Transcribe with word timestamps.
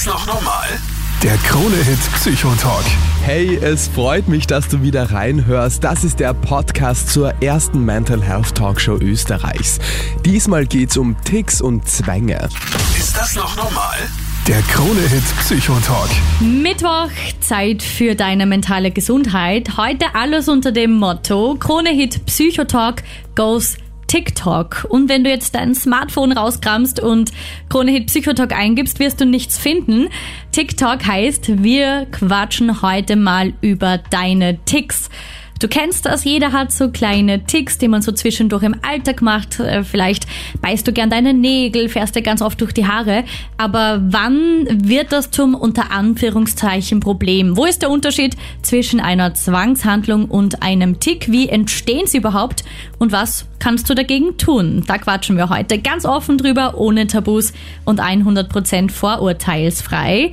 das 0.00 0.06
noch 0.06 0.26
normal? 0.26 0.66
Der 1.22 1.36
Krone-Hit 1.38 1.98
Psychotalk. 2.14 2.84
Hey, 3.22 3.56
es 3.56 3.88
freut 3.88 4.28
mich, 4.28 4.46
dass 4.46 4.68
du 4.68 4.80
wieder 4.80 5.10
reinhörst. 5.10 5.84
Das 5.84 6.04
ist 6.04 6.20
der 6.20 6.32
Podcast 6.32 7.10
zur 7.10 7.34
ersten 7.42 7.84
Mental 7.84 8.22
Health 8.22 8.54
Talkshow 8.54 8.96
Österreichs. 8.96 9.78
Diesmal 10.24 10.64
geht's 10.64 10.96
um 10.96 11.16
Ticks 11.24 11.60
und 11.60 11.86
Zwänge. 11.86 12.48
Ist 12.96 13.14
das 13.14 13.34
noch 13.34 13.54
normal? 13.56 13.96
Der 14.48 14.62
Krone-Hit 14.62 15.24
Psychotalk. 15.40 16.10
Mittwoch, 16.40 17.10
Zeit 17.40 17.82
für 17.82 18.14
deine 18.14 18.46
mentale 18.46 18.92
Gesundheit. 18.92 19.76
Heute 19.76 20.06
alles 20.14 20.48
unter 20.48 20.72
dem 20.72 20.92
Motto 20.92 21.56
Krone-Hit 21.58 22.24
Psychotalk 22.24 23.02
goes 23.34 23.76
TikTok. 24.10 24.88
Und 24.88 25.08
wenn 25.08 25.22
du 25.22 25.30
jetzt 25.30 25.54
dein 25.54 25.72
Smartphone 25.72 26.32
rauskramst 26.32 26.98
und 26.98 27.30
Kronehit 27.68 28.08
Psychotalk 28.08 28.52
eingibst, 28.52 28.98
wirst 28.98 29.20
du 29.20 29.24
nichts 29.24 29.56
finden. 29.56 30.08
TikTok 30.50 31.06
heißt, 31.06 31.62
wir 31.62 32.08
quatschen 32.10 32.82
heute 32.82 33.14
mal 33.14 33.52
über 33.60 33.98
deine 33.98 34.58
Ticks. 34.64 35.10
Du 35.60 35.68
kennst 35.68 36.06
das, 36.06 36.24
jeder 36.24 36.52
hat 36.52 36.72
so 36.72 36.88
kleine 36.88 37.44
Ticks, 37.44 37.76
die 37.76 37.86
man 37.86 38.00
so 38.00 38.12
zwischendurch 38.12 38.62
im 38.62 38.76
Alltag 38.80 39.20
macht. 39.20 39.60
Äh, 39.60 39.84
vielleicht 39.84 40.26
beißt 40.62 40.88
du 40.88 40.92
gern 40.92 41.10
deine 41.10 41.34
Nägel, 41.34 41.90
fährst 41.90 42.16
dir 42.16 42.22
ganz 42.22 42.40
oft 42.40 42.58
durch 42.62 42.72
die 42.72 42.86
Haare. 42.86 43.24
Aber 43.58 44.00
wann 44.02 44.66
wird 44.70 45.12
das 45.12 45.30
zum 45.30 45.54
unter 45.54 45.92
Anführungszeichen 45.92 47.00
Problem? 47.00 47.58
Wo 47.58 47.66
ist 47.66 47.82
der 47.82 47.90
Unterschied 47.90 48.36
zwischen 48.62 49.00
einer 49.00 49.34
Zwangshandlung 49.34 50.24
und 50.30 50.62
einem 50.62 50.98
Tick? 50.98 51.30
Wie 51.30 51.50
entstehen 51.50 52.06
sie 52.06 52.16
überhaupt? 52.16 52.64
Und 52.98 53.12
was 53.12 53.44
kannst 53.58 53.90
du 53.90 53.94
dagegen 53.94 54.38
tun? 54.38 54.84
Da 54.86 54.96
quatschen 54.96 55.36
wir 55.36 55.50
heute 55.50 55.78
ganz 55.78 56.06
offen 56.06 56.38
drüber, 56.38 56.78
ohne 56.78 57.06
Tabus 57.06 57.52
und 57.84 58.00
100% 58.00 58.90
vorurteilsfrei. 58.90 60.32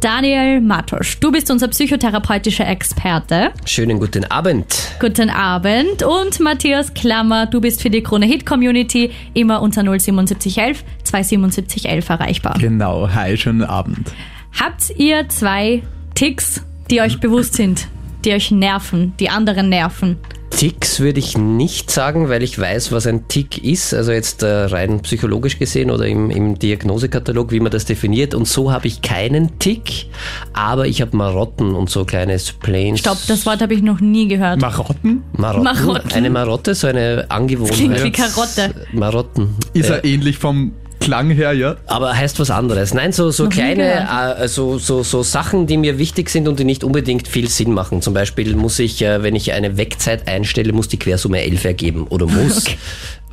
Daniel 0.00 0.60
Matosch, 0.60 1.18
du 1.18 1.32
bist 1.32 1.50
unser 1.50 1.66
psychotherapeutischer 1.66 2.68
Experte. 2.68 3.50
Schönen 3.64 3.98
guten 3.98 4.24
Abend. 4.24 4.92
Guten 5.00 5.28
Abend. 5.28 6.04
Und 6.04 6.38
Matthias 6.38 6.94
Klammer, 6.94 7.46
du 7.46 7.60
bist 7.60 7.82
für 7.82 7.90
die 7.90 8.00
Krone 8.00 8.26
Hit 8.26 8.46
Community 8.46 9.10
immer 9.34 9.60
unter 9.60 9.82
07711 9.82 10.84
27711 11.02 12.10
erreichbar. 12.10 12.56
Genau, 12.60 13.08
hi, 13.12 13.36
schönen 13.36 13.64
Abend. 13.64 14.12
Habt 14.58 14.90
ihr 14.96 15.28
zwei 15.28 15.82
Ticks, 16.14 16.62
die 16.92 17.00
euch 17.00 17.18
bewusst 17.18 17.54
sind, 17.54 17.88
die 18.24 18.32
euch 18.32 18.50
nerven, 18.50 19.14
die 19.20 19.30
anderen 19.30 19.68
nerven? 19.68 20.16
Ticks 20.50 20.98
würde 20.98 21.20
ich 21.20 21.38
nicht 21.38 21.90
sagen, 21.90 22.28
weil 22.30 22.42
ich 22.42 22.58
weiß, 22.58 22.90
was 22.90 23.06
ein 23.06 23.28
Tick 23.28 23.62
ist, 23.62 23.94
also 23.94 24.10
jetzt 24.10 24.42
äh, 24.42 24.46
rein 24.64 25.00
psychologisch 25.02 25.58
gesehen 25.58 25.90
oder 25.90 26.06
im, 26.06 26.30
im 26.30 26.58
Diagnosekatalog, 26.58 27.52
wie 27.52 27.60
man 27.60 27.70
das 27.70 27.84
definiert. 27.84 28.34
Und 28.34 28.48
so 28.48 28.72
habe 28.72 28.88
ich 28.88 29.00
keinen 29.02 29.58
Tick, 29.60 30.06
aber 30.54 30.86
ich 30.88 31.00
habe 31.00 31.16
Marotten 31.16 31.74
und 31.76 31.90
so 31.90 32.04
kleine 32.04 32.38
Spleens. 32.40 33.00
Stopp, 33.00 33.18
das 33.28 33.46
Wort 33.46 33.60
habe 33.62 33.74
ich 33.74 33.82
noch 33.82 34.00
nie 34.00 34.26
gehört. 34.26 34.60
Marotten? 34.60 35.22
Marotten? 35.36 35.64
Marotten. 35.64 36.12
Eine 36.12 36.30
Marotte, 36.30 36.74
so 36.74 36.88
eine 36.88 37.26
Angewohnheit. 37.28 37.76
Klingt 37.76 38.02
wie 38.02 38.10
Karotte. 38.10 38.74
Marotten. 38.92 39.54
Ist 39.74 39.90
Äh, 39.90 39.98
er 39.98 40.04
ähnlich 40.04 40.38
vom 40.38 40.72
Klang 41.08 41.30
her, 41.30 41.54
ja? 41.54 41.76
Aber 41.86 42.14
heißt 42.14 42.38
was 42.38 42.50
anderes. 42.50 42.92
Nein, 42.92 43.12
so, 43.12 43.30
so 43.30 43.44
Noch 43.44 43.50
kleine, 43.50 44.36
äh, 44.38 44.46
so, 44.46 44.76
so, 44.78 45.02
so 45.02 45.22
Sachen, 45.22 45.66
die 45.66 45.78
mir 45.78 45.96
wichtig 45.98 46.28
sind 46.28 46.46
und 46.48 46.58
die 46.58 46.64
nicht 46.64 46.84
unbedingt 46.84 47.26
viel 47.28 47.48
Sinn 47.48 47.72
machen. 47.72 48.02
Zum 48.02 48.12
Beispiel 48.12 48.54
muss 48.54 48.78
ich, 48.78 49.00
äh, 49.00 49.22
wenn 49.22 49.34
ich 49.34 49.52
eine 49.52 49.78
Wegzeit 49.78 50.28
einstelle, 50.28 50.74
muss 50.74 50.88
die 50.88 50.98
Quersumme 50.98 51.40
11 51.42 51.64
ergeben. 51.64 52.06
Oder 52.08 52.26
muss. 52.26 52.64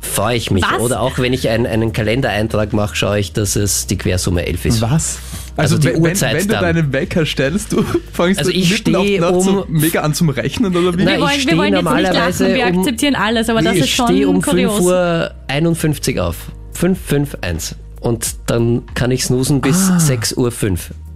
Freue 0.00 0.36
ich 0.36 0.50
mich. 0.50 0.62
Was? 0.62 0.80
Oder 0.80 1.00
auch 1.00 1.18
wenn 1.18 1.34
ich 1.34 1.48
einen, 1.50 1.66
einen 1.66 1.92
Kalendereintrag 1.92 2.72
mache, 2.72 2.96
schaue 2.96 3.18
ich, 3.18 3.32
dass 3.34 3.56
es 3.56 3.86
die 3.86 3.98
Quersumme 3.98 4.46
11 4.46 4.64
ist. 4.64 4.80
Was? 4.82 5.18
Also 5.56 5.76
die 5.78 5.88
wenn, 5.88 5.94
wenn, 5.96 6.02
Uhrzeit 6.02 6.34
wenn 6.34 6.48
du 6.48 6.54
dann. 6.54 6.62
deinen 6.62 6.92
Wecker 6.94 7.26
stellst, 7.26 7.72
du 7.72 7.82
fängst 8.12 8.38
Also 8.38 8.50
du 8.52 8.56
ich 8.56 8.74
stehe 8.76 9.20
Nacht 9.20 9.42
so 9.42 9.50
um- 9.50 9.64
mega 9.68 10.00
an 10.00 10.14
zum 10.14 10.28
Rechnen 10.30 10.74
oder 10.76 10.96
wie? 10.96 11.04
Nein, 11.04 11.14
Wir 11.18 11.20
wollen, 11.20 11.30
ich 11.30 11.36
wir 11.36 11.40
stehe 11.42 11.56
wollen 11.58 11.72
jetzt 11.74 11.76
nicht 11.76 11.84
normalerweise 11.84 12.44
lachen, 12.44 12.54
wir 12.56 12.66
um- 12.74 12.78
akzeptieren 12.80 13.14
alles, 13.16 13.48
aber 13.50 13.60
das 13.62 13.74
ich 13.74 13.80
ist 13.82 13.88
schon 13.90 14.06
stehe 14.08 14.28
um 14.28 14.40
kurios. 14.42 14.80
5.51 14.80 16.16
Uhr 16.16 16.24
auf. 16.26 16.36
551. 16.76 17.76
Und 18.00 18.36
dann 18.46 18.82
kann 18.94 19.10
ich 19.10 19.24
snoosen 19.24 19.60
bis 19.60 19.90
6.05 19.90 20.36
Uhr. 20.36 20.50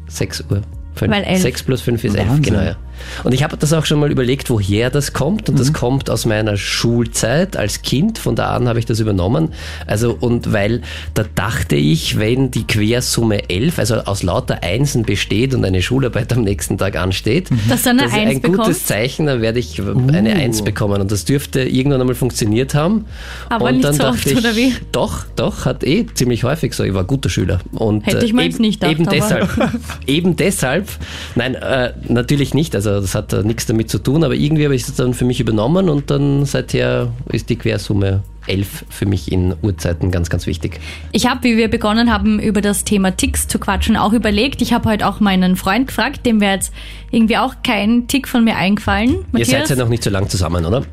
6 0.08 0.44
Uhr. 0.50 0.62
5. 0.94 1.10
Weil 1.12 1.22
elf. 1.22 1.42
6 1.42 1.62
plus 1.62 1.80
5 1.82 2.04
ist 2.04 2.14
11, 2.16 2.28
Wahnsinn. 2.28 2.42
genau. 2.42 2.60
Ja. 2.62 2.76
Und 3.24 3.32
ich 3.32 3.42
habe 3.42 3.56
das 3.56 3.72
auch 3.72 3.84
schon 3.86 4.00
mal 4.00 4.10
überlegt, 4.10 4.50
woher 4.50 4.90
das 4.90 5.12
kommt. 5.12 5.48
Und 5.48 5.54
Mhm. 5.54 5.58
das 5.58 5.72
kommt 5.72 6.10
aus 6.10 6.26
meiner 6.26 6.56
Schulzeit 6.56 7.56
als 7.56 7.82
Kind. 7.82 8.18
Von 8.18 8.36
da 8.36 8.50
an 8.54 8.68
habe 8.68 8.78
ich 8.78 8.86
das 8.86 9.00
übernommen. 9.00 9.50
Also, 9.86 10.16
und 10.18 10.52
weil 10.52 10.82
da 11.14 11.24
dachte 11.34 11.76
ich, 11.76 12.18
wenn 12.18 12.50
die 12.50 12.66
Quersumme 12.66 13.48
11, 13.48 13.78
also 13.78 13.94
aus 13.96 14.22
lauter 14.22 14.62
Einsen 14.62 15.02
besteht 15.04 15.54
und 15.54 15.64
eine 15.64 15.82
Schularbeit 15.82 16.32
am 16.32 16.42
nächsten 16.42 16.78
Tag 16.78 16.96
ansteht, 16.96 17.50
eine 17.50 17.60
das 17.68 17.80
ist 17.80 17.86
ein 17.88 18.42
gutes? 18.42 18.86
Zeichen, 18.86 19.26
dann 19.26 19.40
werde 19.42 19.58
ich 19.58 19.80
eine 19.80 20.34
Eins 20.34 20.62
bekommen. 20.62 21.00
Und 21.00 21.12
das 21.12 21.24
dürfte 21.24 21.62
irgendwann 21.62 22.00
einmal 22.00 22.14
funktioniert 22.14 22.74
haben. 22.74 23.06
Aber 23.48 23.66
und 23.66 23.72
nicht 23.74 23.84
dann 23.84 23.94
so 23.94 24.02
dachte 24.02 24.14
oft, 24.16 24.26
ich, 24.26 24.36
oder 24.38 24.56
wie? 24.56 24.74
Doch, 24.92 25.24
doch, 25.36 25.64
hat 25.64 25.84
eh 25.84 26.06
ziemlich 26.14 26.44
häufig 26.44 26.74
so. 26.74 26.84
Ich 26.84 26.94
war 26.94 27.02
ein 27.02 27.06
guter 27.06 27.28
Schüler. 27.28 27.60
Und, 27.72 28.06
Hätte 28.06 28.24
ich 28.24 28.34
äh, 28.34 28.42
jetzt 28.42 28.60
nicht 28.60 28.80
gedacht, 28.80 28.92
Eben 28.98 29.08
deshalb, 29.08 29.48
eben 30.06 30.36
deshalb, 30.36 30.88
nein, 31.34 31.54
äh, 31.54 31.92
natürlich 32.08 32.54
nicht. 32.54 32.74
Also 32.74 32.89
das 32.96 33.14
hat 33.14 33.32
äh, 33.32 33.42
nichts 33.42 33.66
damit 33.66 33.90
zu 33.90 33.98
tun, 33.98 34.24
aber 34.24 34.34
irgendwie 34.34 34.64
habe 34.64 34.74
ich 34.74 34.82
es 34.82 34.94
dann 34.94 35.14
für 35.14 35.24
mich 35.24 35.40
übernommen 35.40 35.88
und 35.88 36.10
dann 36.10 36.44
seither 36.44 37.12
ist 37.30 37.48
die 37.48 37.56
Quersumme 37.56 38.22
11 38.46 38.84
für 38.88 39.06
mich 39.06 39.30
in 39.30 39.54
Uhrzeiten 39.62 40.10
ganz, 40.10 40.30
ganz 40.30 40.46
wichtig. 40.46 40.80
Ich 41.12 41.26
habe, 41.26 41.42
wie 41.44 41.56
wir 41.56 41.68
begonnen 41.68 42.12
haben, 42.12 42.40
über 42.40 42.60
das 42.60 42.84
Thema 42.84 43.16
Ticks 43.16 43.48
zu 43.48 43.58
quatschen, 43.58 43.96
auch 43.96 44.12
überlegt. 44.12 44.62
Ich 44.62 44.72
habe 44.72 44.88
heute 44.88 45.06
auch 45.06 45.20
meinen 45.20 45.56
Freund 45.56 45.88
gefragt, 45.88 46.26
dem 46.26 46.40
wäre 46.40 46.54
jetzt 46.54 46.72
irgendwie 47.10 47.36
auch 47.36 47.54
kein 47.62 48.08
Tick 48.08 48.26
von 48.26 48.44
mir 48.44 48.56
eingefallen. 48.56 49.24
Ihr 49.36 49.44
seid 49.44 49.68
ja 49.68 49.76
noch 49.76 49.88
nicht 49.88 50.02
so 50.02 50.10
lang 50.10 50.28
zusammen, 50.28 50.64
oder? 50.64 50.84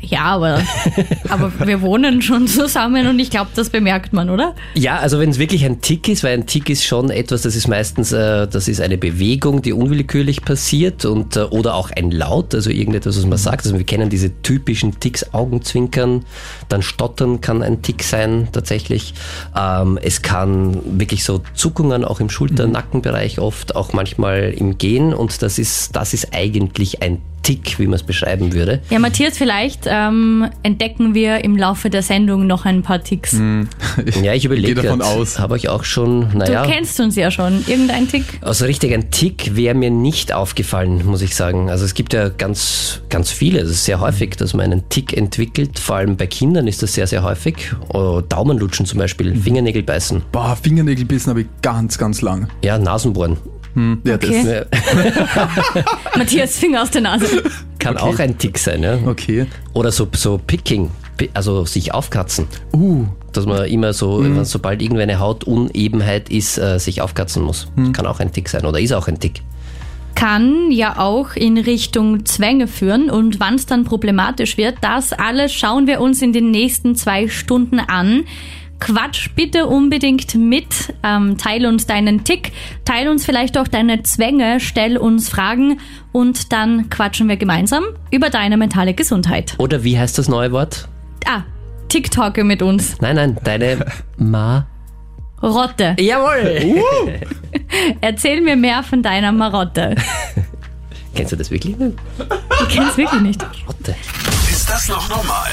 Ja, 0.00 0.22
aber, 0.22 0.60
aber 1.28 1.52
wir 1.64 1.80
wohnen 1.82 2.22
schon 2.22 2.46
zusammen 2.46 3.06
und 3.06 3.18
ich 3.18 3.30
glaube, 3.30 3.50
das 3.54 3.70
bemerkt 3.70 4.12
man, 4.12 4.30
oder? 4.30 4.54
Ja, 4.74 4.98
also 4.98 5.18
wenn 5.18 5.30
es 5.30 5.38
wirklich 5.38 5.64
ein 5.64 5.80
Tick 5.80 6.08
ist, 6.08 6.24
weil 6.24 6.34
ein 6.34 6.46
Tick 6.46 6.70
ist 6.70 6.84
schon 6.84 7.10
etwas, 7.10 7.42
das 7.42 7.56
ist 7.56 7.68
meistens, 7.68 8.12
äh, 8.12 8.46
das 8.46 8.68
ist 8.68 8.80
eine 8.80 8.98
Bewegung, 8.98 9.62
die 9.62 9.72
unwillkürlich 9.72 10.42
passiert 10.42 11.04
und 11.04 11.36
äh, 11.36 11.40
oder 11.40 11.74
auch 11.74 11.90
ein 11.90 12.10
Laut, 12.10 12.54
also 12.54 12.70
irgendetwas, 12.70 13.16
was 13.16 13.26
man 13.26 13.38
sagt. 13.38 13.66
Also 13.66 13.76
wir 13.76 13.84
kennen 13.84 14.10
diese 14.10 14.42
typischen 14.42 14.98
Ticks, 15.00 15.32
Augenzwinkern, 15.32 16.24
dann 16.68 16.82
Stottern 16.82 17.40
kann 17.40 17.62
ein 17.62 17.82
Tick 17.82 18.02
sein 18.02 18.48
tatsächlich. 18.52 19.14
Ähm, 19.56 19.98
es 20.02 20.22
kann 20.22 20.98
wirklich 20.98 21.24
so 21.24 21.42
Zuckungen 21.54 22.04
auch 22.04 22.20
im 22.20 22.30
Schulter-Nackenbereich 22.30 23.38
oft, 23.38 23.76
auch 23.76 23.92
manchmal 23.92 24.54
im 24.56 24.78
Gehen 24.78 25.12
und 25.14 25.42
das 25.42 25.58
ist, 25.58 25.96
das 25.96 26.14
ist 26.14 26.34
eigentlich 26.34 27.02
ein 27.02 27.20
Tick, 27.42 27.78
wie 27.78 27.86
man 27.86 27.94
es 27.94 28.02
beschreiben 28.02 28.52
würde. 28.52 28.80
Ja, 28.90 28.98
Matthias, 28.98 29.38
vielleicht 29.38 29.82
ähm, 29.86 30.48
entdecken 30.62 31.14
wir 31.14 31.44
im 31.44 31.56
Laufe 31.56 31.90
der 31.90 32.02
Sendung 32.02 32.46
noch 32.46 32.64
ein 32.64 32.82
paar 32.82 33.02
Ticks. 33.02 33.36
Ja, 34.22 34.32
ich 34.34 34.44
überlege 34.44 34.74
Gehe 34.74 34.82
davon 34.82 35.02
aus. 35.02 35.38
Habe 35.38 35.56
ich 35.56 35.68
auch 35.68 35.84
schon, 35.84 36.30
Du 36.30 36.38
naja. 36.38 36.64
kennst 36.66 37.00
uns 37.00 37.16
ja 37.16 37.30
schon. 37.30 37.64
Irgendein 37.66 38.08
Tick? 38.08 38.24
Also 38.42 38.64
richtig 38.64 38.92
ein 38.94 39.10
Tick 39.10 39.56
wäre 39.56 39.74
mir 39.74 39.90
nicht 39.90 40.32
aufgefallen, 40.32 41.04
muss 41.04 41.22
ich 41.22 41.34
sagen. 41.34 41.70
Also 41.70 41.84
es 41.84 41.94
gibt 41.94 42.12
ja 42.12 42.28
ganz, 42.28 43.02
ganz 43.08 43.30
viele. 43.30 43.60
Es 43.60 43.70
ist 43.70 43.84
sehr 43.84 44.00
häufig, 44.00 44.36
dass 44.36 44.54
man 44.54 44.66
einen 44.72 44.88
Tick 44.88 45.16
entwickelt. 45.16 45.78
Vor 45.78 45.96
allem 45.96 46.16
bei 46.16 46.26
Kindern 46.26 46.66
ist 46.66 46.82
das 46.82 46.94
sehr, 46.94 47.06
sehr 47.06 47.22
häufig. 47.22 47.72
Oh, 47.92 48.20
Daumenlutschen 48.20 48.86
zum 48.86 48.98
Beispiel, 48.98 49.34
Fingernägel 49.34 49.82
beißen. 49.82 50.22
Boah, 50.32 50.56
Fingernägelbissen 50.60 51.30
habe 51.30 51.42
ich 51.42 51.46
ganz, 51.62 51.98
ganz 51.98 52.20
lang. 52.22 52.48
Ja, 52.62 52.78
Nasenbohren. 52.78 53.36
Ja, 54.04 54.14
Okay. 54.14 54.42
das. 54.70 54.70
Ja, 55.34 55.48
Matthias 56.16 56.58
Finger 56.58 56.82
aus 56.82 56.90
der 56.90 57.02
Nase. 57.02 57.42
kann 57.78 57.96
auch 57.96 58.18
ein 58.18 58.36
Tick 58.38 58.58
sein, 58.58 58.82
ja. 58.82 58.98
Okay. 59.06 59.46
Oder 59.72 59.92
so, 59.92 60.08
so 60.12 60.38
Picking, 60.38 60.90
pi- 61.16 61.30
also 61.34 61.64
sich 61.64 61.94
aufkratzen. 61.94 62.46
Uh, 62.74 63.04
Dass 63.32 63.46
man 63.46 63.66
immer 63.66 63.92
so, 63.92 64.22
wenn 64.22 64.44
sobald 64.44 64.82
irgendwie 64.82 65.02
eine 65.02 65.18
Hautunebenheit 65.18 66.28
ist, 66.30 66.58
äh, 66.58 66.78
sich 66.78 67.00
aufkratzen 67.02 67.42
muss. 67.42 67.68
Kann 67.92 68.06
auch 68.06 68.20
ein 68.20 68.32
Tick 68.32 68.48
sein 68.48 68.64
oder 68.64 68.80
ist 68.80 68.92
auch 68.92 69.06
ein 69.08 69.20
Tick. 69.20 69.42
Kann 70.14 70.72
ja 70.72 70.98
auch 70.98 71.36
in 71.36 71.58
Richtung 71.58 72.24
Zwänge 72.26 72.66
führen 72.66 73.08
und 73.08 73.38
wann 73.38 73.54
es 73.54 73.66
dann 73.66 73.84
problematisch 73.84 74.56
wird, 74.56 74.74
das 74.80 75.12
alles 75.12 75.52
schauen 75.52 75.86
wir 75.86 76.00
uns 76.00 76.20
in 76.22 76.32
den 76.32 76.50
nächsten 76.50 76.96
zwei 76.96 77.28
Stunden 77.28 77.78
an. 77.78 78.24
Quatsch 78.80 79.30
bitte 79.34 79.66
unbedingt 79.66 80.34
mit, 80.34 80.94
ähm, 81.02 81.36
teil 81.36 81.66
uns 81.66 81.86
deinen 81.86 82.24
Tick, 82.24 82.52
teil 82.84 83.08
uns 83.08 83.24
vielleicht 83.24 83.58
auch 83.58 83.68
deine 83.68 84.02
Zwänge, 84.02 84.60
stell 84.60 84.96
uns 84.96 85.28
Fragen 85.28 85.80
und 86.12 86.52
dann 86.52 86.88
quatschen 86.88 87.28
wir 87.28 87.36
gemeinsam 87.36 87.84
über 88.10 88.30
deine 88.30 88.56
mentale 88.56 88.94
Gesundheit. 88.94 89.54
Oder 89.58 89.84
wie 89.84 89.98
heißt 89.98 90.18
das 90.18 90.28
neue 90.28 90.52
Wort? 90.52 90.88
Ah, 91.26 91.42
TikToke 91.88 92.44
mit 92.44 92.62
uns. 92.62 93.00
Nein, 93.00 93.16
nein, 93.16 93.38
deine 93.42 93.84
Ma. 94.16 94.66
Rotte. 95.42 95.96
Jawohl! 96.00 97.20
Erzähl 98.00 98.40
mir 98.40 98.56
mehr 98.56 98.82
von 98.82 99.02
deiner 99.02 99.32
Marotte. 99.32 99.94
Kennst 101.14 101.32
du 101.32 101.36
das 101.36 101.50
wirklich 101.50 101.76
nicht? 101.76 101.96
Ich 102.62 102.68
kenn's 102.68 102.96
wirklich 102.96 103.20
nicht. 103.22 103.42
Rotte. 103.66 103.96
Ist 104.50 104.68
das 104.70 104.88
noch 104.88 105.08
normal? 105.08 105.50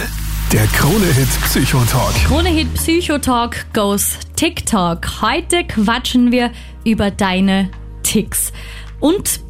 Der 0.55 0.67
Krone-Hit 0.67 1.27
Psychotalk. 1.41 2.15
Krone-Hit 2.27 2.73
Psychotalk 2.75 3.65
goes 3.73 4.17
TikTok. 4.37 5.21
Heute 5.21 5.65
quatschen 5.65 6.31
wir 6.31 6.49
über 6.85 7.11
deine 7.11 7.69
Ticks. 8.03 8.53
Und 9.01 9.41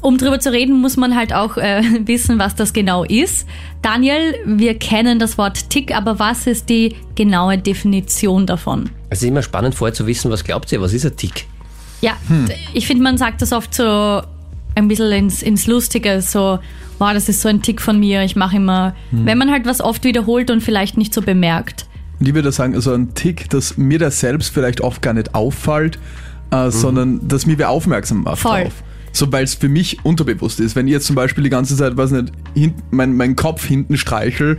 um 0.00 0.16
drüber 0.16 0.40
zu 0.40 0.52
reden, 0.52 0.80
muss 0.80 0.96
man 0.96 1.14
halt 1.14 1.34
auch 1.34 1.58
äh, 1.58 1.82
wissen, 2.06 2.38
was 2.38 2.54
das 2.54 2.72
genau 2.72 3.04
ist. 3.04 3.46
Daniel, 3.82 4.36
wir 4.46 4.78
kennen 4.78 5.18
das 5.18 5.36
Wort 5.36 5.68
Tick, 5.68 5.94
aber 5.94 6.18
was 6.18 6.46
ist 6.46 6.70
die 6.70 6.96
genaue 7.14 7.58
Definition 7.58 8.46
davon? 8.46 8.88
Es 9.10 9.22
ist 9.22 9.28
immer 9.28 9.42
spannend 9.42 9.74
vorher 9.74 9.92
zu 9.92 10.06
wissen, 10.06 10.30
was 10.30 10.44
glaubt 10.44 10.72
ihr, 10.72 10.80
was 10.80 10.94
ist 10.94 11.04
ein 11.04 11.14
Tick? 11.14 11.44
Ja, 12.00 12.16
ich 12.72 12.86
finde, 12.86 13.02
man 13.02 13.18
sagt 13.18 13.42
das 13.42 13.52
oft 13.52 13.74
so 13.74 14.22
ein 14.74 14.88
bisschen 14.88 15.12
ins, 15.12 15.42
ins 15.42 15.66
Lustige, 15.66 16.22
so, 16.22 16.58
wow, 16.98 17.12
das 17.12 17.28
ist 17.28 17.40
so 17.40 17.48
ein 17.48 17.62
Tick 17.62 17.80
von 17.80 17.98
mir, 17.98 18.22
ich 18.22 18.36
mache 18.36 18.56
immer, 18.56 18.94
wenn 19.10 19.38
man 19.38 19.50
halt 19.50 19.66
was 19.66 19.80
oft 19.80 20.04
wiederholt 20.04 20.50
und 20.50 20.62
vielleicht 20.62 20.96
nicht 20.96 21.12
so 21.14 21.22
bemerkt. 21.22 21.86
Und 22.20 22.28
ich 22.28 22.34
würde 22.34 22.52
sagen, 22.52 22.80
so 22.80 22.92
ein 22.92 23.14
Tick, 23.14 23.50
dass 23.50 23.76
mir 23.76 23.98
das 23.98 24.20
selbst 24.20 24.52
vielleicht 24.52 24.80
oft 24.80 25.02
gar 25.02 25.14
nicht 25.14 25.34
auffällt, 25.34 25.98
äh, 26.50 26.70
sondern 26.70 27.26
dass 27.26 27.46
mir 27.46 27.58
wer 27.58 27.70
aufmerksam 27.70 28.22
macht 28.22 28.38
Voll. 28.38 28.64
drauf. 28.64 28.72
So, 29.12 29.30
weil 29.30 29.44
es 29.44 29.54
für 29.54 29.68
mich 29.68 30.04
unterbewusst 30.04 30.58
ist. 30.58 30.74
Wenn 30.74 30.88
ich 30.88 30.92
jetzt 30.92 31.06
zum 31.06 31.14
Beispiel 31.14 31.44
die 31.44 31.50
ganze 31.50 31.76
Zeit, 31.76 31.96
weiß 31.96 32.10
nicht, 32.10 32.32
hin, 32.54 32.74
mein, 32.90 33.16
mein 33.16 33.36
Kopf 33.36 33.64
hinten 33.64 33.96
streichel, 33.96 34.58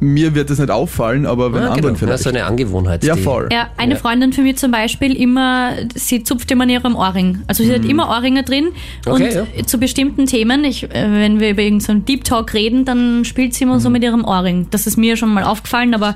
mir 0.00 0.34
wird 0.34 0.50
das 0.50 0.58
nicht 0.58 0.70
auffallen, 0.70 1.26
aber 1.26 1.52
wenn 1.52 1.62
Ja, 1.62 1.68
anderen 1.70 1.94
genau. 1.94 1.98
vielleicht. 1.98 2.12
Das 2.14 2.20
ist 2.20 2.26
eine 2.28 2.44
Angewohnheit. 2.44 3.02
ja, 3.04 3.16
voll. 3.16 3.48
Ja, 3.52 3.68
eine 3.76 3.94
Ja. 3.94 3.98
Freundin 4.00 4.32
für 4.32 4.42
mich 4.42 4.56
zum 4.56 4.70
Beispiel 4.70 5.16
immer, 5.16 5.72
sie 5.94 6.22
zupft 6.22 6.50
immer 6.50 6.64
an 6.64 6.70
ihrem 6.70 6.94
Ohrring. 6.96 7.42
Also 7.46 7.64
sie 7.64 7.72
hat 7.74 7.84
immer 7.84 8.08
Ohrringe 8.08 8.42
drin 8.44 8.68
und 9.06 9.12
Okay, 9.12 9.44
zu 9.66 9.78
bestimmten 9.78 10.26
Themen, 10.26 10.64
ich, 10.64 10.84
äh, 10.84 10.88
wenn 10.92 11.40
wir 11.40 11.50
über 11.50 11.62
irgendeinen 11.62 12.04
Deep 12.04 12.24
Talk 12.24 12.54
reden, 12.54 12.84
dann 12.84 13.24
spielt 13.24 13.54
sie 13.54 13.64
immer 13.64 13.80
so 13.80 13.90
mit 13.90 14.02
ihrem 14.04 14.24
Ohrring. 14.24 14.68
Das 14.70 14.86
ist 14.86 14.96
mir 14.96 15.16
schon 15.16 15.30
mal 15.34 15.44
aufgefallen, 15.44 15.94
aber 15.94 16.14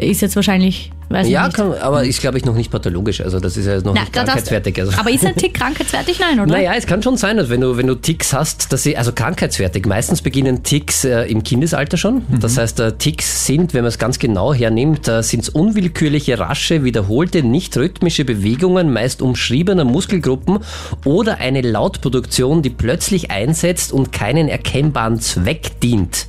ist 0.00 0.20
jetzt 0.22 0.36
wahrscheinlich, 0.36 0.90
weiß 1.08 1.26
ich 1.26 1.32
Ja, 1.32 1.44
nicht. 1.46 1.56
kann, 1.56 1.72
aber 1.74 2.04
ist, 2.04 2.20
glaube 2.20 2.38
ich, 2.38 2.44
noch 2.44 2.54
nicht 2.54 2.70
pathologisch. 2.70 3.20
Also 3.20 3.40
das 3.40 3.56
ist 3.56 3.66
ja 3.66 3.76
noch 3.80 3.94
Na, 3.94 4.00
nicht 4.02 4.12
krankheitswertig. 4.12 4.78
Also. 4.80 4.92
Aber 4.98 5.10
ist 5.10 5.24
ein 5.26 5.34
Tick 5.36 5.54
krankheitswertig? 5.54 6.18
Nein, 6.20 6.38
oder? 6.40 6.52
Naja, 6.52 6.72
es 6.76 6.86
kann 6.86 7.02
schon 7.02 7.16
sein, 7.16 7.36
dass 7.36 7.48
wenn 7.48 7.60
du, 7.60 7.76
wenn 7.76 7.86
du 7.86 7.94
Ticks 7.94 8.32
hast, 8.32 8.72
dass 8.72 8.82
sie, 8.84 8.96
also 8.96 9.12
krankheitswertig, 9.12 9.86
meistens 9.86 10.22
beginnen 10.22 10.62
Ticks 10.62 11.04
äh, 11.04 11.22
im 11.24 11.42
Kindesalter 11.42 11.96
schon. 11.96 12.22
Das 12.40 12.56
heißt, 12.58 12.78
äh, 12.80 12.92
Ticks 12.92 13.46
sind, 13.46 13.74
wenn 13.74 13.82
man 13.82 13.88
es 13.88 13.98
ganz 13.98 14.18
genau 14.18 14.54
hernimmt, 14.54 15.08
äh, 15.08 15.22
sind 15.22 15.40
es 15.40 15.48
unwillkürliche, 15.48 16.38
rasche, 16.38 16.84
wiederholte, 16.84 17.42
nicht 17.42 17.76
rhythmische 17.76 18.24
Bewegungen, 18.24 18.92
meist 18.92 19.22
umschriebener 19.22 19.84
Muskelgruppen 19.84 20.58
oder 21.04 21.38
eine 21.38 21.62
Lautproduktion, 21.62 22.62
die 22.62 22.70
plötzlich 22.70 23.30
einsetzt 23.30 23.92
und 23.92 24.12
keinen 24.12 24.48
erkennbaren 24.48 25.18
Zweck 25.20 25.80
dient. 25.80 26.26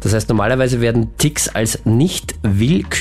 Das 0.00 0.12
heißt, 0.14 0.28
normalerweise 0.28 0.80
werden 0.80 1.16
Ticks 1.18 1.48
als 1.48 1.84
nicht 1.84 2.34
willkürlich 2.42 2.93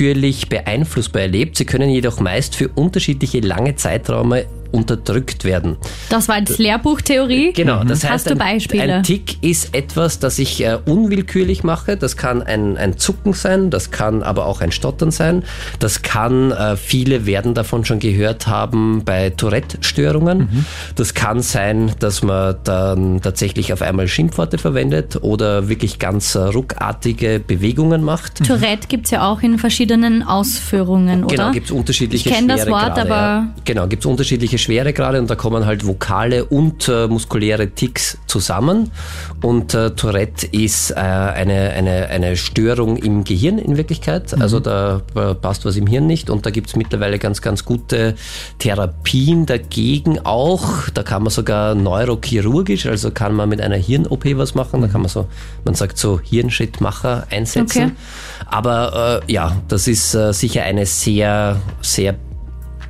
beeinflussbar 0.50 1.22
erlebt. 1.24 1.56
Sie 1.56 1.66
können 1.66 1.90
jedoch 1.90 2.20
meist 2.20 2.56
für 2.56 2.68
unterschiedliche 2.68 3.40
lange 3.40 3.76
Zeiträume 3.76 4.46
unterdrückt 4.74 5.46
werden. 5.46 5.78
Das 6.10 6.28
war 6.28 6.40
jetzt 6.40 6.58
Lehrbuchtheorie. 6.58 7.54
Genau, 7.54 7.84
das 7.84 8.04
heißt, 8.04 8.14
Hast 8.14 8.26
du 8.28 8.32
ein, 8.32 8.38
Beispiele? 8.40 8.96
ein 8.96 9.04
Tick 9.04 9.42
ist 9.44 9.74
etwas, 9.76 10.20
das 10.20 10.40
ich 10.40 10.64
äh, 10.66 10.80
unwillkürlich 10.86 11.64
mache. 11.64 11.96
Das 11.96 12.18
kann 12.18 12.42
ein, 12.42 12.76
ein 12.78 12.98
Zucken 12.98 13.34
sein, 13.34 13.70
das 13.70 13.92
kann 13.92 14.24
aber 14.24 14.46
auch 14.48 14.62
ein 14.62 14.72
Stottern 14.72 15.12
sein. 15.12 15.44
Das 15.80 16.02
kann, 16.02 16.52
äh, 16.52 16.76
viele 16.76 17.26
werden 17.26 17.54
davon 17.54 17.86
schon 17.86 18.00
gehört 18.00 18.48
haben, 18.48 19.04
bei 19.06 19.30
Tourette-Störungen. 19.30 20.66
Das 20.96 21.14
kann 21.14 21.42
sein, 21.42 21.92
dass 22.00 22.24
man 22.24 22.56
dann 22.64 23.22
tatsächlich 23.22 23.74
auf 23.74 23.82
einmal 23.82 24.08
Schimpfworte 24.08 24.58
verwendet 24.58 25.18
oder 25.22 25.70
wirklich 25.70 26.00
ganz 26.00 26.34
äh, 26.36 26.40
ruckartige 26.40 27.40
Bewegungen 27.46 28.04
macht. 28.04 28.44
Tourette 28.46 28.88
gibt 28.88 29.06
es 29.06 29.12
ja 29.12 29.28
auch 29.30 29.42
in 29.44 29.60
verschiedenen 29.60 30.24
Ausführungen, 30.24 31.24
oder? 31.26 31.36
Genau, 31.36 31.52
gibt 31.52 31.68
es 31.68 31.72
unterschiedliche 31.72 32.30
Ich 32.30 32.36
kenn 32.36 32.48
das 32.48 32.68
Wort, 32.68 32.98
aber- 32.98 33.14
Ja. 33.14 33.48
Genau, 33.66 33.88
gibt 33.88 34.04
es 34.04 34.06
unterschiedliche 34.10 34.58
Schweregrade 34.64 35.20
und 35.20 35.30
da 35.30 35.36
kommen 35.36 35.66
halt 35.66 35.86
vokale 35.86 36.46
und 36.46 36.88
äh, 36.90 37.08
muskuläre 37.08 37.70
Ticks 37.70 38.18
zusammen. 38.28 38.92
Und 39.42 39.74
äh, 39.74 39.92
Tourette 39.92 40.48
ist 40.48 40.92
äh, 40.92 40.96
eine, 40.96 41.72
eine, 41.72 42.08
eine 42.08 42.38
Störung 42.38 42.98
im 42.98 43.24
Gehirn 43.24 43.58
in 43.58 43.78
Wirklichkeit. 43.78 44.34
Also 44.40 44.60
da 44.60 45.02
äh, 45.16 45.36
passt 45.36 45.66
was 45.66 45.76
im 45.76 45.88
Hirn 45.88 46.08
nicht 46.08 46.30
und 46.30 46.46
da 46.46 46.50
gibt 46.50 46.70
es 46.70 46.76
mittlerweile 46.76 47.20
ganz, 47.20 47.42
ganz 47.42 47.66
gute 47.66 48.16
Therapien 48.60 49.46
dagegen 49.46 50.20
auch. 50.24 50.90
Da 50.94 51.04
kann 51.04 51.24
man 51.24 51.32
sogar 51.32 51.76
neurochirurgisch, 51.76 52.86
also 52.86 53.12
kann 53.12 53.36
man 53.36 53.50
mit 53.50 53.62
einer 53.62 53.78
Hirn-OP 53.78 54.26
was 54.38 54.56
machen. 54.56 54.82
Da 54.82 54.88
kann 54.88 55.02
man 55.02 55.10
so, 55.10 55.28
man 55.66 55.76
sagt 55.76 55.98
so 55.98 56.20
Hirnschrittmacher 56.20 57.28
einsetzen. 57.30 57.84
Okay. 57.84 57.92
Aber 58.46 59.22
äh, 59.28 59.32
ja, 59.32 59.58
das 59.68 59.88
ist 59.88 60.16
äh, 60.16 60.34
sicher 60.34 60.64
eine 60.64 60.86
sehr, 60.86 61.60
sehr 61.82 62.16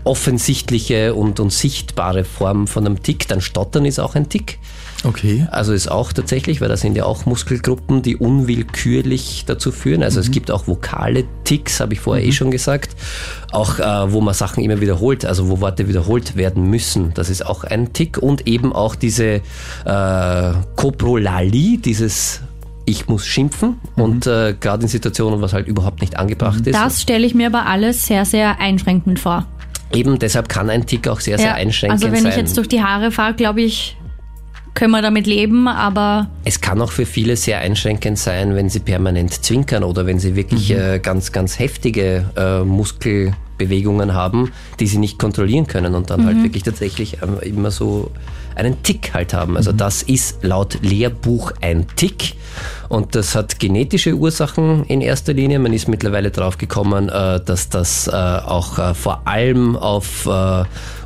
offensichtliche 0.04 1.14
und, 1.14 1.40
und 1.40 1.52
sichtbare 1.52 2.24
Form 2.24 2.68
von 2.68 2.86
einem 2.86 3.02
Tick. 3.04 3.28
Dann 3.28 3.42
Stottern 3.42 3.86
ist 3.86 4.00
auch 4.00 4.16
ein 4.16 4.30
Tick. 4.30 4.60
Okay. 5.06 5.48
Also 5.52 5.74
ist 5.74 5.90
auch 5.90 6.14
tatsächlich, 6.14 6.62
weil 6.62 6.70
da 6.70 6.78
sind 6.78 6.96
ja 6.96 7.04
auch 7.04 7.26
Muskelgruppen, 7.26 8.02
die 8.02 8.16
unwillkürlich 8.16 9.44
dazu 9.46 9.72
führen. 9.72 10.02
Also 10.02 10.20
es 10.20 10.32
gibt 10.32 10.50
auch 10.50 10.68
vokale 10.68 11.26
Ticks, 11.44 11.80
habe 11.80 11.94
ich 11.94 12.00
vorher 12.00 12.26
eh 12.26 12.32
schon 12.32 12.52
gesagt. 12.52 12.96
Auch 13.52 13.80
äh, 13.80 14.12
wo 14.12 14.22
man 14.22 14.34
Sachen 14.34 14.64
immer 14.64 14.80
wiederholt, 14.80 15.26
also 15.26 15.50
wo 15.50 15.60
Worte 15.60 15.88
wiederholt 15.88 16.36
werden 16.36 16.70
müssen. 16.70 17.14
Das 17.16 17.30
ist 17.30 17.46
auch 17.46 17.64
ein 17.64 17.92
Tick. 17.92 18.18
Und 18.18 18.48
eben 18.48 18.72
auch 18.72 18.96
diese 18.96 19.42
äh, 19.86 20.54
Koprolalie, 20.76 21.78
dieses 21.80 22.42
ich 22.86 23.08
muss 23.08 23.26
schimpfen 23.26 23.80
und 23.96 24.28
äh, 24.28 24.56
gerade 24.60 24.84
in 24.84 24.90
Situationen, 24.90 25.42
was 25.42 25.54
halt 25.54 25.68
überhaupt 25.68 26.02
nicht 26.02 26.18
angebracht 26.18 26.68
ist. 26.68 26.76
Das 26.76 27.02
stelle 27.02 27.26
ich 27.26 27.34
mir 27.34 27.48
aber 27.48 27.66
alles 27.66 28.06
sehr, 28.06 28.26
sehr 28.26 28.60
einschränkend 28.60 29.20
vor. 29.20 29.46
Eben 29.94 30.20
deshalb 30.20 30.50
kann 30.50 30.70
ein 30.70 30.86
Tick 30.86 31.08
auch 31.08 31.20
sehr, 31.20 31.38
sehr 31.38 31.56
einschränkend 31.56 32.04
also 32.04 32.14
wenn 32.14 32.24
sein. 32.24 32.32
ich 32.32 32.38
jetzt 32.38 32.58
durch 32.58 32.68
die 32.68 32.82
Haare 32.82 33.12
fahre, 33.12 33.34
glaube 33.34 33.62
ich, 33.62 33.96
können 34.74 34.92
wir 34.92 35.02
damit 35.02 35.28
leben, 35.28 35.68
aber 35.68 36.30
Es 36.46 36.60
kann 36.60 36.82
auch 36.82 36.92
für 36.92 37.06
viele 37.06 37.36
sehr 37.36 37.60
einschränkend 37.60 38.18
sein, 38.18 38.56
wenn 38.56 38.70
sie 38.70 38.80
permanent 38.80 39.32
zwinkern 39.44 39.84
oder 39.84 40.06
wenn 40.06 40.20
sie 40.20 40.36
wirklich 40.36 40.72
äh, 40.72 41.00
ganz, 41.00 41.32
ganz 41.32 41.60
heftige 41.60 42.26
äh, 42.36 42.64
Muskelbewegungen 43.54 44.14
haben, 44.14 44.52
die 44.80 44.88
sie 44.88 44.98
nicht 44.98 45.20
kontrollieren 45.20 45.68
können 45.68 45.96
und 45.96 46.10
dann 46.10 46.26
halt 46.26 46.44
wirklich 46.44 46.64
tatsächlich 46.64 47.18
ähm, 47.22 47.40
immer 47.42 47.72
so 47.72 48.12
einen 48.56 48.84
Tick 48.84 49.14
halt 49.14 49.34
haben. 49.34 49.58
Also 49.58 49.72
das 49.72 50.04
ist 50.04 50.44
laut 50.44 50.78
Lehrbuch 50.82 51.54
ein 51.62 51.88
Tick 51.96 52.36
und 52.88 53.16
das 53.16 53.36
hat 53.36 53.60
genetische 53.60 54.14
Ursachen 54.14 54.86
in 54.86 55.02
erster 55.02 55.34
Linie. 55.34 55.58
Man 55.60 55.74
ist 55.74 55.88
mittlerweile 55.88 56.30
drauf 56.30 56.58
gekommen, 56.58 57.10
äh, 57.10 57.40
dass 57.44 57.70
das 57.70 58.08
äh, 58.08 58.12
auch 58.12 58.78
äh, 58.78 58.94
vor 58.94 59.28
allem 59.28 59.76
auf 59.76 60.28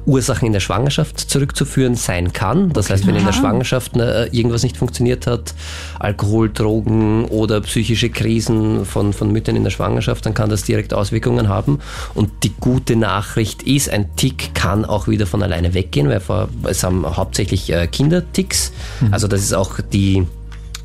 Ursachen 0.08 0.48
in 0.48 0.54
der 0.54 0.62
Schwangerschaft 0.62 1.20
zurückzuführen 1.20 1.96
sein 1.96 2.34
kann. 2.34 2.72
Das 2.72 2.90
heißt, 2.90 3.06
wenn 3.06 3.16
in 3.16 3.26
der. 3.26 3.34
Schwangerschaft 3.38 3.96
äh, 3.98 4.26
irgendwas 4.28 4.64
nicht 4.64 4.78
funktioniert 4.78 5.28
hat, 5.28 5.54
Alkohol, 6.00 6.50
Drogen 6.50 7.26
oder 7.26 7.62
psychische 7.62 8.10
Krisen 8.10 8.86
von, 8.86 9.14
von 9.14 9.32
Müttern 9.32 9.56
in 9.56 9.64
der 9.64 9.70
Schwangerschaft, 9.70 10.26
dann 10.26 10.34
kann 10.34 10.50
das 10.50 10.64
direkt 10.64 10.94
Auswirkungen 10.94 11.50
haben. 11.50 11.80
Und 12.16 12.32
die 12.44 12.54
gute 12.60 12.96
Nachricht 12.96 13.64
ist, 13.64 13.90
ein 13.90 14.16
Tick 14.16 14.56
kann 14.56 14.86
auch 14.86 15.08
wieder 15.08 15.28
von 15.28 15.44
alleine 15.44 15.74
weggehen, 15.74 16.10
weil 16.10 16.48
es 16.64 16.84
haben 16.84 17.06
hauptsächlich 17.06 17.72
äh, 17.72 17.86
Kinderticks. 17.88 18.72
Also 19.12 19.28
das 19.28 19.42
ist 19.42 19.54
auch 19.54 19.80
die 19.82 20.26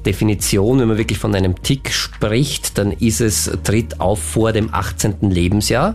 Definition, 0.04 0.80
wenn 0.80 0.88
man 0.88 0.98
wirklich 0.98 1.18
von 1.18 1.34
einem 1.34 1.62
Tick 1.62 1.92
spricht, 1.92 2.76
dann 2.76 2.92
ist 2.92 3.20
es, 3.20 3.50
tritt 3.62 4.00
auf 4.00 4.20
vor 4.20 4.52
dem 4.52 4.74
18. 4.74 5.30
Lebensjahr. 5.30 5.94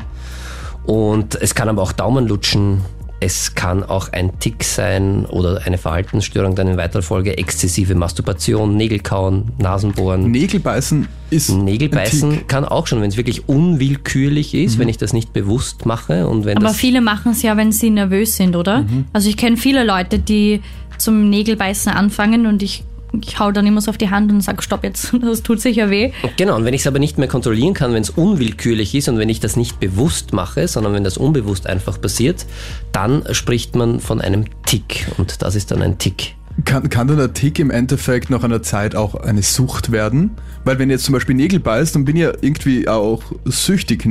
Und 0.85 1.35
es 1.35 1.53
kann 1.53 1.67
aber 1.67 1.81
auch 1.81 1.91
Daumenlutschen, 1.91 2.81
es 3.19 3.55
kann 3.55 3.83
auch 3.83 4.11
ein 4.11 4.39
Tick 4.39 4.63
sein 4.63 5.25
oder 5.25 5.61
eine 5.65 5.77
Verhaltensstörung, 5.77 6.55
dann 6.55 6.67
in 6.67 6.77
weiterer 6.77 7.01
Folge 7.01 7.37
exzessive 7.37 7.95
Masturbation, 7.95 8.77
Nägelkauen, 8.77 9.51
Nasenbohren. 9.57 10.29
Nägelbeißen 10.29 11.07
ist. 11.29 11.49
ein 11.49 11.63
Nägelbeißen 11.65 12.31
Tick. 12.31 12.47
kann 12.47 12.63
auch 12.63 12.85
schon, 12.87 13.01
wenn 13.01 13.09
es 13.09 13.17
wirklich 13.17 13.49
unwillkürlich 13.49 14.53
ist, 14.53 14.77
wenn 14.77 14.87
ich 14.87 14.97
das 14.97 15.13
nicht 15.13 15.33
bewusst 15.33 15.85
mache 15.85 16.27
und 16.27 16.45
wenn 16.45 16.57
Aber 16.57 16.67
das 16.67 16.77
viele 16.77 17.01
machen 17.01 17.31
es 17.31 17.41
ja, 17.41 17.57
wenn 17.57 17.71
sie 17.71 17.89
nervös 17.89 18.35
sind, 18.35 18.55
oder? 18.55 18.85
Also 19.13 19.29
ich 19.29 19.37
kenne 19.37 19.57
viele 19.57 19.83
Leute, 19.83 20.19
die 20.19 20.61
zum 20.97 21.29
Nägelbeißen 21.29 21.91
anfangen 21.91 22.45
und 22.45 22.63
ich, 22.63 22.83
ich 23.21 23.39
hau 23.39 23.51
dann 23.51 23.65
immer 23.65 23.81
so 23.81 23.89
auf 23.89 23.97
die 23.97 24.09
Hand 24.09 24.31
und 24.31 24.41
sag 24.41 24.61
stopp 24.63 24.83
jetzt, 24.83 25.13
das 25.21 25.43
tut 25.43 25.61
sicher 25.61 25.89
weh. 25.89 26.11
Genau, 26.37 26.55
und 26.55 26.65
wenn 26.65 26.73
ich 26.73 26.81
es 26.81 26.87
aber 26.87 26.99
nicht 26.99 27.17
mehr 27.17 27.27
kontrollieren 27.27 27.73
kann, 27.73 27.93
wenn 27.93 28.01
es 28.01 28.09
unwillkürlich 28.09 28.95
ist 28.95 29.09
und 29.09 29.17
wenn 29.17 29.29
ich 29.29 29.39
das 29.39 29.55
nicht 29.55 29.79
bewusst 29.79 30.33
mache, 30.33 30.67
sondern 30.67 30.93
wenn 30.93 31.03
das 31.03 31.17
unbewusst 31.17 31.67
einfach 31.67 31.99
passiert, 31.99 32.45
dann 32.91 33.23
spricht 33.31 33.75
man 33.75 33.99
von 33.99 34.21
einem 34.21 34.45
Tick 34.65 35.07
und 35.17 35.41
das 35.41 35.55
ist 35.55 35.71
dann 35.71 35.81
ein 35.81 35.97
Tick. 35.97 36.36
Kann, 36.65 36.89
kann 36.89 37.07
dann 37.07 37.17
der 37.17 37.33
Tick 37.33 37.59
im 37.59 37.69
Endeffekt 37.69 38.29
nach 38.29 38.43
einer 38.43 38.63
Zeit 38.63 38.95
auch 38.95 39.15
eine 39.15 39.43
Sucht 39.43 39.91
werden? 39.91 40.31
Weil 40.65 40.79
wenn 40.79 40.89
ihr 40.89 40.95
jetzt 40.95 41.05
zum 41.05 41.13
Beispiel 41.13 41.35
Nägel 41.35 41.59
beißt, 41.59 41.95
dann 41.95 42.03
bin 42.03 42.15
ich 42.15 42.23
ja 42.23 42.31
irgendwie 42.41 42.87
auch 42.89 43.21
süchtig, 43.45 44.03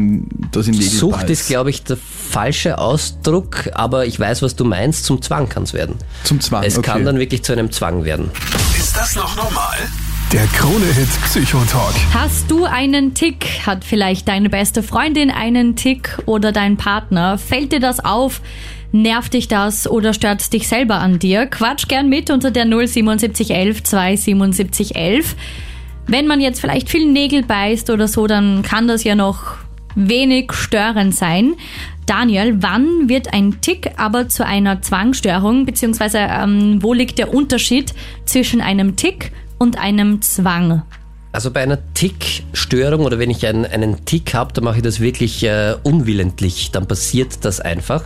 dass 0.52 0.68
ich 0.68 0.78
Nägel 0.78 0.88
Sucht 0.90 1.20
beiß. 1.22 1.30
ist, 1.30 1.48
glaube 1.48 1.70
ich, 1.70 1.82
der 1.82 1.96
falsche 1.98 2.78
Ausdruck, 2.78 3.68
aber 3.74 4.06
ich 4.06 4.18
weiß, 4.18 4.42
was 4.42 4.54
du 4.56 4.64
meinst. 4.64 5.04
Zum 5.04 5.20
Zwang 5.20 5.48
kann 5.48 5.64
es 5.64 5.74
werden. 5.74 5.96
Zum 6.24 6.40
Zwang, 6.40 6.62
Es 6.62 6.78
okay. 6.78 6.90
kann 6.92 7.04
dann 7.04 7.18
wirklich 7.18 7.42
zu 7.42 7.52
einem 7.52 7.72
Zwang 7.72 8.04
werden. 8.04 8.30
Ist 8.78 8.96
das 8.96 9.16
noch 9.16 9.36
normal? 9.36 9.76
Der 10.32 10.46
Krone-Hit 10.46 11.08
Psychotalk. 11.24 11.94
Hast 12.12 12.50
du 12.50 12.64
einen 12.64 13.14
Tick? 13.14 13.44
Hat 13.64 13.84
vielleicht 13.84 14.26
deine 14.28 14.50
beste 14.50 14.82
Freundin 14.82 15.30
einen 15.30 15.76
Tick 15.76 16.18
oder 16.26 16.50
dein 16.52 16.76
Partner? 16.76 17.38
Fällt 17.38 17.72
dir 17.72 17.80
das 17.80 18.04
auf? 18.04 18.40
Nervt 18.92 19.34
dich 19.34 19.48
das 19.48 19.88
oder 19.90 20.14
stört 20.14 20.52
dich 20.52 20.68
selber 20.68 20.96
an 20.96 21.18
dir? 21.18 21.46
Quatsch 21.46 21.88
gern 21.88 22.08
mit 22.08 22.30
unter 22.30 22.50
der 22.50 22.64
07711 22.64 23.82
27711. 23.82 25.36
Wenn 26.06 26.26
man 26.26 26.40
jetzt 26.40 26.60
vielleicht 26.60 26.88
viel 26.88 27.10
Nägel 27.10 27.42
beißt 27.42 27.90
oder 27.90 28.06
so, 28.06 28.26
dann 28.26 28.62
kann 28.62 28.86
das 28.86 29.04
ja 29.04 29.14
noch 29.14 29.56
wenig 29.96 30.52
störend 30.52 31.14
sein. 31.14 31.54
Daniel, 32.06 32.62
wann 32.62 33.08
wird 33.08 33.32
ein 33.32 33.60
Tick 33.60 33.90
aber 33.96 34.28
zu 34.28 34.46
einer 34.46 34.80
Zwangsstörung, 34.80 35.66
beziehungsweise 35.66 36.18
ähm, 36.18 36.78
wo 36.80 36.92
liegt 36.92 37.18
der 37.18 37.34
Unterschied 37.34 37.92
zwischen 38.24 38.60
einem 38.60 38.94
Tick 38.94 39.32
und 39.58 39.78
einem 39.78 40.22
Zwang? 40.22 40.82
Also 41.36 41.50
bei 41.50 41.60
einer 41.60 41.78
Tickstörung 41.92 43.04
oder 43.04 43.18
wenn 43.18 43.28
ich 43.28 43.46
einen, 43.46 43.66
einen 43.66 44.06
Tick 44.06 44.32
habe, 44.32 44.54
dann 44.54 44.64
mache 44.64 44.78
ich 44.78 44.82
das 44.82 45.00
wirklich 45.00 45.42
äh, 45.42 45.74
unwillentlich. 45.82 46.70
Dann 46.70 46.88
passiert 46.88 47.44
das 47.44 47.60
einfach. 47.60 48.04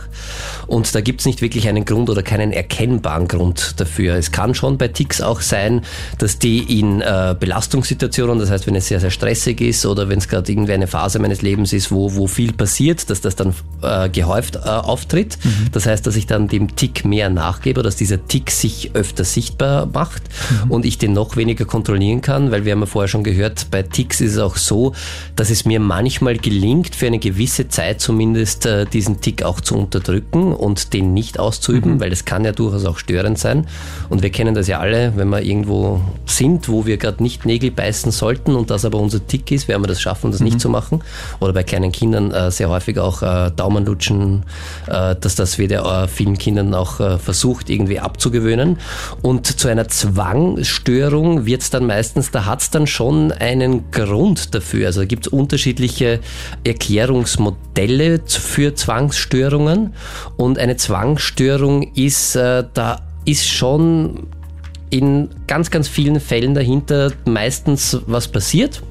Und 0.67 0.93
da 0.93 0.99
gibt 0.99 1.21
es 1.21 1.25
nicht 1.25 1.41
wirklich 1.41 1.69
einen 1.69 1.85
Grund 1.85 2.09
oder 2.09 2.23
keinen 2.23 2.51
erkennbaren 2.51 3.29
Grund 3.29 3.79
dafür. 3.79 4.15
Es 4.15 4.33
kann 4.33 4.53
schon 4.53 4.77
bei 4.77 4.89
Ticks 4.89 5.21
auch 5.21 5.39
sein, 5.39 5.83
dass 6.17 6.39
die 6.39 6.77
in 6.77 6.99
äh, 6.99 7.33
Belastungssituationen, 7.39 8.37
das 8.37 8.51
heißt, 8.51 8.67
wenn 8.67 8.75
es 8.75 8.89
sehr, 8.89 8.99
sehr 8.99 9.11
stressig 9.11 9.61
ist 9.61 9.85
oder 9.85 10.09
wenn 10.09 10.17
es 10.17 10.27
gerade 10.27 10.51
irgendwie 10.51 10.73
eine 10.73 10.87
Phase 10.87 11.17
meines 11.19 11.41
Lebens 11.41 11.71
ist, 11.71 11.89
wo, 11.89 12.13
wo 12.15 12.27
viel 12.27 12.51
passiert, 12.51 13.09
dass 13.09 13.21
das 13.21 13.37
dann 13.37 13.53
äh, 13.81 14.09
gehäuft 14.09 14.57
äh, 14.57 14.59
auftritt. 14.67 15.37
Mhm. 15.41 15.67
Das 15.71 15.85
heißt, 15.85 16.05
dass 16.05 16.17
ich 16.17 16.27
dann 16.27 16.49
dem 16.49 16.75
Tick 16.75 17.05
mehr 17.05 17.29
nachgebe, 17.29 17.81
dass 17.81 17.95
dieser 17.95 18.27
Tick 18.27 18.51
sich 18.51 18.91
öfter 18.93 19.23
sichtbar 19.23 19.85
macht 19.85 20.23
mhm. 20.65 20.71
und 20.71 20.85
ich 20.85 20.97
den 20.97 21.13
noch 21.13 21.37
weniger 21.37 21.63
kontrollieren 21.63 22.19
kann, 22.19 22.51
weil 22.51 22.65
wir 22.65 22.73
haben 22.73 22.81
ja 22.81 22.87
vorher 22.87 23.07
schon 23.07 23.20
schon 23.21 23.23
gehört, 23.23 23.67
bei 23.71 23.83
Ticks 23.83 24.21
ist 24.21 24.33
es 24.33 24.37
auch 24.39 24.55
so, 24.55 24.93
dass 25.35 25.49
es 25.49 25.65
mir 25.65 25.79
manchmal 25.79 26.37
gelingt, 26.37 26.95
für 26.95 27.07
eine 27.07 27.19
gewisse 27.19 27.67
Zeit 27.67 28.01
zumindest 28.01 28.65
äh, 28.65 28.85
diesen 28.85 29.21
Tick 29.21 29.43
auch 29.43 29.61
zu 29.61 29.75
unterdrücken 29.75 30.53
und 30.53 30.93
den 30.93 31.13
nicht 31.13 31.39
auszuüben, 31.39 31.95
mhm. 31.95 31.99
weil 31.99 32.09
das 32.09 32.25
kann 32.25 32.45
ja 32.45 32.51
durchaus 32.51 32.85
auch 32.85 32.97
störend 32.97 33.37
sein. 33.37 33.67
Und 34.09 34.23
wir 34.23 34.29
kennen 34.29 34.55
das 34.55 34.67
ja 34.67 34.79
alle, 34.79 35.13
wenn 35.15 35.29
wir 35.29 35.41
irgendwo 35.41 36.01
sind, 36.25 36.69
wo 36.69 36.85
wir 36.85 36.97
gerade 36.97 37.21
nicht 37.21 37.45
Nägel 37.45 37.71
beißen 37.71 38.11
sollten 38.11 38.55
und 38.55 38.69
das 38.69 38.85
aber 38.85 38.97
unser 38.97 39.25
Tick 39.25 39.51
ist, 39.51 39.67
werden 39.67 39.83
wir 39.83 39.87
das 39.87 40.01
schaffen, 40.01 40.31
das 40.31 40.39
mhm. 40.39 40.45
nicht 40.45 40.61
zu 40.61 40.69
machen. 40.69 41.01
Oder 41.39 41.53
bei 41.53 41.63
kleinen 41.63 41.91
Kindern 41.91 42.31
äh, 42.31 42.51
sehr 42.51 42.69
häufig 42.69 42.97
auch 42.99 43.21
äh, 43.21 43.51
Daumenlutschen, 43.55 44.43
äh, 44.87 45.15
dass 45.15 45.35
das 45.35 45.57
wird 45.57 45.71
ja 45.71 46.03
äh, 46.03 46.07
vielen 46.07 46.37
Kindern 46.37 46.73
auch 46.73 46.99
äh, 46.99 47.17
versucht, 47.17 47.69
irgendwie 47.69 47.99
abzugewöhnen. 47.99 48.77
Und 49.21 49.47
zu 49.47 49.67
einer 49.67 49.87
Zwangstörung 49.87 51.45
wird 51.45 51.61
es 51.61 51.69
dann 51.69 51.85
meistens, 51.85 52.31
da 52.31 52.45
hat 52.45 52.61
es 52.61 52.69
dann 52.69 52.87
schon 52.87 53.10
schon 53.11 53.31
einen 53.33 53.91
Grund 53.91 54.55
dafür. 54.55 54.87
Also 54.87 55.05
gibt 55.05 55.27
es 55.27 55.33
unterschiedliche 55.33 56.21
Erklärungsmodelle 56.63 58.21
für 58.25 58.73
Zwangsstörungen 58.73 59.93
und 60.37 60.57
eine 60.57 60.77
Zwangsstörung 60.77 61.91
ist, 61.93 62.35
äh, 62.35 62.63
da 62.73 63.01
ist 63.25 63.49
schon 63.49 64.27
in 64.89 65.29
ganz, 65.47 65.71
ganz 65.71 65.87
vielen 65.87 66.19
Fällen 66.19 66.53
dahinter 66.53 67.11
meistens 67.25 67.97
was 68.07 68.29
passiert. 68.29 68.81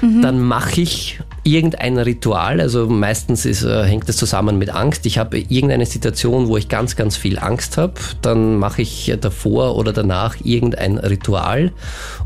Mhm. 0.00 0.22
Dann 0.22 0.40
mache 0.40 0.80
ich 0.80 1.20
irgendein 1.42 1.98
Ritual, 1.98 2.60
also 2.60 2.86
meistens 2.86 3.46
ist, 3.46 3.62
äh, 3.62 3.84
hängt 3.84 4.08
das 4.08 4.16
zusammen 4.16 4.58
mit 4.58 4.70
Angst. 4.70 5.06
Ich 5.06 5.18
habe 5.18 5.38
irgendeine 5.38 5.86
Situation, 5.86 6.48
wo 6.48 6.56
ich 6.56 6.68
ganz, 6.68 6.96
ganz 6.96 7.16
viel 7.16 7.38
Angst 7.38 7.78
habe, 7.78 7.94
dann 8.22 8.58
mache 8.58 8.82
ich 8.82 9.12
davor 9.20 9.76
oder 9.76 9.92
danach 9.92 10.36
irgendein 10.44 10.98
Ritual 10.98 11.72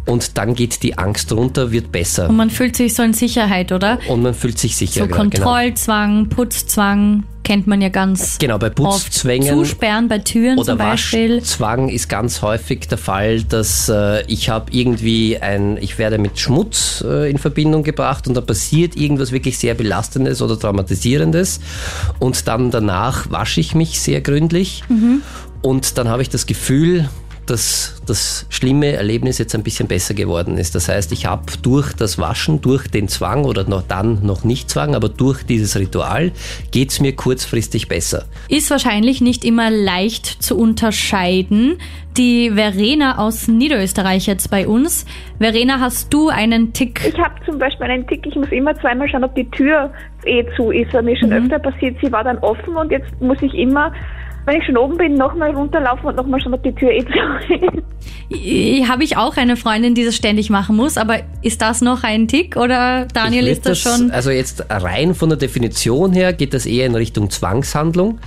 und 0.07 0.37
dann 0.37 0.55
geht 0.55 0.83
die 0.83 0.99
Angst 0.99 1.33
runter, 1.33 1.73
wird 1.73 1.91
besser. 1.93 2.29
Und 2.29 2.37
man 2.37 2.51
fühlt 2.51 2.77
sich 2.77 2.95
so 2.95 3.03
in 3.03 3.15
Sicherheit, 3.15 3.73
oder? 3.73 3.99
Und 4.09 4.23
man 4.23 4.35
fühlt 4.35 4.59
sich 4.59 4.77
sicher. 4.77 5.05
So. 5.05 5.09
Kontrollzwang, 5.09 6.25
genau. 6.25 6.37
Putzzwang 6.37 7.25
kennt 7.45 7.67
man 7.67 7.81
ja 7.81 7.91
ganz 7.91 8.39
genau 8.39 8.59
bei 8.59 8.71
Putzzwängen 8.71 9.49
Zusperren 9.49 10.09
bei 10.09 10.19
Türen 10.19 10.59
oder 10.59 10.73
zum 10.73 10.79
Beispiel. 10.79 11.41
Waschzwang 11.41 11.89
ist 11.91 12.09
ganz 12.09 12.43
häufig 12.43 12.89
der 12.89 12.99
Fall, 12.99 13.43
dass 13.43 13.89
äh, 13.89 14.25
ich 14.27 14.49
habe 14.49 14.73
irgendwie 14.73 15.39
ein, 15.39 15.77
ich 15.77 15.99
werde 15.99 16.19
mit 16.19 16.39
Schmutz 16.39 17.05
äh, 17.07 17.31
in 17.31 17.39
Verbindung 17.39 17.83
gebracht 17.83 18.27
und 18.27 18.35
da 18.35 18.41
passiert 18.41 18.97
irgendwas 18.97 19.31
wirklich 19.31 19.59
sehr 19.59 19.75
belastendes 19.75 20.43
oder 20.43 20.59
traumatisierendes 20.59 21.61
und 22.19 22.49
dann 22.49 22.71
danach 22.71 23.31
wasche 23.31 23.61
ich 23.61 23.75
mich 23.75 24.01
sehr 24.01 24.23
gründlich 24.23 24.83
mhm. 24.89 25.21
und 25.61 25.99
dann 25.99 26.09
habe 26.09 26.23
ich 26.23 26.31
das 26.31 26.47
Gefühl, 26.47 27.11
dass 27.47 28.03
das 28.07 28.47
schlimme 28.49 28.93
Erlebnis 28.93 29.39
jetzt 29.39 29.55
ein 29.55 29.63
bisschen 29.63 29.89
besser 29.89 30.15
geworden 30.15 30.59
ist. 30.59 30.75
Das 30.75 30.89
heißt, 30.89 31.13
ich 31.13 31.27
habe 31.27 31.45
durch 31.63 31.93
das 31.93 32.19
Waschen, 32.19 32.61
durch 32.61 32.89
den 32.89 33.09
Zwang 33.09 33.45
oder 33.45 33.69
noch 33.69 33.83
dann 33.83 34.25
noch 34.25 34.45
nicht 34.45 34.71
Zwang, 34.71 34.95
aber 34.95 35.09
durch 35.09 35.45
dieses 35.45 35.77
Ritual 35.77 36.33
geht 36.71 36.91
es 36.91 37.01
mir 37.01 37.15
kurzfristig 37.15 37.89
besser. 37.89 38.25
Ist 38.49 38.71
wahrscheinlich 38.71 39.21
nicht 39.21 39.45
immer 39.45 39.71
leicht 39.71 40.27
zu 40.27 40.59
unterscheiden. 40.59 41.79
Die 42.17 42.53
Verena 42.53 43.19
aus 43.19 43.49
Niederösterreich 43.49 44.27
jetzt 44.27 44.49
bei 44.49 44.69
uns. 44.69 45.05
Verena, 45.39 45.81
hast 45.81 46.15
du 46.15 46.29
einen 46.29 46.73
Tick? 46.73 47.01
Ich 47.05 47.19
habe 47.19 47.35
zum 47.45 47.59
Beispiel 47.59 47.87
einen 47.87 48.07
Tick, 48.07 48.25
ich 48.25 48.37
muss 48.37 48.53
immer 48.53 48.75
zweimal 48.77 49.09
schauen, 49.09 49.25
ob 49.25 49.35
die 49.35 49.51
Tür 49.51 49.91
eh 50.25 50.45
zu 50.57 50.71
ist. 50.71 50.93
Mir 50.93 51.17
schon 51.17 51.31
mhm. 51.31 51.51
öfter 51.51 51.59
passiert, 51.59 51.97
sie 52.01 52.13
war 52.13 52.23
dann 52.23 52.39
offen 52.39 52.77
und 52.77 52.93
jetzt 52.93 53.21
muss 53.21 53.39
ich 53.43 53.53
immer 53.55 53.93
wenn 54.47 54.57
ich 54.57 54.67
schon 54.67 54.77
oben 54.77 54.97
bin, 54.97 55.15
nochmal 55.15 55.51
runterlaufen 55.51 56.07
und 56.07 56.17
nochmal 56.17 56.41
schon, 56.41 56.55
ob 56.55 56.63
die 56.63 56.73
Tür 56.73 56.91
eh 56.91 57.05
zu. 57.05 58.89
Habe 58.89 59.05
ich 59.05 59.17
auch 59.17 59.37
eine 59.37 59.57
Freundin, 59.57 59.95
die 59.95 60.05
das 60.05 60.17
ständig 60.17 60.51
machen 60.51 60.77
muss, 60.77 60.97
aber 60.97 61.21
ist 61.43 61.63
das 61.63 61.81
noch 61.83 62.05
ein 62.05 62.27
Tick 62.27 62.57
oder 62.57 63.07
Daniel 63.13 63.47
ist 63.47 63.67
das, 63.67 63.83
das 63.83 63.99
schon? 63.99 64.11
Also 64.11 64.31
jetzt 64.31 64.65
rein 64.71 65.15
von 65.15 65.29
der 65.29 65.39
Definition 65.39 66.13
her 66.13 66.33
geht 66.33 66.55
das 66.55 66.67
eher 66.67 66.87
in 66.87 66.95
Richtung 66.95 67.31
Zwangshandlung, 67.31 68.19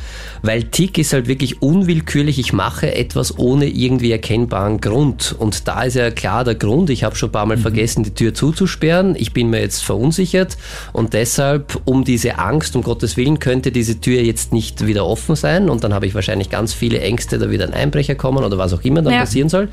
weil 0.44 0.64
Tick 0.64 0.98
ist 0.98 1.14
halt 1.14 1.28
wirklich 1.28 1.62
unwillkürlich, 1.62 2.40
ich 2.40 2.54
mache 2.54 2.96
etwas 2.96 3.38
ohne 3.38 3.68
irgendwie 3.68 4.12
erkennbaren 4.12 4.80
Grund. 4.82 5.36
Und 5.38 5.68
da 5.68 5.84
ist 5.84 5.96
ja 5.96 6.12
klar 6.12 6.44
der 6.44 6.56
Grund, 6.56 6.90
ich 6.90 7.04
habe 7.04 7.16
schon 7.16 7.30
ein 7.30 7.34
paar 7.34 7.46
Mal 7.46 7.58
mhm. 7.58 7.62
vergessen, 7.62 8.04
die 8.04 8.14
Tür 8.14 8.34
zuzusperren, 8.34 9.16
ich 9.18 9.34
bin 9.34 9.50
mir 9.50 9.62
jetzt 9.62 9.84
verunsichert 9.84 10.58
und 10.94 11.14
deshalb, 11.14 11.82
um 11.86 12.04
diese 12.04 12.40
Angst, 12.40 12.76
um 12.76 12.84
Gottes 12.84 13.18
Willen, 13.18 13.40
könnte 13.40 13.72
diese 13.72 14.00
Tür 14.00 14.22
jetzt 14.22 14.54
nicht 14.54 14.86
wieder 14.86 15.06
offen 15.06 15.36
sein 15.36 15.70
und 15.70 15.84
dann 15.84 15.94
habe 15.94 16.06
ich 16.06 16.07
wahrscheinlich 16.16 16.50
ganz 16.50 16.74
viele 16.74 17.00
Ängste, 17.00 17.38
da 17.38 17.50
wieder 17.50 17.66
ein 17.66 17.74
Einbrecher 17.74 18.16
kommen 18.16 18.44
oder 18.44 18.58
was 18.58 18.74
auch 18.74 18.82
immer 18.84 19.02
dann 19.02 19.14
ja. 19.14 19.20
passieren 19.20 19.50
soll, 19.50 19.70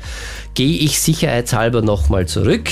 gehe 0.53 0.79
ich 0.79 0.99
sicherheitshalber 0.99 1.81
nochmal 1.81 2.27
zurück 2.27 2.69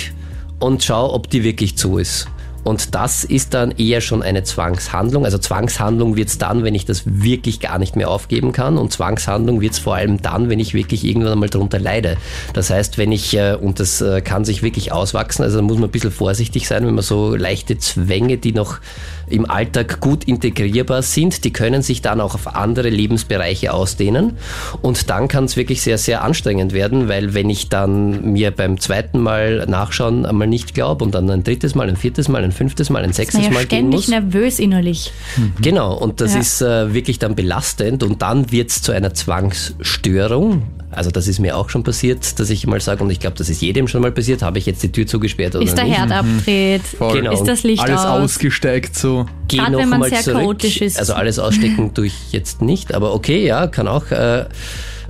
und 0.60 0.84
schaue, 0.84 1.12
ob 1.14 1.30
die 1.30 1.44
wirklich 1.44 1.78
zu 1.78 1.98
ist. 1.98 2.28
Und 2.64 2.96
das 2.96 3.26
ist 3.26 3.54
dann 3.54 3.72
eher 3.72 4.00
schon 4.00 4.24
eine 4.24 4.44
Zwangshandlung. 4.44 5.26
Also 5.26 5.38
Zwangshandlung 5.38 6.16
wird 6.16 6.30
es 6.30 6.38
dann, 6.38 6.64
wenn 6.64 6.76
ich 6.76 6.86
das 6.86 7.04
wirklich 7.06 7.60
gar 7.60 7.78
nicht 7.78 7.96
mehr 7.96 8.10
aufgeben 8.10 8.54
kann. 8.54 8.78
Und 8.78 8.94
Zwangshandlung 8.94 9.60
wird 9.60 9.74
es 9.74 9.80
vor 9.80 9.96
allem 9.96 10.22
dann, 10.22 10.50
wenn 10.50 10.60
ich 10.60 10.74
wirklich 10.74 11.04
irgendwann 11.04 11.34
einmal 11.34 11.50
darunter 11.50 11.80
leide. 11.80 12.18
Das 12.54 12.70
heißt, 12.70 12.98
wenn 12.98 13.12
ich, 13.12 13.36
äh, 13.36 13.56
und 13.60 13.80
das 13.80 14.00
äh, 14.02 14.22
kann 14.22 14.46
sich 14.46 14.64
wirklich 14.64 14.94
auswachsen, 14.94 15.44
also 15.44 15.58
da 15.58 15.62
muss 15.62 15.78
man 15.78 15.90
ein 15.90 15.92
bisschen 15.92 16.12
vorsichtig 16.12 16.68
sein, 16.68 16.86
wenn 16.86 16.96
man 16.96 17.04
so 17.04 17.36
leichte 17.36 17.78
Zwänge, 17.78 18.38
die 18.38 18.54
noch 18.54 18.80
im 19.28 19.50
Alltag 19.50 20.00
gut 20.00 20.26
integrierbar 20.26 21.02
sind, 21.02 21.44
die 21.44 21.54
können 21.54 21.82
sich 21.82 22.02
dann 22.02 22.22
auch 22.22 22.36
auf 22.36 22.56
andere 22.56 22.90
Lebensbereiche 22.90 23.74
ausdehnen. 23.74 24.38
Und 24.82 25.10
dann 25.10 25.28
kann 25.28 25.46
es 25.46 25.56
wirklich 25.58 25.82
sehr, 25.82 25.98
sehr 25.98 26.24
anstrengend 26.24 26.74
werden, 26.74 27.08
weil 27.08 27.34
wenn 27.34 27.50
ich 27.50 27.70
dann 27.70 28.34
mir 28.34 28.52
beim 28.52 28.80
zweiten 28.80 29.20
Mal 29.20 29.66
nachschauen 29.68 30.26
einmal 30.26 30.48
nicht 30.48 30.74
glaube 30.74 31.04
und 31.04 31.16
dann 31.16 31.30
ein 31.30 31.44
drittes 31.44 31.76
Mal, 31.76 31.90
ein 31.90 31.98
viertes 31.98 32.28
Mal, 32.28 32.44
ein 32.44 32.52
fünftes 32.52 32.90
Mal, 32.90 33.04
ein 33.04 33.14
sechstes 33.14 33.50
Mal 33.50 33.66
gehen 33.66 33.90
muss. 33.90 34.06
ständig 34.06 34.34
nervös 34.34 34.60
innerlich. 34.60 35.12
Mhm. 35.38 35.54
Genau, 35.62 35.96
und 35.96 36.22
das 36.22 36.34
ja. 36.34 36.40
ist 36.40 36.62
äh, 36.62 36.94
wirklich 36.94 37.20
dann 37.20 37.36
belastend 37.36 38.04
und 38.04 38.22
dann 38.22 38.52
wird 38.52 38.70
es 38.70 38.82
zu 38.82 38.92
einer 38.92 39.14
Zwangsstörung. 39.14 40.64
Also 40.96 41.12
das 41.12 41.28
ist 41.28 41.40
mir 41.40 41.58
auch 41.58 41.70
schon 41.70 41.84
passiert, 41.84 42.40
dass 42.40 42.50
ich 42.50 42.66
mal 42.68 42.80
sage, 42.82 43.04
und 43.04 43.10
ich 43.10 43.20
glaube, 43.20 43.38
das 43.38 43.50
ist 43.50 43.62
jedem 43.62 43.88
schon 43.88 44.02
mal 44.02 44.12
passiert, 44.12 44.42
habe 44.42 44.58
ich 44.60 44.66
jetzt 44.66 44.84
die 44.84 44.92
Tür 44.92 45.08
zugesperrt 45.08 45.56
oder 45.56 45.66
Ist 45.66 45.76
der 45.76 45.86
nicht? 45.86 45.98
Herd 45.98 46.12
abgedreht? 46.12 46.82
Mhm. 47.00 47.14
Genau. 47.14 47.34
Ist 47.34 47.48
das 47.48 47.64
Licht 47.64 47.82
Alles 47.82 48.00
aus? 48.02 48.22
ausgesteckt 48.22 48.96
so. 48.96 49.26
Geh 49.48 49.58
Gerade 49.58 49.78
wenn 49.78 49.90
man 49.90 50.04
sehr 50.04 50.22
zurück. 50.22 50.42
chaotisch 50.42 50.82
ist. 50.82 51.00
Also 51.00 51.14
alles 51.14 51.40
ausstecken 51.40 51.94
tue 51.94 52.08
ich 52.08 52.32
jetzt 52.32 52.62
nicht, 52.62 52.94
aber 52.94 53.14
okay, 53.14 53.46
ja, 53.46 53.68
kann 53.68 53.88
auch. 53.88 54.10
Äh, 54.12 54.46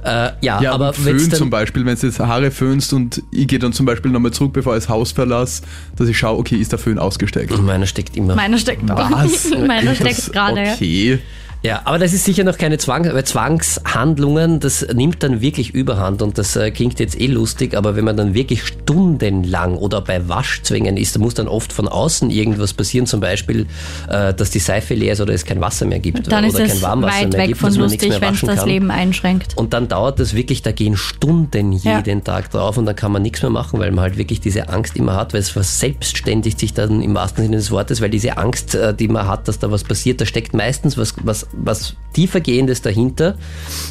äh, 0.04 0.32
ja, 0.42 0.62
ja, 0.62 0.72
aber 0.74 0.92
Föhn 0.92 1.32
zum 1.32 1.50
Beispiel, 1.50 1.86
wenn 1.86 1.96
du 1.98 2.08
jetzt 2.08 2.20
Haare 2.20 2.52
föhnst 2.52 2.92
und 2.92 3.24
ich 3.32 3.48
gehe 3.48 3.60
dann 3.60 3.72
zum 3.72 3.86
Beispiel 3.86 4.12
nochmal 4.12 4.32
zurück, 4.32 4.52
bevor 4.52 4.76
ich 4.76 4.84
das 4.84 4.90
Haus 4.90 5.14
verlasse, 5.14 5.64
dass 5.96 6.10
ich 6.10 6.18
schaue, 6.18 6.38
okay, 6.40 6.58
ist 6.58 6.74
der 6.74 6.80
Föhn 6.80 7.00
ausgesteckt? 7.00 7.58
Meiner 7.62 7.86
steckt 7.86 8.18
immer. 8.18 8.36
Meiner 8.36 8.58
steckt 8.58 8.82
Was? 8.86 9.50
Meiner 9.68 9.96
steckt 9.96 10.34
gerade. 10.34 10.74
Okay. 10.74 11.20
Ja, 11.66 11.82
aber 11.86 11.98
das 11.98 12.12
ist 12.12 12.26
sicher 12.26 12.44
noch 12.44 12.58
keine 12.58 12.78
Zwang, 12.78 13.06
weil 13.06 13.24
Zwangshandlungen, 13.24 14.60
das 14.60 14.86
nimmt 14.94 15.24
dann 15.24 15.40
wirklich 15.40 15.74
überhand 15.74 16.22
und 16.22 16.38
das 16.38 16.58
äh, 16.58 16.72
klingt 16.72 17.00
jetzt 17.00 17.18
eh 17.20 17.28
lustig, 17.28 17.74
aber 17.74 17.96
wenn 17.96 18.04
man 18.04 18.18
dann 18.18 18.34
wirklich 18.34 18.64
stundenlang 18.64 19.78
oder 19.78 20.02
bei 20.02 20.28
Waschzwängen 20.28 20.98
ist, 20.98 21.16
da 21.16 21.22
muss 21.22 21.36
dann 21.36 21.48
oft 21.48 21.72
von 21.72 21.88
außen 21.88 22.30
irgendwas 22.32 22.74
passieren, 22.74 23.06
zum 23.08 23.22
Beispiel, 23.22 23.66
äh, 24.10 24.34
dass 24.34 24.52
die 24.52 24.60
Seife 24.60 24.94
leer 24.94 25.14
ist 25.14 25.22
oder 25.22 25.34
es 25.34 25.46
kein 25.46 25.62
Wasser 25.62 25.86
mehr 25.86 26.00
gibt 26.00 26.30
Dann 26.30 26.44
oder 26.44 26.66
ist 26.66 26.74
kein 26.74 26.82
Warmwasser 26.82 27.22
weit 27.22 27.30
mehr 27.32 27.40
weg 27.40 27.48
gibt, 27.48 27.60
von 27.62 27.70
dass 27.70 27.78
man 27.78 27.90
nichts 27.90 28.04
lustig, 28.04 28.10
mehr 28.10 28.22
wenn 28.22 28.34
es 28.34 28.42
waschen 28.42 28.48
das 28.48 28.60
kann. 28.60 28.68
Leben 28.68 28.92
einschränkt. 28.92 29.54
Und 29.56 29.72
dann 29.72 29.88
dauert 29.88 30.20
das 30.20 30.34
wirklich, 30.34 30.64
da 30.64 30.74
gehen 30.74 30.98
Stunden 30.98 31.72
Ja. 31.72 31.98
jeden 31.98 32.26
Tag 32.26 32.52
drauf 32.52 32.78
und 32.78 32.86
dann 32.86 32.98
kann 32.98 33.14
man 33.14 33.22
nichts 33.22 33.42
mehr 33.42 33.52
machen, 33.52 33.80
weil 33.80 33.92
man 33.92 34.02
halt 34.04 34.18
wirklich 34.18 34.42
diese 34.42 34.68
Angst 34.68 34.98
immer 34.98 35.16
hat, 35.16 35.34
weil 35.34 35.40
es 35.40 35.50
verselbstständigt 35.50 36.60
sich 36.60 36.74
dann 36.74 37.02
im 37.02 37.16
wahrsten 37.16 37.46
Sinne 37.46 37.56
des 37.56 37.72
Wortes, 37.72 38.02
weil 38.02 38.10
diese 38.10 38.38
Angst, 38.38 38.76
äh, 38.76 38.94
die 38.94 39.08
man 39.08 39.30
hat, 39.30 39.48
dass 39.48 39.60
da 39.60 39.72
was 39.72 39.86
passiert, 39.86 40.20
da 40.20 40.26
steckt 40.26 40.54
meistens 40.54 40.98
was, 40.98 41.14
was, 41.24 41.48
was 41.56 41.96
tiefergehendes 42.14 42.84
dahinter. 42.84 43.36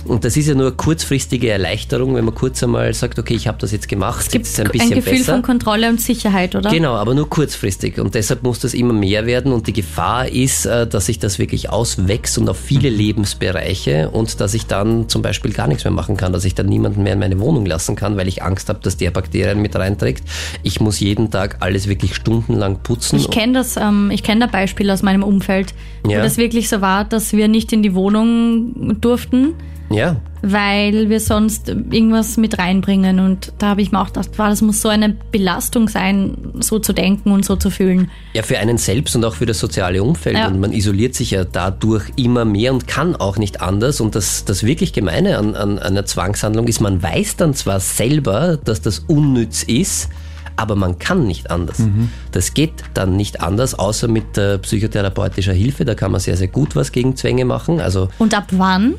Und 0.04 0.24
das 0.24 0.36
ist 0.36 0.46
ja 0.46 0.54
nur 0.54 0.76
kurzfristige 0.76 1.50
Erleichterung, 1.50 2.14
wenn 2.14 2.24
man 2.24 2.34
kurz 2.36 2.62
einmal 2.62 2.94
sagt, 2.94 3.18
okay, 3.18 3.34
ich 3.34 3.48
habe 3.48 3.58
das 3.60 3.72
jetzt 3.72 3.88
gemacht, 3.88 4.20
Es 4.20 4.30
gibt 4.30 4.46
jetzt 4.46 4.52
ist 4.52 4.54
es 4.54 4.60
ein 4.60 4.66
ein 4.66 4.72
bisschen 4.72 4.94
Gefühl 4.94 5.18
besser. 5.18 5.32
von 5.32 5.42
Kontrolle 5.42 5.88
und 5.88 6.00
Sicherheit, 6.00 6.54
oder? 6.54 6.70
Genau, 6.70 6.94
aber 6.94 7.14
nur 7.14 7.28
kurzfristig. 7.28 7.98
Und 7.98 8.14
deshalb 8.14 8.44
muss 8.44 8.60
das 8.60 8.74
immer 8.74 8.92
mehr 8.92 9.26
werden. 9.26 9.52
Und 9.52 9.66
die 9.66 9.72
Gefahr 9.72 10.28
ist, 10.28 10.66
äh, 10.66 10.86
dass 10.86 11.06
sich 11.06 11.18
das 11.18 11.40
wirklich 11.40 11.70
auswächst 11.70 12.38
und 12.38 12.48
auf 12.48 12.58
viele 12.60 12.90
Lebensbereiche 12.90 14.10
und 14.10 14.40
dass 14.40 14.54
ich 14.54 14.66
dann 14.66 15.08
zum 15.08 15.22
Beispiel 15.22 15.52
gar 15.52 15.66
nichts 15.66 15.82
mehr 15.84 15.90
machen 15.92 16.16
kann, 16.16 16.32
dass 16.32 16.44
ich 16.44 16.54
dann 16.54 16.66
niemanden 16.66 17.02
mehr 17.02 17.14
in 17.14 17.18
meine 17.18 17.40
Wohnung 17.40 17.66
lassen 17.66 17.96
kann, 17.96 18.16
weil 18.16 18.28
ich 18.28 18.42
Angst 18.42 18.68
habe, 18.68 18.78
dass 18.82 18.96
der 18.96 19.10
Bakterien 19.10 19.60
mit 19.60 19.74
reinträgt. 19.74 20.22
Ich 20.62 20.80
muss 20.80 21.00
jeden 21.00 21.30
Tag 21.30 21.56
alles 21.60 21.88
wirklich 21.88 22.14
stundenlang 22.14 22.78
putzen. 22.84 23.16
Ich 23.18 23.30
kenne 23.30 23.54
das, 23.54 23.76
ähm, 23.76 24.10
ich 24.12 24.22
kenne 24.22 24.42
da 24.42 24.46
Beispiele 24.46 24.92
aus 24.92 25.02
meinem 25.02 25.22
Umfeld, 25.24 25.74
Ja. 26.06 26.18
wo 26.18 26.22
das 26.22 26.36
wirklich 26.36 26.68
so 26.68 26.80
war, 26.80 27.04
dass 27.04 27.32
wir 27.32 27.48
nicht 27.52 27.72
in 27.72 27.82
die 27.82 27.94
Wohnung 27.94 29.00
durften, 29.00 29.54
ja, 29.90 30.16
weil 30.42 31.08
wir 31.08 31.20
sonst 31.20 31.68
irgendwas 31.68 32.36
mit 32.36 32.58
reinbringen. 32.58 33.20
Und 33.20 33.52
da 33.58 33.68
habe 33.68 33.82
ich 33.82 33.92
mir 33.92 34.00
auch 34.00 34.08
gedacht, 34.08 34.30
wow, 34.36 34.48
das 34.48 34.60
muss 34.60 34.82
so 34.82 34.88
eine 34.88 35.16
Belastung 35.30 35.88
sein, 35.88 36.36
so 36.58 36.80
zu 36.80 36.92
denken 36.92 37.30
und 37.30 37.44
so 37.44 37.54
zu 37.54 37.70
fühlen. 37.70 38.10
Ja, 38.34 38.42
für 38.42 38.58
einen 38.58 38.76
selbst 38.76 39.14
und 39.14 39.24
auch 39.24 39.36
für 39.36 39.46
das 39.46 39.60
soziale 39.60 40.02
Umfeld. 40.02 40.36
Ja. 40.36 40.48
Und 40.48 40.60
man 40.60 40.72
isoliert 40.72 41.14
sich 41.14 41.30
ja 41.30 41.44
dadurch 41.44 42.10
immer 42.16 42.44
mehr 42.44 42.72
und 42.72 42.88
kann 42.88 43.14
auch 43.14 43.38
nicht 43.38 43.60
anders. 43.60 44.00
Und 44.00 44.16
das, 44.16 44.44
das 44.44 44.64
wirklich 44.64 44.92
Gemeine 44.92 45.38
an, 45.38 45.54
an 45.54 45.78
einer 45.78 46.04
Zwangshandlung 46.04 46.66
ist, 46.66 46.80
man 46.80 47.02
weiß 47.02 47.36
dann 47.36 47.54
zwar 47.54 47.78
selber, 47.78 48.56
dass 48.56 48.82
das 48.82 48.98
unnütz 48.98 49.62
ist, 49.62 50.10
aber 50.56 50.76
man 50.76 50.98
kann 50.98 51.26
nicht 51.26 51.50
anders. 51.50 51.82
Das 52.30 52.54
geht 52.54 52.72
dann 52.94 53.16
nicht 53.16 53.40
anders, 53.40 53.74
außer 53.74 54.08
mit 54.08 54.36
äh, 54.38 54.58
psychotherapeutischer 54.58 55.52
Hilfe. 55.52 55.84
Da 55.84 55.94
kann 55.94 56.12
man 56.12 56.20
sehr, 56.20 56.36
sehr 56.36 56.48
gut 56.48 56.76
was 56.76 56.92
gegen 56.92 57.16
Zwänge 57.16 57.44
machen. 57.44 57.80
Also 57.80 58.08
Und 58.18 58.34
ab 58.34 58.46
wann? 58.50 58.94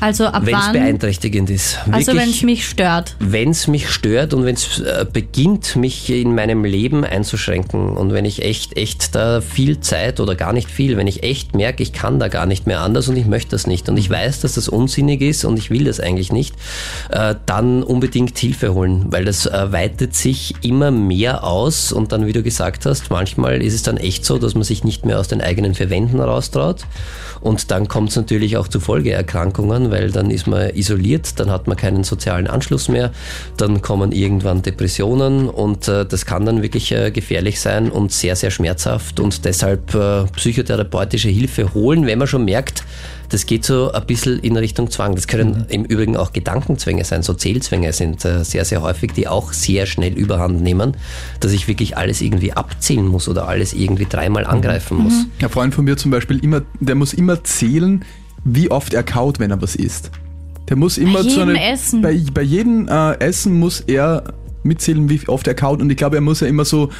Also 0.00 0.24
ab 0.26 0.46
wenn 0.46 0.54
es 0.56 0.72
beeinträchtigend 0.72 1.50
ist. 1.50 1.78
Also 1.90 2.08
wenn 2.12 2.16
Wirklich- 2.18 2.36
es 2.36 2.42
mich 2.42 2.66
stört. 2.68 3.16
wenn 3.18 3.50
es 3.50 3.68
mich 3.68 3.88
stört 3.90 4.32
und 4.34 4.44
wenn 4.44 4.54
es 4.54 4.80
äh, 4.80 5.04
beginnt, 5.10 5.76
mich 5.76 6.08
in 6.10 6.34
meinem 6.34 6.64
Leben 6.64 7.04
einzuschränken 7.04 7.90
und 7.96 8.12
wenn 8.12 8.24
ich 8.24 8.42
echt, 8.42 8.76
echt 8.76 9.14
da 9.14 9.40
viel 9.40 9.80
Zeit 9.80 10.20
oder 10.20 10.34
gar 10.34 10.52
nicht 10.52 10.70
viel, 10.70 10.96
wenn 10.96 11.06
ich 11.06 11.22
echt 11.22 11.54
merke, 11.54 11.82
ich 11.82 11.92
kann 11.92 12.18
da 12.18 12.28
gar 12.28 12.46
nicht 12.46 12.66
mehr 12.66 12.80
anders 12.80 13.08
und 13.08 13.16
ich 13.16 13.26
möchte 13.26 13.50
das 13.50 13.66
nicht 13.66 13.88
und 13.88 13.96
ich 13.96 14.08
weiß, 14.08 14.40
dass 14.40 14.54
das 14.54 14.68
unsinnig 14.68 15.20
ist 15.20 15.44
und 15.44 15.58
ich 15.58 15.70
will 15.70 15.84
das 15.84 16.00
eigentlich 16.00 16.32
nicht, 16.32 16.54
äh, 17.10 17.34
dann 17.46 17.82
unbedingt 17.82 18.38
Hilfe 18.38 18.74
holen, 18.74 19.06
weil 19.10 19.24
das 19.24 19.46
weitet 19.46 20.14
sich 20.14 20.54
immer 20.62 20.90
mehr 20.90 21.44
aus 21.44 21.92
und 21.92 22.12
dann, 22.12 22.26
wie 22.26 22.32
du 22.32 22.42
gesagt 22.42 22.86
hast, 22.86 23.10
manchmal 23.10 23.62
ist 23.62 23.74
es 23.74 23.82
dann 23.82 23.96
echt 23.96 24.24
so, 24.24 24.38
dass 24.38 24.54
man 24.54 24.62
sich 24.62 24.84
nicht 24.84 25.04
mehr 25.04 25.18
aus 25.18 25.28
den 25.28 25.40
eigenen 25.40 25.74
vier 25.74 25.90
Wänden 25.90 26.20
raustraut 26.20 26.86
und 27.40 27.70
dann 27.70 27.88
kommt 27.88 28.10
es 28.10 28.16
natürlich 28.16 28.56
auch 28.56 28.68
zu 28.68 28.80
Folgeerkrankungen, 28.80 29.89
weil 29.90 30.10
dann 30.10 30.30
ist 30.30 30.46
man 30.46 30.70
isoliert, 30.70 31.38
dann 31.38 31.50
hat 31.50 31.66
man 31.66 31.76
keinen 31.76 32.04
sozialen 32.04 32.46
Anschluss 32.46 32.88
mehr, 32.88 33.10
dann 33.56 33.82
kommen 33.82 34.12
irgendwann 34.12 34.62
Depressionen 34.62 35.48
und 35.48 35.88
äh, 35.88 36.04
das 36.06 36.26
kann 36.26 36.46
dann 36.46 36.62
wirklich 36.62 36.92
äh, 36.92 37.10
gefährlich 37.10 37.60
sein 37.60 37.90
und 37.90 38.12
sehr, 38.12 38.36
sehr 38.36 38.50
schmerzhaft 38.50 39.20
und 39.20 39.44
deshalb 39.44 39.94
äh, 39.94 40.24
psychotherapeutische 40.36 41.28
Hilfe 41.28 41.74
holen, 41.74 42.06
wenn 42.06 42.18
man 42.18 42.28
schon 42.28 42.44
merkt, 42.44 42.84
das 43.30 43.46
geht 43.46 43.64
so 43.64 43.92
ein 43.92 44.06
bisschen 44.06 44.40
in 44.40 44.56
Richtung 44.56 44.90
Zwang. 44.90 45.14
Das 45.14 45.28
können 45.28 45.64
im 45.68 45.84
Übrigen 45.84 46.16
auch 46.16 46.32
Gedankenzwänge 46.32 47.04
sein, 47.04 47.22
so 47.22 47.32
Zählzwänge 47.32 47.92
sind 47.92 48.22
sehr, 48.22 48.64
sehr 48.64 48.82
häufig, 48.82 49.12
die 49.12 49.28
auch 49.28 49.52
sehr 49.52 49.86
schnell 49.86 50.14
überhand 50.14 50.62
nehmen, 50.62 50.96
dass 51.38 51.52
ich 51.52 51.68
wirklich 51.68 51.96
alles 51.96 52.22
irgendwie 52.22 52.52
abzählen 52.52 53.06
muss 53.06 53.28
oder 53.28 53.46
alles 53.46 53.72
irgendwie 53.72 54.06
dreimal 54.06 54.44
angreifen 54.44 54.98
muss. 54.98 55.14
Ein 55.40 55.48
Freund 55.48 55.74
von 55.74 55.84
mir 55.84 55.96
zum 55.96 56.10
Beispiel, 56.10 56.42
immer, 56.42 56.62
der 56.80 56.96
muss 56.96 57.14
immer 57.14 57.44
zählen, 57.44 58.04
wie 58.44 58.70
oft 58.70 58.94
er 58.94 59.02
kaut, 59.02 59.38
wenn 59.38 59.50
er 59.50 59.60
was 59.60 59.76
isst. 59.76 60.10
Der 60.68 60.76
muss 60.76 60.98
immer 60.98 61.20
jedem 61.20 61.30
so 61.34 61.40
eine, 61.42 61.70
Essen. 61.72 62.02
Bei, 62.02 62.20
bei 62.32 62.42
jedem 62.42 62.88
äh, 62.88 63.14
Essen 63.20 63.58
muss 63.58 63.80
er 63.80 64.24
mitzählen, 64.62 65.08
wie 65.10 65.20
oft 65.28 65.46
er 65.48 65.54
kaut. 65.54 65.80
Und 65.80 65.90
ich 65.90 65.96
glaube, 65.96 66.16
er 66.16 66.22
muss 66.22 66.40
ja 66.40 66.46
immer 66.46 66.64
so 66.64 66.90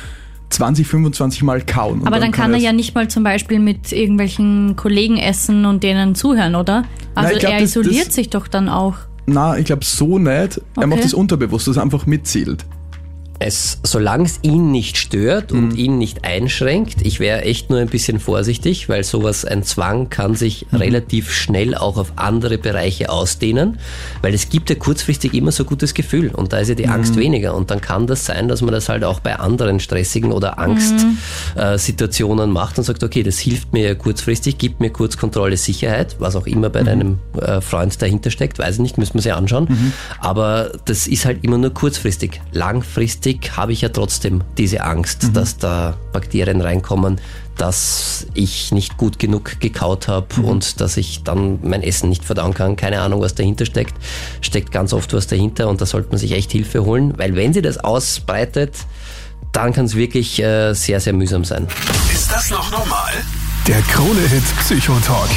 20, 0.50 0.86
25 0.88 1.42
Mal 1.44 1.60
kauen. 1.62 2.04
Aber 2.06 2.18
dann 2.18 2.32
kann 2.32 2.52
er 2.52 2.58
ja 2.58 2.72
nicht 2.72 2.94
mal 2.94 3.06
zum 3.08 3.22
Beispiel 3.22 3.60
mit 3.60 3.92
irgendwelchen 3.92 4.74
Kollegen 4.76 5.16
essen 5.18 5.64
und 5.66 5.84
denen 5.84 6.14
zuhören, 6.16 6.56
oder? 6.56 6.84
Also 7.14 7.34
ich 7.34 7.38
glaub, 7.40 7.52
er 7.52 7.60
das- 7.60 7.70
isoliert 7.70 8.08
das- 8.08 8.14
sich 8.14 8.30
doch 8.30 8.48
dann 8.48 8.68
auch. 8.68 8.94
Na, 9.26 9.56
ich 9.56 9.66
glaube 9.66 9.84
so 9.84 10.18
nicht. 10.18 10.28
Er 10.32 10.48
Okay. 10.74 10.86
macht 10.88 11.04
das 11.04 11.14
unterbewusst, 11.14 11.68
dass 11.68 11.76
er 11.76 11.82
einfach 11.84 12.06
mitzählt. 12.06 12.64
Es, 13.42 13.78
solange 13.82 14.24
es 14.24 14.38
ihn 14.42 14.70
nicht 14.70 14.98
stört 14.98 15.50
und 15.50 15.74
ihn 15.74 15.96
nicht 15.96 16.26
einschränkt, 16.26 16.96
ich 17.00 17.20
wäre 17.20 17.40
echt 17.40 17.70
nur 17.70 17.78
ein 17.78 17.88
bisschen 17.88 18.20
vorsichtig, 18.20 18.90
weil 18.90 19.02
sowas, 19.02 19.46
ein 19.46 19.62
Zwang 19.62 20.10
kann 20.10 20.34
sich 20.34 20.66
relativ 20.74 21.32
schnell 21.32 21.74
auch 21.74 21.96
auf 21.96 22.12
andere 22.16 22.58
Bereiche 22.58 23.08
ausdehnen, 23.08 23.78
weil 24.20 24.34
es 24.34 24.50
gibt 24.50 24.68
ja 24.68 24.76
kurzfristig 24.76 25.32
immer 25.32 25.52
so 25.52 25.64
gutes 25.64 25.94
Gefühl 25.94 26.28
und 26.34 26.52
da 26.52 26.58
ist 26.58 26.68
ja 26.68 26.74
die 26.74 26.88
Angst 26.88 27.16
weniger 27.16 27.54
und 27.54 27.70
dann 27.70 27.80
kann 27.80 28.06
das 28.06 28.26
sein, 28.26 28.46
dass 28.46 28.60
man 28.60 28.72
das 28.72 28.90
halt 28.90 29.04
auch 29.04 29.20
bei 29.20 29.36
anderen 29.36 29.80
stressigen 29.80 30.32
oder 30.32 30.58
Angstsituationen 30.58 32.50
äh, 32.50 32.52
macht 32.52 32.76
und 32.76 32.84
sagt, 32.84 33.02
okay, 33.02 33.22
das 33.22 33.38
hilft 33.38 33.72
mir 33.72 33.84
ja 33.88 33.94
kurzfristig, 33.94 34.58
gibt 34.58 34.80
mir 34.80 34.90
kurz 34.90 35.16
Kontrolle, 35.16 35.56
Sicherheit, 35.56 36.16
was 36.18 36.36
auch 36.36 36.46
immer 36.46 36.68
bei 36.68 36.82
deinem 36.82 37.20
äh, 37.40 37.62
Freund 37.62 38.02
dahinter 38.02 38.30
steckt, 38.30 38.58
weiß 38.58 38.74
ich 38.74 38.82
nicht, 38.82 38.98
müssen 38.98 39.14
wir 39.14 39.22
sich 39.22 39.32
anschauen, 39.32 39.94
aber 40.18 40.72
das 40.84 41.06
ist 41.06 41.24
halt 41.24 41.42
immer 41.42 41.56
nur 41.56 41.72
kurzfristig. 41.72 42.42
Langfristig 42.52 43.29
habe 43.56 43.72
ich 43.72 43.80
ja 43.82 43.88
trotzdem 43.88 44.42
diese 44.58 44.82
Angst, 44.82 45.30
dass 45.34 45.56
da 45.58 45.96
Bakterien 46.12 46.60
reinkommen, 46.60 47.20
dass 47.56 48.26
ich 48.34 48.72
nicht 48.72 48.96
gut 48.96 49.18
genug 49.18 49.60
gekaut 49.60 50.08
habe 50.08 50.40
und 50.42 50.80
dass 50.80 50.96
ich 50.96 51.22
dann 51.24 51.58
mein 51.62 51.82
Essen 51.82 52.08
nicht 52.08 52.24
verdauen 52.24 52.54
kann. 52.54 52.76
Keine 52.76 53.00
Ahnung, 53.00 53.20
was 53.20 53.34
dahinter 53.34 53.66
steckt. 53.66 53.94
Steckt 54.40 54.72
ganz 54.72 54.92
oft 54.92 55.12
was 55.12 55.26
dahinter 55.26 55.68
und 55.68 55.80
da 55.80 55.86
sollte 55.86 56.08
man 56.08 56.18
sich 56.18 56.32
echt 56.32 56.52
Hilfe 56.52 56.84
holen, 56.84 57.18
weil 57.18 57.36
wenn 57.36 57.52
sie 57.52 57.62
das 57.62 57.78
ausbreitet, 57.78 58.74
dann 59.52 59.72
kann 59.72 59.84
es 59.84 59.94
wirklich 59.94 60.40
äh, 60.40 60.72
sehr, 60.74 61.00
sehr 61.00 61.12
mühsam 61.12 61.44
sein. 61.44 61.66
Ist 62.12 62.30
das 62.30 62.50
noch 62.50 62.70
normal? 62.70 63.12
Der 63.66 63.82
Krone-Hit 63.82 64.44
Psychotalk. 64.60 65.30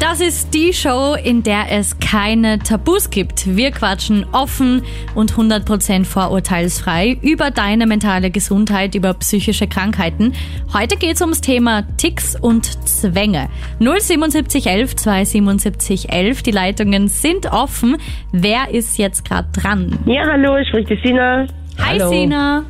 Das 0.00 0.22
ist 0.22 0.54
die 0.54 0.72
Show, 0.72 1.14
in 1.22 1.42
der 1.42 1.66
es 1.70 2.00
keine 2.00 2.58
Tabus 2.58 3.10
gibt. 3.10 3.54
Wir 3.54 3.70
quatschen 3.70 4.24
offen 4.32 4.82
und 5.14 5.34
100% 5.34 6.06
vorurteilsfrei 6.06 7.18
über 7.20 7.50
deine 7.50 7.86
mentale 7.86 8.30
Gesundheit, 8.30 8.94
über 8.94 9.12
psychische 9.12 9.66
Krankheiten. 9.66 10.32
Heute 10.72 10.96
geht's 10.96 11.20
ums 11.20 11.42
Thema 11.42 11.82
Ticks 11.98 12.34
und 12.34 12.64
Zwänge. 12.88 13.50
07711 13.78 14.96
277 14.96 16.10
11. 16.10 16.42
Die 16.44 16.50
Leitungen 16.50 17.08
sind 17.08 17.52
offen. 17.52 17.98
Wer 18.32 18.70
ist 18.72 18.96
jetzt 18.96 19.26
gerade 19.26 19.48
dran? 19.52 19.98
Ja, 20.06 20.22
hallo, 20.26 20.56
ich 20.56 20.68
spreche 20.68 20.96
die 20.96 21.08
Sina. 21.08 21.46
Hi 21.78 21.98
Hallo. 21.98 22.08
Sina. 22.08 22.64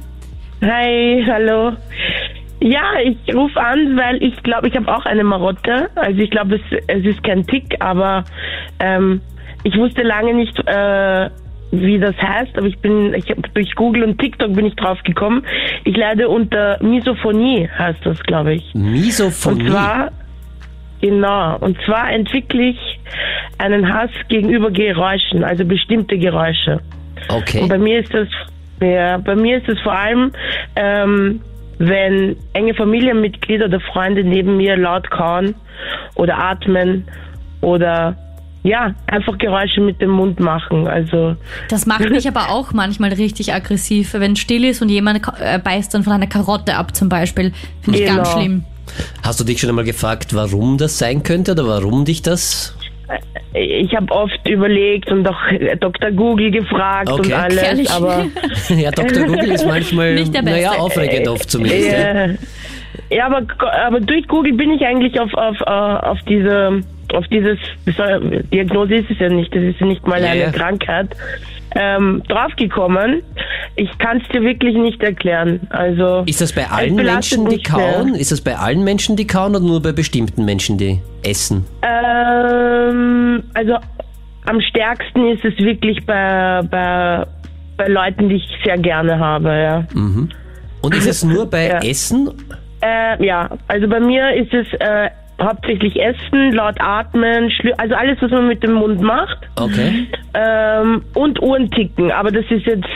Hi, 0.62 1.24
hallo. 1.26 1.76
Ja, 2.60 2.92
ich 3.02 3.34
rufe 3.34 3.58
an, 3.58 3.96
weil 3.96 4.22
ich 4.22 4.36
glaube, 4.42 4.68
ich 4.68 4.76
habe 4.76 4.94
auch 4.94 5.06
eine 5.06 5.24
Marotte. 5.24 5.88
Also 5.94 6.20
ich 6.20 6.30
glaube, 6.30 6.56
es, 6.56 6.78
es 6.88 7.04
ist 7.04 7.22
kein 7.24 7.46
Tick, 7.46 7.76
aber 7.80 8.24
ähm, 8.78 9.22
ich 9.64 9.76
wusste 9.76 10.02
lange 10.02 10.34
nicht, 10.34 10.58
äh, 10.66 11.30
wie 11.72 11.98
das 11.98 12.16
heißt, 12.16 12.58
aber 12.58 12.66
ich 12.66 12.78
bin, 12.78 13.14
ich 13.14 13.30
hab, 13.30 13.54
durch 13.54 13.74
Google 13.74 14.04
und 14.04 14.18
TikTok 14.18 14.54
bin 14.54 14.66
ich 14.66 14.74
drauf 14.74 14.98
gekommen. 15.04 15.42
Ich 15.84 15.96
leide 15.96 16.28
unter 16.28 16.78
Misophonie, 16.82 17.68
heißt 17.78 18.04
das, 18.04 18.20
glaube 18.24 18.54
ich. 18.54 18.74
Misophonie. 18.74 19.62
Und 19.62 19.70
zwar, 19.70 20.10
genau, 21.00 21.58
und 21.60 21.78
zwar 21.86 22.12
entwickle 22.12 22.70
ich 22.70 23.00
einen 23.58 23.92
Hass 23.92 24.10
gegenüber 24.28 24.70
Geräuschen, 24.70 25.44
also 25.44 25.64
bestimmte 25.64 26.18
Geräusche. 26.18 26.80
okay. 27.28 27.62
Und 27.62 27.68
bei 27.68 27.78
mir 27.78 28.00
ist 28.00 28.12
das, 28.12 28.28
ja, 28.80 29.18
bei 29.18 29.36
mir 29.36 29.58
ist 29.58 29.68
es 29.68 29.78
vor 29.80 29.92
allem, 29.92 30.32
ähm, 30.76 31.40
wenn 31.80 32.36
enge 32.52 32.74
Familienmitglieder 32.74 33.64
oder 33.64 33.80
Freunde 33.80 34.22
neben 34.22 34.58
mir 34.58 34.76
laut 34.76 35.10
kauen 35.10 35.54
oder 36.14 36.36
atmen 36.38 37.04
oder 37.62 38.14
ja, 38.62 38.94
einfach 39.06 39.38
Geräusche 39.38 39.80
mit 39.80 40.02
dem 40.02 40.10
Mund 40.10 40.38
machen. 40.40 40.86
Also 40.86 41.34
Das 41.70 41.86
macht 41.86 42.10
mich 42.10 42.28
aber 42.28 42.50
auch 42.50 42.74
manchmal 42.74 43.10
richtig 43.14 43.54
aggressiv, 43.54 44.12
wenn 44.12 44.36
still 44.36 44.66
ist 44.66 44.82
und 44.82 44.90
jemand 44.90 45.22
äh, 45.40 45.58
beißt 45.58 45.94
dann 45.94 46.02
von 46.04 46.12
einer 46.12 46.26
Karotte 46.26 46.76
ab 46.76 46.94
zum 46.94 47.08
Beispiel. 47.08 47.52
Finde 47.80 47.98
ich 47.98 48.04
ganz 48.06 48.28
Genau. 48.28 48.38
schlimm. 48.38 48.64
Hast 49.22 49.40
du 49.40 49.44
dich 49.44 49.58
schon 49.60 49.70
einmal 49.70 49.84
gefragt, 49.84 50.34
warum 50.34 50.76
das 50.76 50.98
sein 50.98 51.22
könnte 51.22 51.52
oder 51.52 51.66
warum 51.66 52.04
dich 52.04 52.20
das? 52.20 52.76
Ich 53.54 53.94
habe 53.96 54.12
oft 54.12 54.48
überlegt 54.48 55.10
und 55.10 55.26
auch 55.28 55.36
Dr. 55.80 56.10
Google 56.12 56.50
gefragt 56.50 57.10
Okay. 57.10 57.26
und 57.26 57.32
alles, 57.32 57.56
Gefährlich. 57.60 57.90
aber 57.90 58.26
Ja, 58.76 58.90
Dr. 58.90 59.24
Google 59.26 59.50
ist 59.52 59.66
manchmal, 59.66 60.14
Nicht 60.14 60.34
der 60.34 60.42
Beste. 60.42 60.56
naja, 60.66 60.78
aufregend 60.78 61.28
oft 61.28 61.50
zumindest. 61.50 61.90
Ja. 61.92 62.26
ja, 62.26 62.34
ja 63.10 63.26
aber, 63.26 63.42
aber 63.86 64.00
durch 64.00 64.26
Google 64.28 64.52
bin 64.54 64.70
ich 64.72 64.82
eigentlich 64.86 65.18
auf, 65.20 65.32
auf, 65.34 65.60
äh, 65.60 65.64
auf 65.70 66.18
diese 66.28 66.82
auf 67.12 67.26
dieses 67.26 67.58
Diagnose 68.52 68.94
ist 68.94 69.10
es 69.10 69.18
ja 69.18 69.28
nicht, 69.28 69.52
das 69.52 69.64
ist 69.64 69.80
ja 69.80 69.86
nicht 69.86 70.06
mal 70.06 70.22
Ja, 70.22 70.30
eine 70.30 70.40
ja. 70.42 70.50
Krankheit, 70.52 71.08
ähm, 71.74 72.22
draufgekommen. 72.28 73.22
Ich 73.76 73.96
kann 73.98 74.20
es 74.20 74.28
dir 74.28 74.42
wirklich 74.42 74.76
nicht 74.76 75.02
erklären. 75.02 75.60
Also 75.70 76.22
Ist 76.26 76.40
das 76.40 76.52
bei 76.52 76.66
allen 76.68 76.94
Menschen, 76.96 77.48
die 77.48 77.62
kauen? 77.62 78.14
Ist 78.14 78.32
das 78.32 78.40
bei 78.40 78.56
allen 78.56 78.84
Menschen, 78.84 79.16
die 79.16 79.26
kauen 79.26 79.50
oder 79.54 79.64
nur 79.64 79.82
bei 79.82 79.92
bestimmten 79.92 80.44
Menschen, 80.44 80.78
die 80.78 81.00
essen? 81.22 81.64
Ähm, 81.82 83.42
also 83.54 83.76
am 84.46 84.60
stärksten 84.60 85.28
ist 85.28 85.44
es 85.44 85.56
wirklich 85.58 86.04
bei, 86.06 86.60
bei, 86.70 87.26
bei 87.76 87.86
Leuten, 87.88 88.28
die 88.28 88.36
ich 88.36 88.48
sehr 88.64 88.78
gerne 88.78 89.18
habe, 89.18 89.48
ja. 89.50 89.84
Und 90.82 90.94
ist 90.94 91.06
es 91.06 91.24
nur 91.24 91.48
bei 91.48 91.66
Ja. 91.68 91.78
Essen? 91.78 92.30
Äh, 92.82 93.24
ja, 93.24 93.50
also 93.68 93.86
bei 93.88 94.00
mir 94.00 94.34
ist 94.34 94.52
es 94.54 94.66
äh, 94.80 95.10
hauptsächlich 95.42 96.00
Essen, 96.00 96.52
laut 96.52 96.76
Atmen, 96.80 97.50
also 97.78 97.94
alles, 97.94 98.18
was 98.20 98.30
man 98.30 98.48
mit 98.48 98.62
dem 98.62 98.74
Mund 98.74 99.00
macht. 99.00 99.38
Okay. 99.56 100.06
Ähm, 100.34 101.02
und 101.14 101.40
Uhren 101.42 101.70
ticken, 101.70 102.10
aber 102.12 102.30
das 102.30 102.44
ist 102.50 102.66
jetzt, 102.66 102.86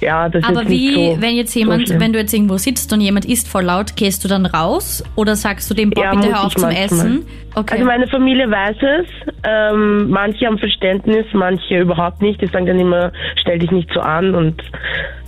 ja, 0.00 0.28
das 0.28 0.44
Aber 0.44 0.62
ist 0.62 0.68
wie, 0.70 0.86
nicht 0.96 1.14
so, 1.16 1.20
wenn 1.22 1.34
jetzt 1.36 1.52
so 1.52 1.58
jemand, 1.58 1.88
schlimm. 1.88 2.00
wenn 2.00 2.12
du 2.12 2.18
jetzt 2.20 2.32
irgendwo 2.32 2.56
sitzt 2.56 2.92
und 2.92 3.00
jemand 3.00 3.24
isst 3.24 3.48
voll 3.48 3.64
laut, 3.64 3.96
gehst 3.96 4.22
du 4.24 4.28
dann 4.28 4.46
raus? 4.46 5.02
Oder 5.16 5.34
sagst 5.34 5.68
du 5.70 5.74
dem, 5.74 5.90
boah, 5.90 6.04
Ja, 6.04 6.10
bitte 6.12 6.28
hör 6.28 6.44
auf 6.46 6.54
zum 6.54 6.62
manchmal. 6.62 6.84
Essen? 6.84 7.26
Okay. 7.56 7.74
Also 7.74 7.84
meine 7.84 8.06
Familie 8.06 8.48
weiß 8.48 8.76
es. 8.80 9.06
Ähm, 9.42 10.08
manche 10.08 10.46
haben 10.46 10.58
Verständnis, 10.58 11.26
manche 11.32 11.80
überhaupt 11.80 12.22
nicht. 12.22 12.40
Die 12.40 12.46
sagen 12.46 12.66
dann 12.66 12.78
immer, 12.78 13.10
stell 13.40 13.58
dich 13.58 13.72
nicht 13.72 13.90
so 13.92 13.98
an 14.00 14.36
und 14.36 14.62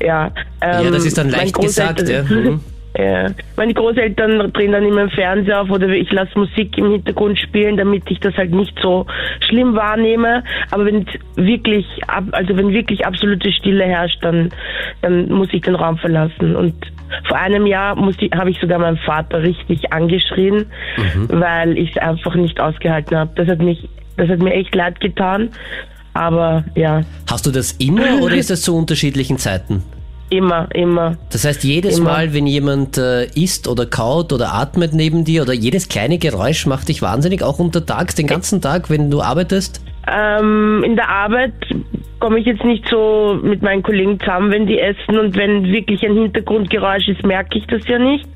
ja. 0.01 0.31
Ähm, 0.61 0.85
Ja, 0.85 0.90
das 0.92 1.05
ist 1.05 1.18
dann 1.18 1.31
leicht 1.31 1.57
gesagt, 1.59 2.09
ja. 2.09 2.23
Mhm. 2.23 2.61
Ja. 2.98 3.29
Meine 3.57 3.72
Großeltern 3.72 4.53
drehen 4.53 4.72
dann 4.72 4.85
immer 4.85 5.07
den 5.07 5.11
Fernseher 5.11 5.62
auf 5.62 5.70
oder 5.70 5.88
ich 5.88 6.11
lasse 6.11 6.37
Musik 6.37 6.76
im 6.76 6.90
Hintergrund 6.90 7.38
spielen, 7.38 7.76
damit 7.76 8.11
ich 8.11 8.18
das 8.18 8.35
halt 8.35 8.50
nicht 8.50 8.76
so 8.83 9.07
schlimm 9.48 9.74
wahrnehme. 9.76 10.42
Aber 10.70 10.87
wenn 10.87 11.07
wirklich, 11.37 11.87
also 12.09 12.57
wenn 12.57 12.72
wirklich 12.72 13.07
absolute 13.07 13.53
Stille 13.53 13.85
herrscht, 13.85 14.18
dann, 14.22 14.50
dann 15.03 15.31
muss 15.31 15.48
ich 15.53 15.62
den 15.62 15.76
Raum 15.76 15.98
verlassen. 15.98 16.57
Und 16.57 16.74
vor 17.29 17.38
einem 17.38 17.66
Jahr 17.66 17.96
habe 17.96 18.50
ich 18.50 18.59
sogar 18.61 18.79
meinen 18.79 18.98
Vater 18.98 19.42
richtig 19.42 19.92
angeschrien, 19.92 20.66
weil 21.29 21.79
ich 21.79 21.90
es 21.90 21.96
einfach 21.98 22.35
nicht 22.35 22.61
ausgehalten 22.61 23.16
habe. 23.16 23.31
Das 23.37 23.48
hat 23.48 23.61
mich, 23.61 23.88
das 24.16 24.29
hat 24.29 24.40
mir 24.40 24.53
echt 24.53 24.74
leid 24.74 25.00
getan. 25.00 25.50
Aber 26.12 26.64
ja, 26.74 27.03
Hast 27.31 27.46
du 27.46 27.53
das 27.53 27.72
immer 27.72 28.20
oder 28.20 28.35
ist 28.37 28.50
das 28.50 28.62
zu 28.62 28.76
unterschiedlichen 28.76 29.38
Zeiten? 29.38 29.85
Immer, 30.31 30.69
immer. 30.75 31.16
Das 31.31 31.45
heißt, 31.45 31.64
jedes 31.64 31.99
Immer. 31.99 32.11
Mal, 32.11 32.35
wenn 32.35 32.47
jemand 32.47 32.99
äh, 32.99 33.27
isst 33.35 33.69
oder 33.69 33.87
kaut 33.87 34.33
oder 34.33 34.55
atmet 34.55 34.95
neben 34.95 35.25
dir 35.25 35.43
oder 35.43 35.53
jedes 35.53 35.88
kleine 35.88 36.19
Geräusch 36.19 36.66
macht 36.66 36.88
dich 36.88 37.03
wahnsinnig, 37.03 37.43
auch 37.43 37.59
untertags, 37.59 38.14
den 38.14 38.27
ganzen 38.27 38.61
Tag, 38.61 38.90
wenn 38.90 39.11
du 39.11 39.21
arbeitest? 39.21 39.83
Ähm, 40.09 40.83
in 40.85 40.97
der 40.97 41.09
Arbeit 41.09 41.53
komme 42.21 42.38
ich 42.38 42.47
jetzt 42.47 42.64
nicht 42.64 42.87
so 42.88 43.38
mit 43.43 43.62
meinen 43.62 43.83
Kollegen 43.83 44.21
zusammen, 44.21 44.51
wenn 44.51 44.66
die 44.66 44.79
essen 44.79 45.19
und 45.19 45.37
wenn 45.37 45.64
wirklich 45.64 46.03
ein 46.05 46.14
Hintergrundgeräusch 46.14 47.09
ist, 47.09 47.25
merke 47.25 47.59
ich 47.59 47.66
das 47.66 47.87
ja 47.87 47.99
nicht. 47.99 48.27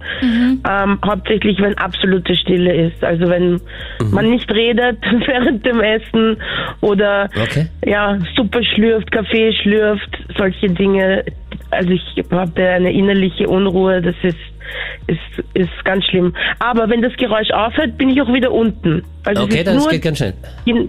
Ähm, 0.69 0.99
hauptsächlich, 1.05 1.61
wenn 1.61 1.77
absolute 1.77 2.35
Stille 2.35 2.89
ist. 2.89 3.05
Also 3.05 3.29
wenn 3.29 3.61
man 4.11 4.31
nicht 4.31 4.51
redet 4.51 4.99
während 5.27 5.65
dem 5.67 5.81
Essen 5.81 6.39
oder 6.81 7.29
Okay. 7.43 7.67
ja, 7.85 8.19
Suppe 8.37 8.63
schlürft, 8.65 9.11
Kaffee 9.13 9.53
schlürft, 9.63 10.19
solche 10.37 10.71
Dinge. 10.71 11.25
Also 11.75 11.91
ich 11.91 12.03
habe 12.31 12.63
eine 12.69 12.93
innerliche 12.93 13.49
Unruhe, 13.49 14.01
das 14.01 14.15
ist, 14.23 14.37
ist, 15.07 15.45
ist 15.55 15.85
ganz 15.85 16.05
schlimm. 16.07 16.35
Aber 16.59 16.89
wenn 16.89 17.03
das 17.03 17.13
Geräusch 17.17 17.51
aufhört, 17.51 17.99
bin 17.99 18.09
ich 18.11 18.21
auch 18.23 18.33
wieder 18.33 18.53
unten. 18.53 19.03
Also 19.25 19.43
Okay, 19.45 19.65
das 19.65 19.77
nur 19.77 19.89
geht 19.91 20.03
ganz 20.03 20.19
schnell. 20.19 20.35
in, 20.65 20.89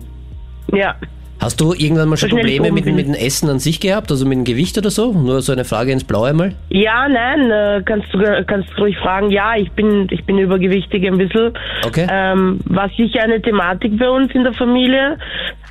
ja. 0.74 0.96
Hast 1.42 1.60
du 1.60 1.74
irgendwann 1.74 2.08
mal 2.08 2.16
schon 2.16 2.30
So 2.30 2.38
Probleme 2.38 2.72
mit, 2.72 2.86
mit 2.86 3.08
dem 3.08 3.14
Essen 3.14 3.50
an 3.50 3.60
sich 3.60 3.82
gehabt, 3.82 4.10
also 4.10 4.26
mit 4.26 4.38
dem 4.38 4.46
Gewicht 4.46 4.78
oder 4.78 4.90
so? 4.90 5.12
Nur 5.12 5.42
so 5.42 5.52
eine 5.52 5.66
Frage 5.66 5.92
ins 5.92 6.06
Blaue 6.06 6.34
mal. 6.34 6.54
Ja, 6.70 7.10
nein, 7.10 7.52
äh, 7.52 7.82
kannst 7.86 8.08
du 8.14 8.20
kannst 8.48 8.70
du 8.78 8.84
ruhig 8.84 8.98
fragen. 8.98 9.32
Ja, 9.32 9.54
ich 9.58 9.70
bin 9.74 10.08
ich 10.12 10.24
bin 10.24 10.38
übergewichtig 10.38 11.06
ein 11.06 11.18
bisschen. 11.18 11.52
Okay. 11.86 12.08
Ähm, 12.10 12.62
war 12.66 12.90
sicher 12.96 13.22
eine 13.24 13.42
Thematik 13.42 14.00
bei 14.00 14.10
uns 14.10 14.34
in 14.34 14.44
der 14.44 14.54
Familie. 14.54 15.18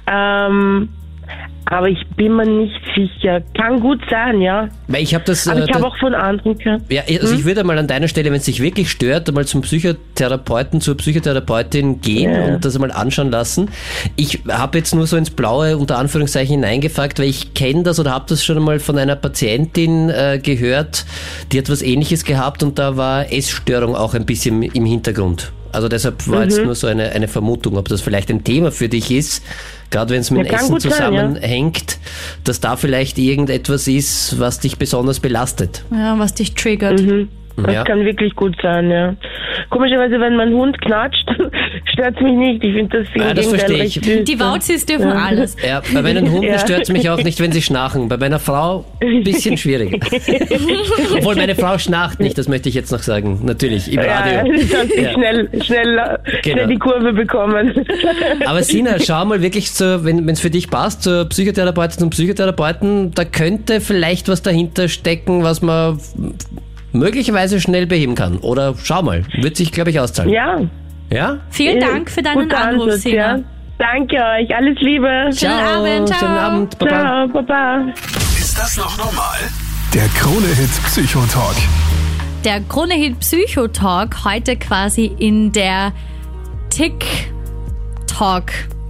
Ähm, 0.06 0.90
aber 1.76 1.88
ich 1.88 1.98
bin 2.16 2.36
mir 2.36 2.46
nicht 2.46 2.80
sicher. 2.94 3.42
Kann 3.56 3.80
gut 3.80 4.00
sein, 4.10 4.40
ja. 4.40 4.68
Weil 4.88 5.02
ich 5.02 5.14
habe 5.14 5.24
das. 5.24 5.46
Aber 5.48 5.60
äh, 5.60 5.64
ich 5.64 5.72
habe 5.74 5.86
auch 5.86 5.96
von 5.98 6.14
anderen 6.14 6.56
gehört. 6.58 6.82
Ja, 6.90 7.02
also 7.20 7.34
ich 7.34 7.44
würde 7.44 7.64
mal 7.64 7.78
an 7.78 7.86
deiner 7.86 8.08
Stelle, 8.08 8.30
wenn 8.30 8.38
es 8.38 8.44
dich 8.44 8.60
wirklich 8.60 8.90
stört, 8.90 9.32
mal 9.32 9.44
zum 9.46 9.62
Psychotherapeuten, 9.62 10.80
zur 10.80 10.96
Psychotherapeutin 10.96 12.00
gehen 12.00 12.32
Ja. 12.32 12.44
und 12.54 12.64
das 12.64 12.78
mal 12.78 12.90
anschauen 12.92 13.30
lassen. 13.30 13.68
Ich 14.16 14.40
habe 14.48 14.78
jetzt 14.78 14.94
nur 14.94 15.06
so 15.06 15.16
ins 15.16 15.30
Blaue 15.30 15.76
unter 15.76 15.98
Anführungszeichen 15.98 16.56
hineingefragt, 16.56 17.18
weil 17.18 17.26
ich 17.28 17.54
kenne 17.54 17.82
das 17.82 17.98
oder 18.00 18.12
habe 18.12 18.26
das 18.28 18.44
schon 18.44 18.62
mal 18.62 18.78
von 18.80 18.98
einer 18.98 19.16
Patientin 19.16 20.10
äh, 20.10 20.38
gehört, 20.42 21.04
die 21.52 21.58
hat 21.58 21.68
was 21.70 21.82
ähnliches 21.82 22.24
gehabt 22.24 22.62
und 22.62 22.78
da 22.78 22.96
war 22.96 23.32
Essstörung 23.32 23.94
auch 23.96 24.14
ein 24.14 24.26
bisschen 24.26 24.62
im 24.62 24.84
Hintergrund. 24.84 25.52
Also 25.72 25.88
deshalb 25.88 26.28
war 26.28 26.36
Mhm. 26.38 26.44
jetzt 26.44 26.64
nur 26.64 26.74
so 26.76 26.86
eine, 26.86 27.10
eine 27.10 27.26
Vermutung, 27.26 27.76
ob 27.76 27.88
das 27.88 28.00
vielleicht 28.00 28.30
ein 28.30 28.44
Thema 28.44 28.70
für 28.70 28.88
dich 28.88 29.10
ist, 29.10 29.42
gerade 29.90 30.12
wenn 30.14 30.20
es 30.20 30.30
mit 30.30 30.46
Ja, 30.46 30.58
Essen 30.58 30.70
gut 30.70 30.82
sein, 30.82 30.90
ja. 30.92 30.96
zusammenhängt, 30.96 31.98
dass 32.44 32.60
da 32.60 32.76
vielleicht 32.76 33.18
irgendetwas 33.18 33.86
ist, 33.88 34.38
was 34.38 34.60
dich 34.60 34.78
besonders 34.78 35.20
belastet. 35.20 35.84
ja, 35.92 36.18
was 36.18 36.34
dich 36.34 36.54
triggert. 36.54 37.00
Mhm. 37.00 37.28
Das 37.56 37.72
Ja. 37.72 37.84
kann 37.84 38.04
wirklich 38.04 38.34
gut 38.34 38.56
sein, 38.60 38.90
ja. 38.90 39.14
Komischerweise, 39.70 40.18
wenn 40.18 40.36
mein 40.36 40.52
Hund 40.52 40.80
knatscht, 40.82 41.28
stört 41.92 42.16
es 42.16 42.20
mich 42.22 42.32
nicht. 42.32 42.64
Ich 42.64 42.74
finde 42.74 42.98
das 42.98 43.08
im 43.14 43.22
Ah, 43.22 43.32
das 43.34 43.46
verstehe 43.46 43.84
ich. 43.84 43.94
süß. 43.94 44.24
Die 44.24 44.40
Wauzis 44.40 44.84
dürfen 44.86 45.08
Ja. 45.10 45.14
alles. 45.26 45.56
Ja, 45.64 45.80
bei 45.94 46.02
meinen 46.02 46.28
Hunden 46.32 46.48
Ja. 46.48 46.58
stört 46.58 46.82
es 46.82 46.88
mich 46.90 47.08
auch 47.10 47.22
nicht, 47.22 47.38
wenn 47.40 47.52
sie 47.52 47.62
schnarchen. 47.62 48.08
Bei 48.08 48.16
meiner 48.16 48.40
Frau 48.40 48.84
ein 49.00 49.22
bisschen 49.24 49.56
schwieriger. 49.56 49.98
Obwohl 51.16 51.36
meine 51.36 51.54
Frau 51.54 51.78
schnarcht 51.78 52.18
nicht, 52.20 52.36
das 52.36 52.48
möchte 52.48 52.68
ich 52.68 52.74
jetzt 52.74 52.90
noch 52.90 53.00
sagen. 53.00 53.40
Natürlich, 53.44 53.92
im 53.92 54.02
Ja, 54.02 54.18
Radio. 54.18 54.52
Ja. 55.00 55.12
schnell, 55.12 55.48
schnell, 55.62 56.18
Genau. 56.42 56.56
schnell 56.56 56.66
die 56.68 56.78
Kurve 56.78 57.12
bekommen. 57.12 57.84
Aber 58.46 58.62
Sina, 58.62 58.98
schau 58.98 59.24
mal 59.24 59.42
wirklich, 59.42 59.72
zu, 59.72 60.04
wenn 60.04 60.28
es 60.28 60.40
für 60.40 60.50
dich 60.50 60.70
passt, 60.70 61.02
zur 61.04 61.28
Psychotherapeutin 61.28 61.98
zum 62.00 62.10
Psychotherapeuten, 62.10 63.12
da 63.14 63.24
könnte 63.24 63.80
vielleicht 63.80 64.28
was 64.28 64.42
dahinter 64.42 64.88
stecken, 64.88 65.42
was 65.44 65.62
man 65.62 65.98
möglicherweise 66.94 67.60
schnell 67.60 67.86
beheben 67.86 68.14
kann. 68.14 68.38
Oder 68.38 68.74
schau 68.82 69.02
mal, 69.02 69.24
wird 69.40 69.56
sich, 69.56 69.70
glaube 69.72 69.90
ich, 69.90 70.00
auszahlen. 70.00 70.30
ja. 70.32 70.60
Ja? 71.10 71.38
Vielen 71.50 71.78
Dank 71.80 72.10
für 72.10 72.22
deinen 72.22 72.44
Guter 72.48 72.64
Anruf, 72.66 72.84
Ansatz, 72.86 73.02
Sina. 73.02 73.36
ja. 73.36 73.38
Danke 73.78 74.16
euch, 74.16 74.56
alles 74.56 74.78
Liebe. 74.80 75.30
Schönen 75.34 75.52
Abend, 75.52 76.08
ciao. 76.08 76.18
Schönen 76.18 76.38
Abend, 76.38 76.78
Baba. 76.78 76.90
Ciao, 76.90 77.28
Baba. 77.28 77.84
Ist 78.38 78.58
das 78.58 78.76
noch 78.78 78.96
normal? 78.96 79.38
Der 79.92 80.08
Krone-Hit 80.18 80.70
Psychotalk. 80.86 81.56
Der 82.44 82.60
Krone-Hit 82.62 83.20
Psychotalk 83.20 84.24
heute 84.24 84.56
quasi 84.56 85.12
in 85.18 85.52
der 85.52 85.92
TikTok 86.70 88.44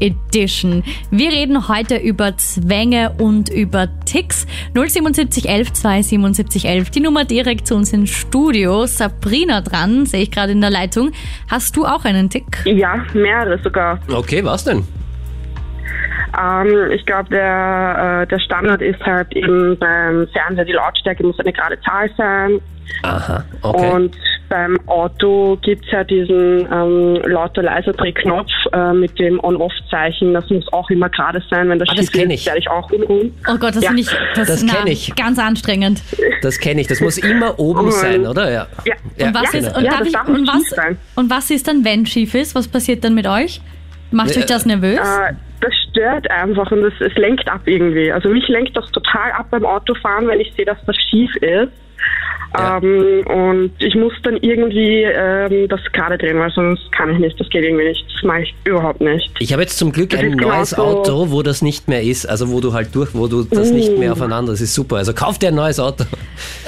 Edition. 0.04 0.84
Wir 1.10 1.30
reden 1.30 1.68
heute 1.68 1.96
über 1.96 2.36
Zwänge 2.36 3.12
und 3.18 3.48
über 3.48 3.88
Ticks. 4.04 4.46
07711 4.74 5.72
27711, 5.72 6.90
die 6.90 7.00
Nummer 7.00 7.24
direkt 7.24 7.66
zu 7.66 7.74
uns 7.74 7.92
ins 7.92 8.10
Studio. 8.10 8.86
Sabrina 8.86 9.62
dran, 9.62 10.04
sehe 10.04 10.22
ich 10.22 10.30
gerade 10.30 10.52
in 10.52 10.60
der 10.60 10.70
Leitung. 10.70 11.12
Hast 11.50 11.76
du 11.76 11.86
auch 11.86 12.04
einen 12.04 12.28
Tick? 12.28 12.64
Ja, 12.66 13.04
mehrere 13.14 13.58
sogar. 13.62 13.98
Okay, 14.12 14.44
was 14.44 14.64
denn? 14.64 14.84
Ähm, 16.38 16.90
ich 16.90 17.06
glaube, 17.06 17.30
der, 17.30 18.22
äh, 18.22 18.26
der 18.26 18.38
Standard 18.40 18.82
ist 18.82 19.00
halt 19.00 19.34
eben 19.34 19.78
beim 19.78 20.26
Fernseher, 20.28 20.64
die 20.64 20.72
Lautstärke 20.72 21.24
muss 21.24 21.38
eine 21.38 21.52
gerade 21.52 21.80
Zahl 21.80 22.10
sein. 22.16 22.60
Aha, 23.02 23.44
okay. 23.62 23.90
Und 23.90 24.16
beim 24.54 24.78
Auto 24.88 25.58
gibt's 25.62 25.86
ja 25.90 26.04
diesen 26.04 26.60
ähm, 26.72 27.16
lauter 27.28 27.62
leiser 27.64 27.92
Drehknopf 27.92 28.48
äh, 28.72 28.92
mit 28.92 29.18
dem 29.18 29.42
On-Off-Zeichen. 29.42 30.32
Das 30.32 30.48
muss 30.48 30.72
auch 30.72 30.88
immer 30.90 31.08
gerade 31.08 31.42
sein. 31.50 31.68
Wenn 31.68 31.80
das 31.80 31.88
Ah, 31.90 31.94
das 31.96 32.04
schief 32.06 32.12
kenn 32.12 32.30
ist, 32.30 32.40
ich. 32.40 32.46
werde 32.46 32.60
ich 32.60 32.70
auch 32.70 32.88
unruhig. 32.92 33.32
Oh 33.50 33.56
Gott, 33.58 33.74
das 33.74 33.82
Ja, 33.82 33.88
finde 33.90 34.02
ich 34.02 34.10
das, 34.36 34.46
das 34.46 34.62
na, 34.62 34.86
ich. 34.86 35.12
ganz 35.16 35.40
anstrengend. 35.40 36.02
Das 36.42 36.60
kenne 36.60 36.80
ich, 36.82 36.86
das 36.86 37.00
muss 37.00 37.18
immer 37.18 37.58
oben 37.58 37.90
sein, 37.90 38.26
oder? 38.28 38.48
Ja. 38.50 38.66
Ja. 38.84 38.94
Ja, 39.18 39.26
Und 39.26 39.34
was 39.34 39.50
genau. 39.50 39.66
ist 39.66 39.76
und, 39.76 39.84
Ja, 39.84 39.90
ich, 40.04 40.14
was 40.14 40.54
schief 40.54 40.68
sein. 40.70 40.98
und 41.16 41.30
was 41.30 41.50
ist 41.50 41.66
dann, 41.66 41.84
wenn 41.84 42.06
schief 42.06 42.34
ist? 42.36 42.54
Was 42.54 42.68
passiert 42.68 43.02
dann 43.02 43.14
mit 43.14 43.26
euch? 43.26 43.60
Macht 44.12 44.36
Äh, 44.36 44.38
euch 44.40 44.46
das 44.46 44.66
nervös? 44.66 44.98
Äh, 45.00 45.32
das 45.60 45.72
stört 45.90 46.30
einfach 46.30 46.70
und 46.70 46.82
das, 46.82 46.92
es 47.00 47.14
lenkt 47.16 47.48
ab 47.50 47.62
irgendwie. 47.64 48.12
Also 48.12 48.28
mich 48.28 48.46
lenkt 48.46 48.76
das 48.76 48.88
total 48.92 49.32
ab 49.32 49.46
beim 49.50 49.64
Autofahren, 49.64 50.28
wenn 50.28 50.38
ich 50.38 50.52
sehe, 50.54 50.64
dass 50.64 50.78
das 50.86 50.94
schief 51.10 51.34
ist. 51.36 51.72
Ja. 52.56 52.78
Ähm, 52.78 53.24
und 53.26 53.72
ich 53.80 53.96
muss 53.96 54.12
dann 54.22 54.36
irgendwie 54.36 55.02
ähm, 55.02 55.66
das 55.68 55.80
gerade 55.92 56.16
drehen, 56.16 56.38
weil 56.38 56.52
sonst 56.52 56.82
kann 56.92 57.10
ich 57.10 57.18
nicht. 57.18 57.40
Das 57.40 57.48
geht 57.50 57.64
irgendwie 57.64 57.88
nicht. 57.88 58.04
Das 58.14 58.22
mache 58.22 58.42
ich 58.42 58.54
überhaupt 58.64 59.00
nicht. 59.00 59.28
Ich 59.40 59.52
habe 59.52 59.62
jetzt 59.62 59.76
zum 59.76 59.90
Glück 59.90 60.10
Das 60.10 60.20
ein 60.20 60.30
neues 60.32 60.70
genauso- 60.70 60.82
Auto, 61.00 61.30
wo 61.32 61.42
das 61.42 61.62
nicht 61.62 61.88
mehr 61.88 62.02
ist. 62.04 62.26
Also 62.26 62.50
wo 62.52 62.60
du 62.60 62.72
halt 62.72 62.94
durch, 62.94 63.12
wo 63.12 63.26
du 63.26 63.42
das 63.42 63.72
nicht 63.72 63.98
mehr 63.98 64.12
aufeinander. 64.12 64.52
Das 64.52 64.60
ist 64.60 64.72
super. 64.72 64.96
Also 64.98 65.12
kauf 65.14 65.38
dir 65.40 65.48
ein 65.48 65.56
neues 65.56 65.80
Auto. 65.80 66.04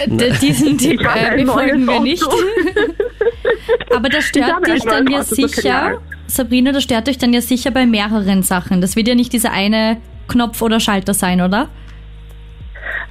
D 0.07 0.33
diesen 0.43 0.77
Tipp 0.77 1.01
äh, 1.03 1.45
befolgen 1.45 1.85
wir 1.85 2.01
nicht. 2.01 2.25
Aber 3.95 4.09
das 4.09 4.25
stört 4.25 4.67
dich 4.67 4.83
dann 4.83 5.07
ja 5.07 5.21
Auto, 5.21 5.35
sicher. 5.35 5.99
Sabrina, 6.27 6.73
das 6.73 6.83
stört 6.83 7.07
dich 7.07 7.19
dann 7.19 7.33
ja 7.33 7.41
sicher 7.41 7.71
bei 7.71 7.87
mehreren 7.87 8.43
Sachen. 8.43 8.81
Das 8.81 8.97
wird 8.97 9.07
ja 9.09 9.15
nicht 9.15 9.33
dieser 9.33 9.53
eine 9.53 9.99
Knopf 10.29 10.61
oder 10.63 10.81
Schalter 10.81 11.15
sein, 11.15 11.41
oder? 11.41 11.69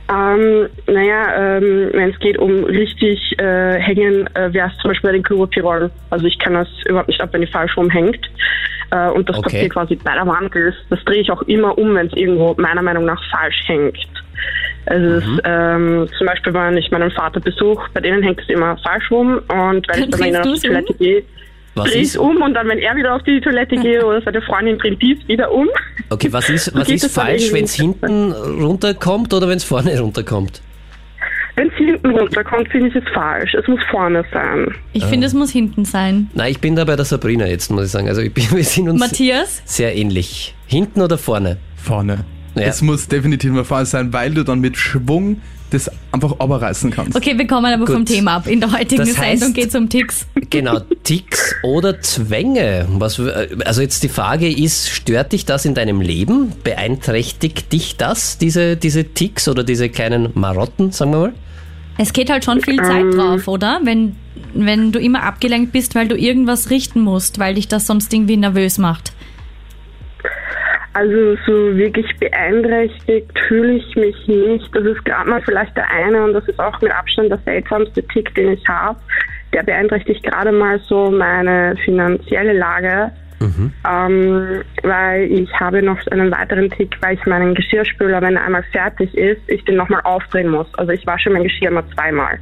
Ähm, 0.08 0.68
naja, 0.88 1.58
ähm, 1.58 1.90
wenn 1.94 2.12
es 2.12 2.20
geht 2.20 2.38
um 2.38 2.64
richtig 2.66 3.20
äh, 3.40 3.80
hängen, 3.80 4.28
äh, 4.36 4.54
wäre 4.54 4.70
es 4.70 4.78
zum 4.78 4.92
Beispiel 4.92 5.10
bei 5.10 5.14
den 5.14 5.24
Kugelpirollen. 5.24 5.90
Also 6.12 6.26
ich 6.28 6.38
kann 6.38 6.54
das 6.54 6.68
überhaupt 6.88 7.08
nicht 7.08 7.22
ab, 7.22 7.30
wenn 7.32 7.42
die 7.42 7.48
falsch 7.48 7.76
rumhängt. 7.76 8.20
Äh, 8.92 9.10
und 9.10 9.28
das 9.28 9.38
Okay. 9.38 9.50
Papier 9.50 9.70
quasi 9.70 9.96
bei 9.96 10.14
der 10.14 10.28
Wand 10.28 10.56
ist. 10.56 10.78
Das 10.90 11.04
drehe 11.06 11.22
ich 11.22 11.32
auch 11.32 11.42
immer 11.44 11.76
um, 11.78 11.96
wenn 11.96 12.08
es 12.08 12.14
irgendwo 12.14 12.54
meiner 12.58 12.84
Meinung 12.84 13.06
nach 13.06 13.22
falsch 13.32 13.64
hängt. 13.66 13.98
Also 14.86 15.06
es 15.16 15.24
ist 15.26 15.42
ähm, 15.46 16.08
zum 16.18 16.28
Beispiel, 16.28 16.54
wenn 16.54 16.78
ich 16.78 16.92
meinen 16.92 17.10
Vater 17.10 17.40
besuche, 17.40 17.90
bei 17.94 18.02
denen 18.02 18.22
hängt 18.22 18.40
es 18.40 18.50
immer 18.50 18.78
falsch 18.78 19.10
rum 19.10 19.40
und 19.48 19.88
wenn 19.88 20.04
ich 20.04 20.10
dann 20.10 20.20
mal 20.20 20.32
Drehst 20.32 20.38
auf 20.38 20.44
die 20.44 20.50
um? 20.50 20.74
Toilette 20.74 20.94
gehe, 20.94 21.24
drehe 21.84 21.96
ich 21.98 22.02
ist, 22.08 22.18
um 22.18 22.42
und 22.42 22.54
dann, 22.54 22.68
wenn 22.70 22.80
er 22.80 22.96
wieder 22.96 23.14
auf 23.16 23.24
die 23.24 23.42
Toilette 23.42 23.76
geht 23.76 24.02
oder 24.04 24.22
seine 24.22 24.42
Freundin 24.42 24.78
dreht 24.78 25.02
dies 25.02 25.18
wieder 25.28 25.52
um. 25.52 25.68
okay, 26.10 26.32
was 26.32 26.50
ist, 26.50 26.74
was 26.76 26.88
ist 26.90 27.12
falsch, 27.14 27.52
wenn 27.52 27.66
es 27.66 27.74
hinten 27.74 28.32
runterkommt 28.32 29.34
oder 29.34 29.48
wenn 29.50 29.58
es 29.58 29.64
vorne 29.66 30.00
runterkommt? 30.00 30.62
Wenn 31.58 31.70
es 31.70 31.74
hinten 31.76 32.10
runterkommt, 32.12 32.68
finde 32.70 32.90
ich 32.90 32.96
es 32.96 33.04
falsch. 33.14 33.54
Es 33.54 33.66
muss 33.68 33.80
vorne 33.90 34.26
sein. 34.34 34.76
Ich 34.92 35.04
Ah. 35.04 35.08
finde, 35.08 35.26
es 35.28 35.34
muss 35.34 35.52
hinten 35.52 35.86
sein. 35.86 36.30
Nein, 36.34 36.52
ich 36.52 36.60
bin 36.60 36.76
da 36.76 36.84
bei 36.84 36.96
der 36.98 37.06
Sabrina 37.06 37.46
jetzt, 37.48 37.72
muss 37.72 37.86
ich 37.86 37.92
sagen. 37.92 38.10
Also 38.10 38.22
ich 38.22 38.34
bin, 38.34 38.44
wir 38.52 38.64
sind 38.64 38.90
uns 38.90 39.00
Matthias? 39.00 39.62
sehr 39.66 39.96
ähnlich. 39.96 40.54
Hinten 40.68 41.02
oder 41.02 41.18
vorne? 41.18 41.58
Vorne. 41.78 42.26
Ja. 42.56 42.64
Es 42.64 42.82
muss 42.82 43.08
definitiv 43.08 43.52
mal 43.52 43.64
vorne 43.66 43.86
sein, 43.86 44.12
weil 44.14 44.34
du 44.34 44.44
dann 44.44 44.60
mit 44.60 44.78
Schwung 44.78 45.42
das 45.72 45.90
einfach 46.12 46.40
runterreißen 46.40 46.92
kannst. 46.92 47.16
Okay, 47.18 47.38
wir 47.38 47.48
kommen 47.48 47.66
aber 47.74 47.86
Gut. 47.86 47.94
vom 47.96 48.06
Thema 48.06 48.36
ab. 48.38 48.48
In 48.48 48.60
der 48.62 48.72
heutigen 48.72 49.00
Das 49.06 49.18
heißt- 49.18 49.38
Sendung 49.40 49.54
geht 49.54 49.70
es 49.70 49.76
um 49.76 49.90
Ticks. 49.90 50.26
Genau, 50.52 50.80
Ticks 51.04 51.56
oder 51.64 52.00
Zwänge. 52.02 52.86
Was, 52.98 53.20
also 53.66 53.82
jetzt 53.82 54.04
die 54.04 54.10
Frage 54.10 54.48
ist, 54.50 54.90
stört 54.90 55.34
dich 55.34 55.44
das 55.46 55.66
in 55.66 55.74
deinem 55.74 56.00
Leben? 56.02 56.54
Beeinträchtigt 56.64 57.74
dich 57.74 57.98
das, 57.98 58.38
diese, 58.38 58.78
diese 58.78 59.04
Ticks 59.06 59.48
oder 59.48 59.64
diese 59.64 59.90
kleinen 59.90 60.30
Marotten, 60.36 60.92
sagen 60.92 61.12
wir 61.12 61.20
mal? 61.20 61.34
Es 61.98 62.14
geht 62.14 62.30
halt 62.30 62.46
schon 62.46 62.62
viel 62.62 62.80
Ähm. 62.80 62.86
Zeit 62.86 63.14
drauf, 63.14 63.48
oder? 63.48 63.80
Wenn, 63.84 64.16
wenn 64.54 64.92
du 64.92 65.00
immer 65.00 65.24
abgelenkt 65.24 65.72
bist, 65.72 65.96
weil 65.96 66.08
du 66.08 66.16
irgendwas 66.16 66.70
richten 66.70 67.02
musst, 67.02 67.40
weil 67.40 67.56
dich 67.56 67.68
das 67.68 67.88
sonst 67.88 68.14
irgendwie 68.14 68.38
nervös 68.38 68.78
macht. 68.78 69.14
Also 70.96 71.36
so 71.46 71.76
wirklich 71.76 72.08
beeinträchtigt 72.20 73.38
fühle 73.50 73.74
ich 73.74 73.96
mich 73.98 74.16
nicht. 74.28 74.74
Das 74.74 74.86
ist 74.86 75.04
gerade 75.04 75.30
mal 75.30 75.42
vielleicht 75.42 75.76
der 75.76 75.90
eine 75.92 76.24
und 76.24 76.32
das 76.32 76.48
ist 76.48 76.58
auch 76.58 76.80
mit 76.80 76.90
Abstand 76.94 77.30
der 77.30 77.40
seltsamste 77.40 78.02
Tick, 78.08 78.34
den 78.36 78.54
ich 78.54 78.66
habe. 78.70 78.98
Der 79.52 79.64
beeinträchtigt 79.64 80.24
gerade 80.24 80.54
mal 80.54 80.80
so 80.88 81.12
meine 81.12 81.76
finanzielle 81.84 82.54
Lage, 82.54 83.12
ähm, 83.86 84.62
weil 84.84 85.30
ich 85.30 85.52
habe 85.60 85.82
noch 85.82 86.00
einen 86.12 86.32
weiteren 86.32 86.70
Tick, 86.70 86.96
weil 87.02 87.16
ich 87.16 87.26
meinen 87.26 87.56
Geschirrspüler, 87.56 88.22
wenn 88.22 88.38
er 88.38 88.46
einmal 88.46 88.64
fertig 88.72 89.14
ist, 89.18 89.42
ich 89.48 89.66
den 89.66 89.76
nochmal 89.76 90.02
aufdrehen 90.06 90.50
muss. 90.50 90.68
Also 90.76 90.94
ich 90.94 91.06
wasche 91.06 91.30
mein 91.30 91.44
Geschirr 91.44 91.72
immer 91.72 91.84
zweimal. 91.92 92.40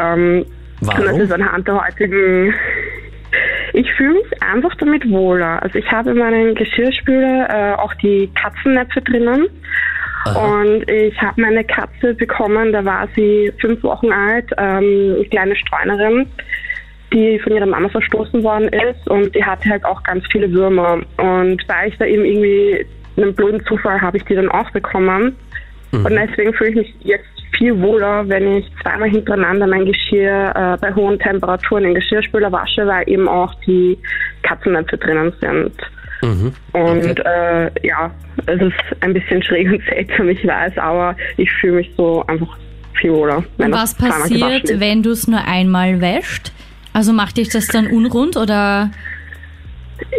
Ähm, 0.00 0.46
und 0.80 0.88
das 0.88 1.04
Warum? 1.04 1.20
ist 1.20 1.32
anhand 1.32 1.68
der 1.68 1.84
heutigen. 1.84 2.54
Ich 3.72 3.90
fühle 3.94 4.14
mich 4.14 4.42
einfach 4.42 4.74
damit 4.76 5.08
wohler. 5.08 5.62
Also 5.62 5.78
ich 5.78 5.90
habe 5.90 6.10
in 6.10 6.18
meinem 6.18 6.54
Geschirrspüler 6.54 7.48
äh, 7.48 7.74
auch 7.74 7.94
die 7.94 8.30
Katzennäpfe 8.34 9.00
drinnen. 9.02 9.48
Und 10.26 10.90
ich 10.90 11.20
habe 11.22 11.40
meine 11.40 11.64
Katze 11.64 12.14
bekommen, 12.14 12.72
da 12.72 12.84
war 12.84 13.08
sie 13.16 13.50
fünf 13.58 13.82
Wochen 13.82 14.12
alt, 14.12 14.50
ähm, 14.58 15.14
eine 15.16 15.24
kleine 15.30 15.56
Streunerin, 15.56 16.26
die 17.12 17.38
von 17.38 17.54
ihrer 17.54 17.66
Mama 17.66 17.88
verstoßen 17.88 18.42
worden 18.42 18.68
ist 18.68 19.08
und 19.08 19.34
die 19.34 19.42
hatte 19.42 19.70
halt 19.70 19.84
auch 19.84 20.02
ganz 20.02 20.24
viele 20.30 20.52
Würmer. 20.52 21.00
Und 21.16 21.62
weil 21.68 21.88
ich 21.88 21.96
da 21.96 22.04
eben 22.04 22.24
irgendwie 22.26 22.86
einen 23.16 23.34
blöden 23.34 23.64
Zufall 23.64 24.00
habe 24.00 24.18
ich 24.18 24.24
die 24.24 24.34
dann 24.34 24.50
auch 24.50 24.70
bekommen. 24.70 25.36
Und 25.92 26.14
deswegen 26.14 26.52
fühle 26.54 26.70
ich 26.70 26.76
mich 26.76 26.94
jetzt 27.00 27.26
viel 27.58 27.80
wohler, 27.80 28.28
wenn 28.28 28.56
ich 28.56 28.66
zweimal 28.82 29.10
hintereinander 29.10 29.66
mein 29.66 29.84
Geschirr 29.84 30.52
äh, 30.54 30.76
bei 30.80 30.94
hohen 30.94 31.18
Temperaturen 31.18 31.84
in 31.84 31.90
den 31.90 31.94
Geschirrspüler 31.96 32.50
wasche, 32.52 32.86
weil 32.86 33.08
eben 33.08 33.28
auch 33.28 33.54
die 33.66 33.98
Katzennäpfe 34.42 34.96
drinnen 34.96 35.32
sind. 35.40 35.72
Mhm. 36.22 36.52
Und 36.72 37.18
äh, 37.24 37.70
ja, 37.82 38.10
es 38.46 38.60
ist 38.60 38.74
ein 39.00 39.12
bisschen 39.12 39.42
schräg 39.42 39.70
und 39.70 39.82
seltsam, 39.84 40.28
ich 40.28 40.46
weiß, 40.46 40.78
aber 40.78 41.16
ich 41.36 41.50
fühle 41.52 41.74
mich 41.74 41.90
so 41.96 42.24
einfach 42.26 42.56
viel 42.94 43.12
wohler. 43.12 43.44
was 43.58 43.94
passiert, 43.94 44.80
wenn 44.80 45.02
du 45.02 45.10
es 45.10 45.26
nur 45.26 45.44
einmal 45.44 46.00
wäscht? 46.00 46.52
Also 46.92 47.12
macht 47.12 47.36
dich 47.36 47.48
das 47.48 47.68
dann 47.68 47.86
unrund 47.86 48.36
oder 48.36 48.90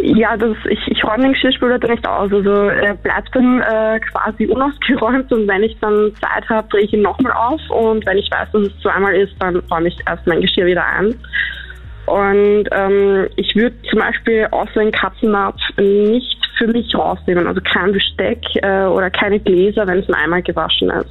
Ja, 0.02 0.36
das, 0.36 0.56
ich, 0.68 0.80
ich 0.88 1.04
räume 1.04 1.24
den 1.24 1.32
Geschirrspüler 1.32 1.78
dann 1.78 1.90
nicht 1.90 2.06
aus. 2.06 2.32
Also 2.32 2.50
er 2.50 2.94
bleibt 2.94 3.34
dann 3.34 3.60
äh, 3.60 4.00
quasi 4.00 4.46
unausgeräumt 4.46 5.32
und 5.32 5.48
wenn 5.48 5.62
ich 5.62 5.76
dann 5.80 6.12
Zeit 6.20 6.48
habe, 6.48 6.68
drehe 6.68 6.82
ich 6.82 6.92
ihn 6.92 7.02
nochmal 7.02 7.32
auf 7.32 7.60
und 7.70 8.04
wenn 8.06 8.18
ich 8.18 8.30
weiß, 8.30 8.48
dass 8.52 8.62
es 8.62 8.80
zweimal 8.80 9.14
ist, 9.14 9.34
dann 9.38 9.56
räume 9.70 9.88
ich 9.88 9.96
erst 10.06 10.26
mein 10.26 10.40
Geschirr 10.40 10.66
wieder 10.66 10.84
ein. 10.84 11.14
Und 12.06 12.64
ähm, 12.72 13.28
ich 13.36 13.54
würde 13.54 13.74
zum 13.88 14.00
Beispiel 14.00 14.48
außer 14.50 14.80
den 14.80 14.90
Katzennapf 14.90 15.60
nicht 15.78 16.38
für 16.58 16.66
mich 16.66 16.94
rausnehmen, 16.94 17.46
also 17.46 17.60
kein 17.60 17.92
Besteck 17.92 18.40
äh, 18.56 18.84
oder 18.84 19.10
keine 19.10 19.38
Gläser, 19.38 19.86
wenn 19.86 19.98
es 19.98 20.08
nur 20.08 20.16
einmal 20.16 20.42
gewaschen 20.42 20.90
ist. 20.90 21.08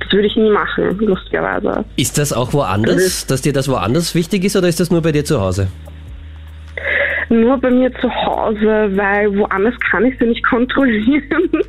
Das 0.00 0.12
würde 0.12 0.26
ich 0.26 0.36
nie 0.36 0.50
machen, 0.50 0.98
lustigerweise. 0.98 1.84
Ist 1.96 2.18
das 2.18 2.32
auch 2.32 2.52
woanders, 2.52 3.26
dass 3.26 3.42
dir 3.42 3.52
das 3.52 3.68
woanders 3.68 4.14
wichtig 4.14 4.44
ist 4.44 4.56
oder 4.56 4.68
ist 4.68 4.78
das 4.78 4.90
nur 4.90 5.02
bei 5.02 5.12
dir 5.12 5.24
zu 5.24 5.40
Hause? 5.40 5.68
Nur 7.28 7.58
bei 7.58 7.70
mir 7.70 7.92
zu 8.00 8.08
Hause, 8.14 8.90
weil 8.96 9.36
woanders 9.36 9.74
kann 9.90 10.04
ich 10.06 10.18
sie 10.18 10.26
nicht 10.26 10.44
kontrollieren. 10.44 11.50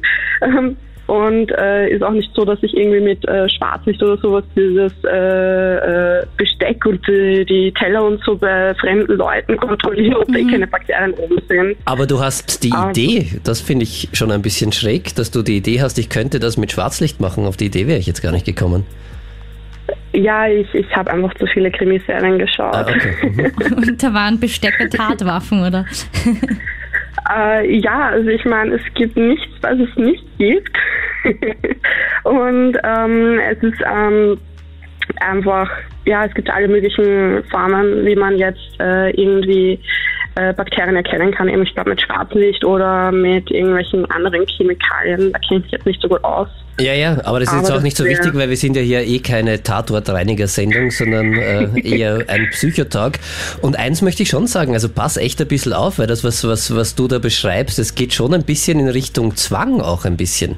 Ähm, 0.41 0.77
Und 1.07 1.51
äh, 1.53 1.89
ist 1.89 2.03
auch 2.03 2.11
nicht 2.11 2.29
so, 2.35 2.43
dass 2.43 2.61
ich 2.61 2.75
irgendwie 2.75 2.99
mit 2.99 3.25
äh, 3.29 3.47
Schwarzlicht 3.49 4.03
oder 4.03 4.17
sowas 4.17 4.43
dieses 4.57 4.91
äh, 5.05 6.19
äh, 6.19 6.25
Besteck 6.37 6.85
und 6.85 6.99
die, 7.07 7.45
die 7.45 7.73
Teller 7.79 8.03
und 8.05 8.21
so 8.25 8.35
bei 8.35 8.75
fremden 8.75 9.13
Leuten 9.15 9.55
kontrolliere, 9.57 10.19
ob 10.19 10.27
da 10.27 10.37
eh 10.37 10.43
keine 10.43 10.67
Bakterien 10.67 11.13
oben 11.13 11.37
sind. 11.47 11.77
Aber 11.85 12.05
du 12.05 12.19
hast 12.19 12.61
die 12.63 12.71
Ah. 12.73 12.89
Idee, 12.89 13.39
das 13.45 13.61
finde 13.61 13.83
ich 13.83 14.09
schon 14.13 14.31
ein 14.31 14.41
bisschen 14.41 14.73
schräg, 14.73 15.15
dass 15.15 15.31
du 15.31 15.41
die 15.43 15.55
Idee 15.57 15.81
hast, 15.81 15.97
ich 15.97 16.09
könnte 16.09 16.39
das 16.39 16.57
mit 16.57 16.73
Schwarzlicht 16.73 17.21
machen. 17.21 17.45
Auf 17.45 17.55
die 17.55 17.67
Idee 17.67 17.87
wäre 17.87 17.97
ich 17.99 18.05
jetzt 18.05 18.21
gar 18.21 18.33
nicht 18.33 18.45
gekommen. 18.45 18.83
Ja, 20.13 20.47
ich, 20.47 20.73
ich 20.73 20.95
habe 20.95 21.11
einfach 21.11 21.33
zu 21.35 21.45
viele 21.47 21.71
Krimiserien 21.71 22.39
geschaut. 22.39 22.75
Ah, 22.75 22.81
okay. 22.81 23.51
Mhm. 23.67 23.73
und 23.77 24.03
da 24.03 24.13
waren 24.13 24.39
Bestecke 24.39 24.89
Tatwaffen, 24.89 25.65
oder? 25.65 25.85
Äh, 27.29 27.79
ja, 27.79 28.09
also 28.09 28.29
ich 28.29 28.45
meine, 28.45 28.75
es 28.75 28.93
gibt 28.93 29.17
nichts, 29.17 29.51
was 29.61 29.77
es 29.79 29.95
nicht 29.97 30.23
gibt. 30.37 30.77
Und 32.23 32.77
ähm, 32.83 33.39
es 33.51 33.61
ist 33.63 33.81
ähm, 33.85 34.37
einfach, 35.19 35.69
ja, 36.05 36.25
es 36.25 36.33
gibt 36.33 36.49
alle 36.49 36.67
möglichen 36.67 37.43
Formen, 37.45 38.05
wie 38.05 38.15
man 38.15 38.37
jetzt 38.37 38.79
äh, 38.79 39.09
irgendwie 39.11 39.79
äh, 40.37 40.53
Bakterien 40.53 40.95
erkennen 40.95 41.31
kann. 41.31 41.49
Eben, 41.49 41.63
ich 41.63 41.73
glaube, 41.73 41.89
mit 41.89 42.01
Schwarzlicht 42.01 42.63
oder 42.63 43.11
mit 43.11 43.49
irgendwelchen 43.49 44.09
anderen 44.11 44.45
Chemikalien. 44.47 45.31
Da 45.33 45.39
kenne 45.39 45.63
ich 45.65 45.71
jetzt 45.71 45.85
nicht 45.85 46.01
so 46.01 46.07
gut 46.07 46.23
aus. 46.23 46.47
Ja, 46.79 46.93
ja, 46.93 47.17
aber 47.23 47.39
das 47.39 47.49
ist 47.49 47.53
Aber 47.53 47.61
jetzt 47.61 47.71
auch 47.71 47.75
das 47.75 47.83
nicht 47.83 47.97
so 47.97 48.05
wichtig, 48.05 48.35
weil 48.35 48.49
wir 48.49 48.57
sind 48.57 48.75
ja 48.75 48.83
hier 48.83 49.01
eh 49.01 49.17
keine 49.17 49.63
Tatortreiniger-Sendung, 49.63 50.91
sondern 50.91 51.33
äh, 51.33 51.67
eher 51.81 52.23
ein 52.27 52.49
Psychotalk. 52.51 53.17
Und 53.61 53.79
eins 53.79 54.03
möchte 54.03 54.21
ich 54.21 54.29
schon 54.29 54.45
sagen, 54.45 54.73
also 54.73 54.87
pass 54.87 55.17
echt 55.17 55.41
ein 55.41 55.47
bisschen 55.47 55.73
auf, 55.73 55.97
weil 55.97 56.05
das, 56.05 56.23
was, 56.23 56.47
was, 56.47 56.75
was 56.75 56.93
du 56.93 57.07
da 57.07 57.17
beschreibst, 57.17 57.79
es 57.79 57.95
geht 57.95 58.13
schon 58.13 58.33
ein 58.35 58.43
bisschen 58.43 58.79
in 58.79 58.89
Richtung 58.89 59.35
Zwang 59.35 59.81
auch 59.81 60.05
ein 60.05 60.17
bisschen. 60.17 60.57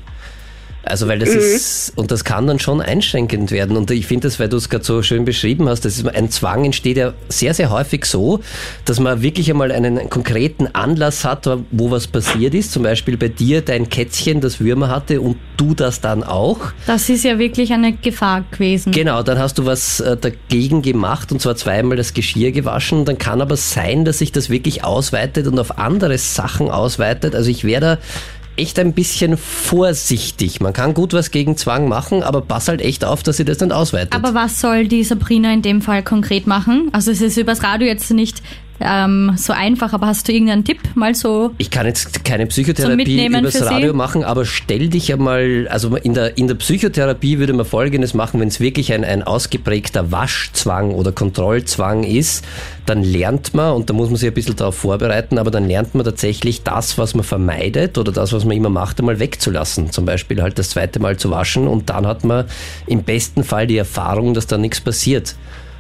Also 0.90 1.08
weil 1.08 1.20
das 1.20 1.30
ist, 1.30 1.94
und 1.96 2.12
das 2.12 2.24
kann 2.24 2.48
dann 2.48 2.60
schon 2.60 2.82
einschränkend 2.82 3.52
werden. 3.52 3.78
Und 3.78 3.92
ich 3.92 4.08
finde 4.08 4.28
das, 4.28 4.40
weil 4.40 4.50
du 4.50 4.58
es 4.58 4.70
gerade 4.70 4.84
so 4.84 5.02
schön 5.02 5.26
beschrieben 5.26 5.70
hast, 5.70 5.86
das 5.86 5.98
ist, 5.98 6.08
ein 6.08 6.32
Zwang 6.32 6.66
entsteht 6.66 6.98
ja 6.98 7.14
sehr, 7.30 7.54
sehr 7.54 7.70
häufig 7.70 8.06
so, 8.06 8.40
dass 8.86 9.00
man 9.00 9.22
wirklich 9.22 9.50
einmal 9.50 9.72
einen 9.72 10.10
konkreten 10.10 10.68
Anlass 10.68 11.24
hat, 11.26 11.48
wo 11.72 11.92
was 11.92 12.08
passiert 12.08 12.54
ist. 12.54 12.72
Zum 12.72 12.84
Beispiel 12.84 13.18
bei 13.18 13.28
dir 13.28 13.62
dein 13.62 13.90
Kätzchen, 13.90 14.42
das 14.42 14.60
Würmer 14.60 14.90
hatte 14.90 15.22
und 15.22 15.38
du 15.58 15.74
das 15.76 16.02
dann 16.02 16.24
auch. 16.24 16.60
Das 16.88 17.10
ist 17.10 17.24
ja 17.24 17.38
wirklich 17.38 17.72
eine 17.72 17.94
Gefahr 17.94 18.44
gewesen. 18.50 18.92
Genau, 18.92 19.24
dann 19.24 19.38
hast 19.38 19.58
du 19.58 19.66
was 19.66 20.00
äh, 20.00 20.18
dagegen 20.18 20.82
gemacht 20.82 21.32
und 21.32 21.42
zwar 21.42 21.56
zweimal 21.56 21.98
das 21.98 22.14
Geschirr 22.14 22.52
gewaschen. 22.52 23.06
Dann 23.06 23.18
kann 23.18 23.42
aber 23.42 23.58
sein, 23.58 24.06
dass 24.06 24.20
sich 24.20 24.32
das 24.32 24.50
wirklich 24.50 24.84
ausweitet 24.84 25.48
und 25.48 25.60
auf 25.60 25.78
andere 25.78 26.18
Sachen 26.18 26.70
ausweitet. 26.70 27.36
Also 27.36 27.50
ich 27.50 27.64
wäre 27.64 27.82
da 27.82 27.98
echt 28.60 28.78
ein 28.80 28.94
bisschen 28.94 29.38
vorsichtig. 29.38 30.60
Man 30.60 30.74
kann 30.74 30.94
gut 30.94 31.14
was 31.14 31.32
gegen 31.32 31.58
Zwang 31.58 31.88
machen, 31.88 32.24
aber 32.24 32.42
pass 32.42 32.68
halt 32.68 32.82
echt 32.82 33.06
auf, 33.06 33.24
dass 33.24 33.38
sie 33.38 33.46
das 33.46 33.60
nicht 33.60 33.72
ausweitet. 33.72 34.14
Aber 34.14 34.34
was 34.34 34.60
soll 34.60 34.88
die 34.88 35.04
Sabrina 35.04 35.54
in 35.54 35.62
dem 35.62 35.82
Fall 35.82 36.04
konkret 36.04 36.46
machen? 36.46 36.90
Also 36.92 37.12
es 37.12 37.22
ist 37.22 37.38
übers 37.38 37.64
Radio 37.64 37.88
jetzt 37.88 38.12
nicht 38.12 38.42
ähm, 38.80 39.34
so 39.36 39.54
einfach, 39.54 39.94
aber 39.94 40.08
hast 40.08 40.28
du 40.28 40.32
irgendeinen 40.32 40.64
Tipp 40.64 40.80
mal 40.96 41.16
so? 41.16 41.52
Ich 41.58 41.70
kann 41.70 41.86
jetzt 41.86 42.24
keine 42.24 42.48
Psychotherapie 42.48 42.96
Mitnehmen 42.96 43.42
übers 43.42 43.62
Radio 43.62 43.92
Sie? 43.92 43.98
machen, 43.98 44.24
aber 44.24 44.46
stell 44.46 44.90
dich 44.90 45.12
einmal, 45.12 45.68
also 45.70 45.96
in 45.98 46.14
der, 46.14 46.38
in 46.38 46.48
der 46.48 46.56
Psychotherapie 46.56 47.40
würde 47.40 47.54
man 47.54 47.66
Folgendes 47.66 48.14
machen, 48.14 48.40
wenn 48.40 48.48
es 48.48 48.60
wirklich 48.60 48.94
ein, 48.94 49.04
ein 49.04 49.24
ausgeprägter 49.24 50.12
Waschzwang 50.12 50.92
oder 50.92 51.12
Kontrollzwang 51.12 52.04
ist, 52.04 52.46
dann 52.86 53.04
lernt 53.04 53.54
man, 53.54 53.74
und 53.74 53.90
da 53.90 53.94
muss 53.94 54.10
man 54.10 54.18
sich 54.18 54.28
ein 54.28 54.34
bisschen 54.34 54.56
darauf 54.56 54.76
vorbereiten, 54.76 55.38
aber 55.38 55.52
dann 55.52 55.68
lernt 55.68 55.94
man 55.96 56.06
tatsächlich 56.06 56.64
das, 56.64 56.98
was 56.98 57.14
man 57.14 57.24
vermeidet 57.24 57.98
oder 57.98 58.12
das, 58.12 58.34
was 58.34 58.46
man 58.46 58.56
immer 58.56 58.70
macht, 58.70 59.00
einmal 59.00 59.20
wegzulassen. 59.20 59.92
Zum 59.92 60.06
Beispiel 60.06 60.42
halt 60.42 60.58
das 60.58 60.72
zweite 60.72 61.00
Mal 61.00 61.18
zu 61.18 61.30
waschen 61.30 61.68
und 61.68 61.90
dann 61.90 62.08
hat 62.08 62.24
man 62.24 62.46
im 62.88 63.04
besten 63.04 63.44
Fall 63.44 63.68
die 63.68 63.78
Erfahrung, 63.78 64.34
dass 64.34 64.48
da 64.48 64.58
nichts 64.58 64.82
passiert. 64.82 65.36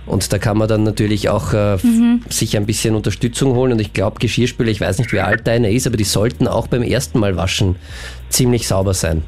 Und 0.09 0.31
da 0.33 0.37
kann 0.39 0.57
man 0.57 0.67
dann 0.67 0.83
natürlich 0.83 1.29
auch 1.29 1.53
äh, 1.53 1.73
f- 1.75 1.83
sich 2.29 2.57
ein 2.57 2.65
bisschen 2.65 2.95
Unterstützung 2.95 3.53
holen. 3.53 3.71
Und 3.71 3.79
ich 3.79 3.93
glaube, 3.93 4.19
Geschirrspüler, 4.19 4.69
ich 4.71 4.81
weiß 4.81 4.97
nicht, 4.99 5.13
wie 5.13 5.19
alt 5.19 5.45
deine 5.47 5.71
ist, 5.71 5.87
aber 5.87 5.97
die 5.97 6.03
sollten 6.03 6.47
auch 6.47 6.67
beim 6.67 6.83
ersten 6.83 7.19
Mal 7.19 7.35
waschen 7.37 7.75
ziemlich 8.29 8.67
sauber 8.67 8.93
sein. 8.93 9.23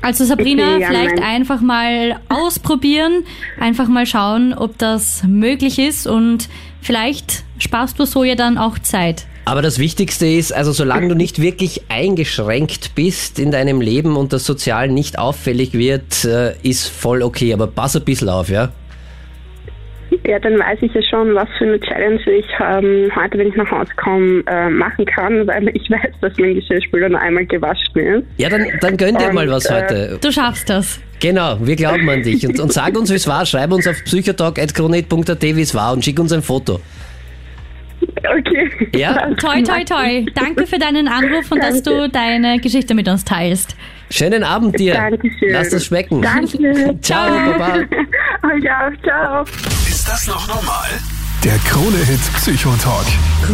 Also 0.00 0.24
Sabrina, 0.24 0.74
Okay, 0.74 0.82
ja, 0.82 0.88
vielleicht 0.88 1.20
einfach 1.20 1.60
mal 1.60 2.20
ausprobieren, 2.28 3.24
einfach 3.58 3.88
mal 3.88 4.06
schauen, 4.06 4.54
ob 4.54 4.78
das 4.78 5.24
möglich 5.24 5.80
ist 5.80 6.06
und 6.06 6.48
vielleicht 6.80 7.42
sparst 7.58 7.98
du 7.98 8.04
so 8.04 8.22
ja 8.22 8.36
dann 8.36 8.58
auch 8.58 8.78
Zeit. 8.78 9.26
Aber 9.44 9.60
das 9.60 9.78
Wichtigste 9.80 10.26
ist, 10.26 10.52
also 10.52 10.72
solange 10.72 11.08
du 11.08 11.14
nicht 11.16 11.40
wirklich 11.40 11.82
eingeschränkt 11.88 12.94
bist 12.94 13.38
in 13.40 13.50
deinem 13.50 13.80
Leben 13.80 14.16
und 14.16 14.32
das 14.32 14.44
sozial 14.44 14.88
nicht 14.88 15.18
auffällig 15.18 15.72
wird, 15.72 16.24
äh, 16.26 16.54
ist 16.62 16.86
voll 16.86 17.22
okay. 17.22 17.52
Aber 17.52 17.66
pass 17.66 17.96
ein 17.96 18.04
bisschen 18.04 18.28
auf, 18.28 18.50
ja? 18.50 18.68
Ja, 20.26 20.38
dann 20.38 20.58
weiß 20.58 20.78
ich 20.82 20.92
ja 20.94 21.02
schon, 21.02 21.34
was 21.34 21.48
für 21.58 21.64
eine 21.64 21.80
Challenge 21.80 22.20
ich 22.30 22.46
ähm, 22.60 23.10
heute, 23.14 23.38
wenn 23.38 23.48
ich 23.48 23.56
nach 23.56 23.70
Hause 23.70 23.90
komme, 23.96 24.42
äh, 24.46 24.70
machen 24.70 25.04
kann, 25.04 25.46
weil 25.46 25.68
ich 25.74 25.90
weiß, 25.90 26.12
dass 26.20 26.32
mein 26.38 26.54
Geschirrspüler 26.54 27.10
nur 27.10 27.20
einmal 27.20 27.44
gewaschen 27.44 28.00
ist. 28.00 28.24
Ja, 28.38 28.48
dann, 28.48 28.66
dann 28.80 28.96
gönn 28.96 29.16
dir 29.16 29.28
Und, 29.28 29.34
mal 29.34 29.48
was 29.50 29.66
äh, 29.66 29.74
heute. 29.74 30.18
Du 30.20 30.32
schaffst 30.32 30.70
das. 30.70 31.00
Genau, 31.20 31.58
wir 31.60 31.76
glauben 31.76 32.08
an 32.08 32.22
dich. 32.22 32.46
Und, 32.46 32.58
und 32.60 32.72
sag 32.72 32.96
uns, 32.96 33.10
wie 33.10 33.16
es 33.16 33.28
war. 33.28 33.44
Schreib 33.44 33.72
uns 33.72 33.86
auf 33.86 34.02
psychotalk.kronet.at, 34.04 35.42
wie 35.42 35.60
es 35.60 35.74
war 35.74 35.92
und 35.92 36.04
schick 36.04 36.18
uns 36.18 36.32
ein 36.32 36.42
Foto. 36.42 36.80
Okay. 38.00 38.70
Ja? 38.94 39.34
Toi, 39.34 39.62
toi, 39.62 39.84
toi. 39.84 40.24
Danke 40.34 40.66
für 40.66 40.78
deinen 40.78 41.08
Anruf 41.08 41.50
und 41.50 41.62
dass 41.62 41.82
du 41.82 42.08
deine 42.08 42.58
Geschichte 42.60 42.94
mit 42.94 43.08
uns 43.08 43.24
teilst. 43.24 43.76
Schönen 44.10 44.42
Abend 44.42 44.78
dir. 44.78 44.94
Dankeschön. 44.94 45.50
Lass 45.50 45.70
das 45.70 45.84
schmecken. 45.84 46.22
Danke. 46.22 46.98
Ciao, 47.02 47.28
Baba. 47.28 47.74
Euch 48.42 48.70
auch. 48.70 49.02
Ciao. 49.02 49.42
Ist 49.42 50.08
das 50.08 50.26
noch 50.26 50.48
normal? 50.48 50.88
Der 51.44 51.56
Krone-Hit 51.58 52.20
Psychotalk. 52.34 53.06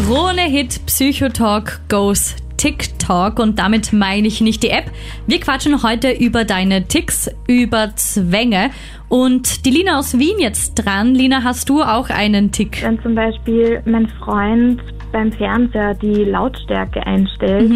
Krone-Hit 0.06 0.86
Psychotalk 0.86 1.80
goes 1.88 2.36
TikTok 2.56 3.38
und 3.40 3.58
damit 3.58 3.92
meine 3.92 4.26
ich 4.26 4.40
nicht 4.40 4.62
die 4.62 4.70
App. 4.70 4.90
Wir 5.26 5.38
quatschen 5.40 5.82
heute 5.82 6.10
über 6.12 6.44
deine 6.44 6.88
Ticks, 6.88 7.30
über 7.46 7.94
Zwänge 7.96 8.70
und 9.08 9.66
die 9.66 9.70
Lina 9.70 9.98
aus 9.98 10.18
Wien 10.18 10.38
jetzt 10.38 10.74
dran. 10.76 11.14
Lina, 11.14 11.42
hast 11.44 11.68
du 11.68 11.82
auch 11.82 12.08
einen 12.08 12.52
Tick? 12.52 12.82
Wenn 12.82 13.02
zum 13.02 13.14
Beispiel 13.14 13.82
mein 13.84 14.08
Freund 14.08 14.80
beim 15.12 15.30
Fernseher 15.32 15.94
die 15.94 16.24
Lautstärke 16.24 17.06
einstellt 17.06 17.70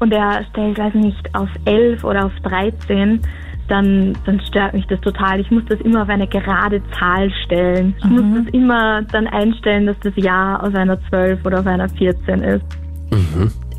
und 0.00 0.12
er 0.12 0.44
stellt, 0.50 0.78
weiß 0.78 0.94
nicht, 0.94 1.34
auf 1.34 1.48
11 1.64 2.04
oder 2.04 2.26
auf 2.26 2.32
13, 2.42 3.20
dann, 3.68 4.16
dann 4.24 4.40
stört 4.40 4.74
mich 4.74 4.86
das 4.86 5.00
total. 5.00 5.40
Ich 5.40 5.50
muss 5.50 5.64
das 5.68 5.80
immer 5.80 6.02
auf 6.02 6.08
eine 6.08 6.26
gerade 6.26 6.82
Zahl 6.98 7.30
stellen. 7.44 7.94
Ich 7.98 8.04
muss 8.04 8.22
das 8.44 8.54
immer 8.54 9.02
dann 9.02 9.26
einstellen, 9.26 9.86
dass 9.86 9.98
das 10.00 10.12
Ja 10.16 10.60
auf 10.60 10.74
einer 10.74 10.98
12 11.08 11.44
oder 11.44 11.60
auf 11.60 11.66
einer 11.66 11.88
14 11.88 12.42
ist. 12.42 12.64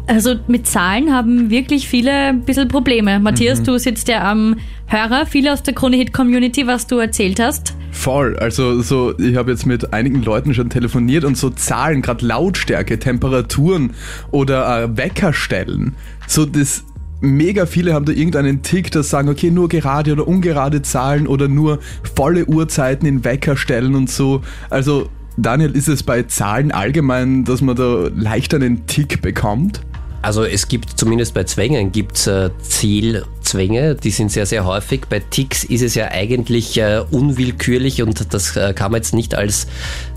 Also 0.08 0.36
mit 0.48 0.66
Zahlen 0.66 1.14
haben 1.14 1.50
wirklich 1.50 1.90
viele 1.90 2.12
ein 2.12 2.42
bisschen 2.42 2.70
Probleme. 2.70 3.20
Matthias, 3.20 3.62
du 3.62 3.78
sitzt 3.78 4.08
ja 4.08 4.30
am 4.30 4.56
Hörer, 4.86 5.26
viele 5.26 5.52
aus 5.52 5.64
der 5.64 5.74
Krone-Hit-Community, 5.74 6.66
was 6.66 6.88
du 6.88 6.98
erzählt 6.98 7.42
hast. 7.42 7.76
Voll. 7.92 8.38
Also 8.38 8.82
so, 8.82 9.18
ich 9.20 9.36
habe 9.36 9.52
jetzt 9.52 9.66
mit 9.66 9.94
einigen 9.94 10.24
Leuten 10.24 10.54
schon 10.54 10.70
telefoniert 10.70 11.26
und 11.26 11.38
so 11.38 11.50
Zahlen, 11.50 12.02
gerade 12.02 12.26
Lautstärke, 12.26 13.00
Temperaturen 13.00 13.92
oder 14.32 14.84
äh, 14.84 14.98
Weckerstellen. 14.98 15.94
So 16.26 16.46
das 16.46 16.86
mega 17.20 17.66
viele 17.66 17.94
haben 17.94 18.06
da 18.06 18.14
irgendeinen 18.14 18.62
Tick, 18.62 18.92
das 18.92 19.10
sagen, 19.10 19.28
okay, 19.28 19.52
nur 19.52 19.68
gerade 19.68 20.14
oder 20.14 20.26
ungerade 20.26 20.84
Zahlen 20.84 21.28
oder 21.28 21.50
nur 21.50 21.80
volle 22.16 22.46
Uhrzeiten 22.46 23.06
in 23.06 23.26
Weckerstellen 23.26 23.94
und 23.94 24.10
so. 24.10 24.42
Also 24.70 25.10
Daniel, 25.36 25.76
ist 25.76 25.88
es 25.88 26.02
bei 26.02 26.24
Zahlen 26.24 26.72
allgemein, 26.72 27.44
dass 27.44 27.62
man 27.62 27.76
da 27.76 28.10
leicht 28.16 28.54
einen 28.54 28.88
Tick 28.88 29.22
bekommt? 29.22 29.82
Also 30.28 30.44
es 30.44 30.68
gibt 30.68 31.00
zumindest 31.00 31.34
bei 31.34 31.46
Zwängen 31.46 31.94
gibt's 31.94 32.28
äh, 32.28 32.50
Zielzwänge, 32.62 33.96
die 33.96 34.10
sind 34.10 34.30
sehr, 34.30 34.46
sehr 34.46 34.66
häufig. 34.66 35.04
Bei 35.10 35.22
Ticks 35.22 35.64
ist 35.64 35.82
es 35.82 35.96
ja 35.96 36.10
eigentlich 36.12 36.78
äh, 36.78 37.02
unwillkürlich 37.12 38.02
und 38.02 38.34
das 38.34 38.58
äh, 38.58 38.74
kann 38.74 38.92
man 38.92 39.00
jetzt 39.00 39.14
nicht 39.14 39.36
als 39.36 39.68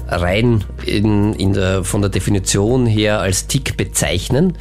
rein 0.09 0.65
in, 0.85 1.33
in 1.35 1.53
der, 1.53 1.85
von 1.85 2.01
der 2.01 2.11
Definition 2.11 2.87
her 2.87 3.21
als 3.21 3.47
Tick 3.47 3.77
bezeichnen, 3.77 4.59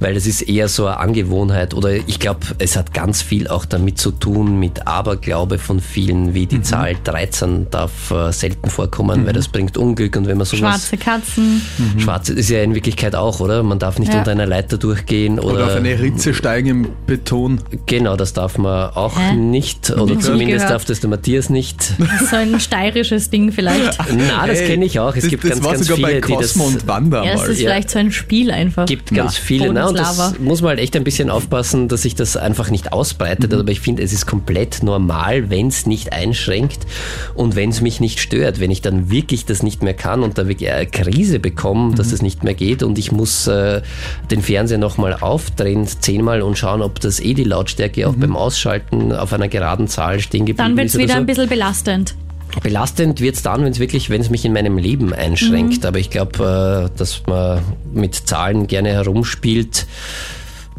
weil 0.00 0.14
das 0.14 0.26
ist 0.26 0.42
eher 0.42 0.68
so 0.68 0.86
eine 0.86 0.98
Angewohnheit 0.98 1.74
oder 1.74 1.92
ich 1.94 2.18
glaube, 2.18 2.40
es 2.58 2.76
hat 2.76 2.92
ganz 2.94 3.22
viel 3.22 3.48
auch 3.48 3.64
damit 3.64 3.98
zu 3.98 4.10
tun 4.10 4.58
mit 4.58 4.86
Aberglaube 4.86 5.58
von 5.58 5.80
vielen, 5.80 6.34
wie 6.34 6.46
die 6.46 6.62
Zahl 6.62 6.96
13 7.04 7.66
darf 7.70 8.10
äh, 8.10 8.32
selten 8.32 8.70
vorkommen, 8.70 9.26
weil 9.26 9.32
das 9.34 9.48
bringt 9.48 9.76
Unglück 9.76 10.16
und 10.16 10.26
wenn 10.26 10.38
man 10.38 10.46
sowas... 10.46 10.58
Schwarze 10.58 10.96
Katzen. 10.96 11.62
Schwarz 11.98 12.28
ist 12.30 12.48
ja 12.50 12.62
in 12.62 12.74
Wirklichkeit 12.74 13.14
auch, 13.14 13.40
oder? 13.40 13.62
Man 13.62 13.78
darf 13.78 13.98
nicht 13.98 14.12
Ja. 14.12 14.18
unter 14.20 14.30
einer 14.32 14.46
Leiter 14.46 14.78
durchgehen 14.78 15.38
oder, 15.38 15.54
Oder 15.54 15.64
auf 15.66 15.74
eine 15.76 15.98
Ritze 16.00 16.34
steigen 16.34 16.68
im 16.68 16.88
Beton? 17.06 17.60
genau, 17.86 18.16
das 18.16 18.32
darf 18.32 18.58
man 18.58 18.90
auch 18.94 19.18
Hä? 19.18 19.34
nicht 19.36 19.90
oder 19.90 20.18
zumindest 20.18 20.68
darf 20.70 20.84
das 20.84 21.00
der 21.00 21.10
Matthias 21.10 21.50
nicht. 21.50 21.92
So 22.30 22.36
ein 22.36 22.58
steirisches 22.60 23.30
Ding 23.30 23.52
vielleicht. 23.52 23.98
Na, 24.28 24.46
das 24.46 24.60
kenne 24.60 24.84
ich 24.84 24.98
auch. 24.98 25.14
Es 25.14 25.22
das, 25.24 25.30
gibt 25.30 25.44
das 25.44 25.50
ganz, 25.50 25.64
war 25.64 25.72
ganz 25.74 25.86
sogar 25.86 26.08
viele, 26.08 26.20
bei 26.20 26.26
die 26.26 26.32
das 26.40 26.52
Cosmo 26.54 26.64
und 26.66 26.86
Wanda 26.86 27.24
Ja, 27.24 27.32
es 27.34 27.40
mal. 27.40 27.50
ist 27.50 27.60
Ja. 27.60 27.68
vielleicht 27.70 27.90
so 27.90 27.98
ein 27.98 28.12
Spiel 28.12 28.50
einfach. 28.50 28.86
gibt 28.86 29.12
ganz 29.14 29.34
Na, 29.34 29.40
viele. 29.44 29.72
Na, 29.72 29.89
und 29.90 29.98
das 29.98 30.16
Bodenslava. 30.16 30.42
muss 30.42 30.62
man 30.62 30.70
halt 30.70 30.80
echt 30.80 30.96
ein 30.96 31.04
bisschen 31.04 31.30
aufpassen, 31.30 31.88
dass 31.88 32.02
sich 32.02 32.14
das 32.14 32.36
einfach 32.36 32.70
nicht 32.70 32.92
ausbreitet. 32.92 33.52
Aber 33.52 33.70
ich 33.70 33.80
finde, 33.80 34.02
es 34.02 34.12
ist 34.12 34.26
komplett 34.26 34.82
normal, 34.82 35.50
wenn 35.50 35.68
es 35.68 35.86
nicht 35.86 36.12
einschränkt 36.12 36.86
und 37.34 37.56
wenn 37.56 37.70
es 37.70 37.80
mich 37.80 38.00
nicht 38.00 38.20
stört. 38.20 38.60
Wenn 38.60 38.70
ich 38.70 38.82
dann 38.82 39.10
wirklich 39.10 39.44
das 39.44 39.62
nicht 39.62 39.82
mehr 39.82 39.94
kann 39.94 40.22
und 40.22 40.38
da 40.38 40.48
wirklich 40.48 40.70
eine 40.70 40.86
Krise 40.86 41.38
bekomme, 41.38 41.94
dass 41.94 42.12
es 42.12 42.22
nicht 42.22 42.44
mehr 42.44 42.54
geht 42.54 42.82
und 42.82 42.98
ich 42.98 43.12
muss 43.12 43.46
äh, 43.46 43.82
den 44.30 44.42
Fernseher 44.42 44.78
nochmal 44.78 45.16
aufdrehen, 45.20 45.86
zehnmal 45.86 46.42
und 46.42 46.56
schauen, 46.56 46.82
ob 46.82 47.00
das 47.00 47.20
eh 47.20 47.34
die 47.34 47.44
Lautstärke 47.44 48.08
auch 48.08 48.14
beim 48.14 48.36
Ausschalten 48.36 49.12
auf 49.12 49.32
einer 49.32 49.48
geraden 49.48 49.88
Zahl 49.88 50.20
stehen 50.20 50.46
geblieben 50.46 50.56
Dann 50.68 50.76
wird 50.76 50.86
ist 50.86 50.94
es 50.94 51.00
wieder 51.00 51.14
so. 51.14 51.18
ein 51.18 51.26
bisschen 51.26 51.48
belastend. 51.48 52.14
Belastend 52.62 53.20
wird's 53.20 53.42
dann, 53.42 53.64
wenn 53.64 53.72
es 53.72 53.78
wirklich, 53.78 54.10
wenn 54.10 54.20
es 54.20 54.30
mich 54.30 54.44
in 54.44 54.52
meinem 54.52 54.78
Leben 54.78 55.12
einschränkt. 55.12 55.86
Aber 55.86 55.98
ich 55.98 56.10
glaube, 56.10 56.90
äh, 56.92 56.98
dass 56.98 57.22
man 57.26 57.62
mit 57.92 58.14
Zahlen 58.14 58.66
gerne 58.66 58.90
herumspielt. 58.90 59.86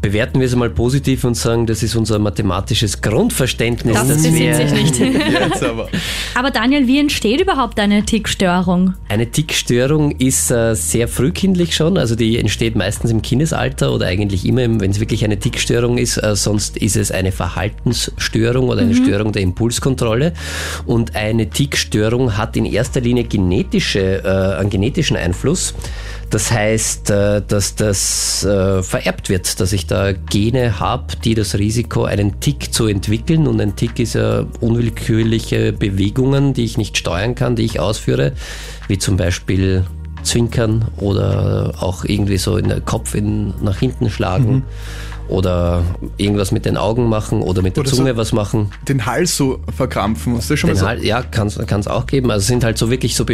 Bewerten 0.01 0.39
wir 0.39 0.47
es 0.47 0.55
mal 0.55 0.71
positiv 0.71 1.23
und 1.25 1.35
sagen, 1.35 1.67
das 1.67 1.83
ist 1.83 1.95
unser 1.95 2.17
mathematisches 2.17 3.01
Grundverständnis. 3.01 3.93
Das 3.93 4.09
interessiert 4.09 4.57
wir 4.57 4.67
sich 4.67 4.99
nicht. 4.99 4.99
Jetzt 5.31 5.63
aber. 5.63 5.89
Aber 6.33 6.49
Daniel, 6.49 6.87
wie 6.87 6.99
entsteht 6.99 7.39
überhaupt 7.39 7.79
eine 7.79 8.03
Tickstörung? 8.03 8.95
Eine 9.09 9.29
Tickstörung 9.29 10.11
ist 10.17 10.49
äh, 10.49 10.73
sehr 10.73 11.07
frühkindlich 11.07 11.75
schon, 11.75 11.99
also 11.99 12.15
die 12.15 12.39
entsteht 12.39 12.75
meistens 12.75 13.11
im 13.11 13.21
Kindesalter 13.21 13.93
oder 13.93 14.07
eigentlich 14.07 14.43
immer, 14.45 14.61
wenn 14.63 14.89
es 14.89 14.99
wirklich 14.99 15.23
eine 15.23 15.37
Tickstörung 15.37 15.99
ist. 15.99 16.17
Äh, 16.17 16.35
sonst 16.35 16.77
ist 16.77 16.95
es 16.95 17.11
eine 17.11 17.31
Verhaltensstörung 17.31 18.69
oder 18.69 18.81
eine 18.81 18.95
Störung 18.95 19.33
der 19.33 19.43
Impulskontrolle. 19.43 20.33
Und 20.87 21.15
eine 21.15 21.51
Tickstörung 21.51 22.37
hat 22.37 22.57
in 22.57 22.65
erster 22.65 23.01
Linie 23.01 23.25
genetische, 23.25 24.23
äh, 24.23 24.59
einen 24.59 24.71
genetischen 24.71 25.15
Einfluss. 25.15 25.75
Das 26.31 26.49
heißt, 26.49 27.09
äh, 27.09 27.41
dass 27.45 27.75
das 27.75 28.43
äh, 28.45 28.81
vererbt 28.81 29.29
wird, 29.29 29.59
dass 29.59 29.73
ich 29.73 29.85
da 29.91 30.13
Gene 30.13 30.79
habe, 30.79 31.17
die 31.23 31.35
das 31.35 31.55
Risiko, 31.55 32.05
einen 32.05 32.39
Tick 32.39 32.73
zu 32.73 32.87
entwickeln. 32.87 33.45
Und 33.47 33.59
ein 33.59 33.75
Tick 33.75 33.99
ist 33.99 34.13
ja 34.13 34.45
unwillkürliche 34.61 35.73
Bewegungen, 35.73 36.53
die 36.53 36.63
ich 36.63 36.77
nicht 36.77 36.97
steuern 36.97 37.35
kann, 37.35 37.57
die 37.57 37.63
ich 37.63 37.79
ausführe, 37.79 38.31
wie 38.87 38.97
zum 38.97 39.17
Beispiel 39.17 39.83
Zwinkern 40.23 40.85
oder 40.97 41.73
auch 41.79 42.05
irgendwie 42.05 42.37
so 42.37 42.55
in 42.55 42.69
den 42.69 42.85
Kopf 42.85 43.15
in, 43.15 43.53
nach 43.61 43.79
hinten 43.79 44.09
schlagen. 44.09 44.63
Oder 45.31 45.83
irgendwas 46.17 46.51
mit 46.51 46.65
den 46.65 46.77
Augen 46.77 47.07
machen 47.09 47.41
oder 47.41 47.61
mit 47.61 47.75
der 47.77 47.81
Oder 47.81 47.89
so- 47.89 47.95
Zunge 47.97 48.17
was 48.17 48.33
machen. 48.33 48.71
Den 48.87 49.05
Hals 49.05 49.35
so 49.37 49.59
verkrampfen. 49.75 50.35
Hast 50.35 50.49
du 50.49 50.53
das 50.53 50.59
schon 50.59 50.69
mal 50.69 50.73
Den 50.75 50.79
so? 50.79 50.87
halt, 50.87 51.03
ja, 51.03 51.21
kann 51.23 51.47
es 51.47 51.87
auch 51.87 52.05
geben. 52.05 52.29
Also 52.29 52.41
es 52.41 52.47
sind 52.47 52.63
halt 52.63 52.77
so 52.77 52.89
wirklich 52.91 53.15
so 53.15 53.25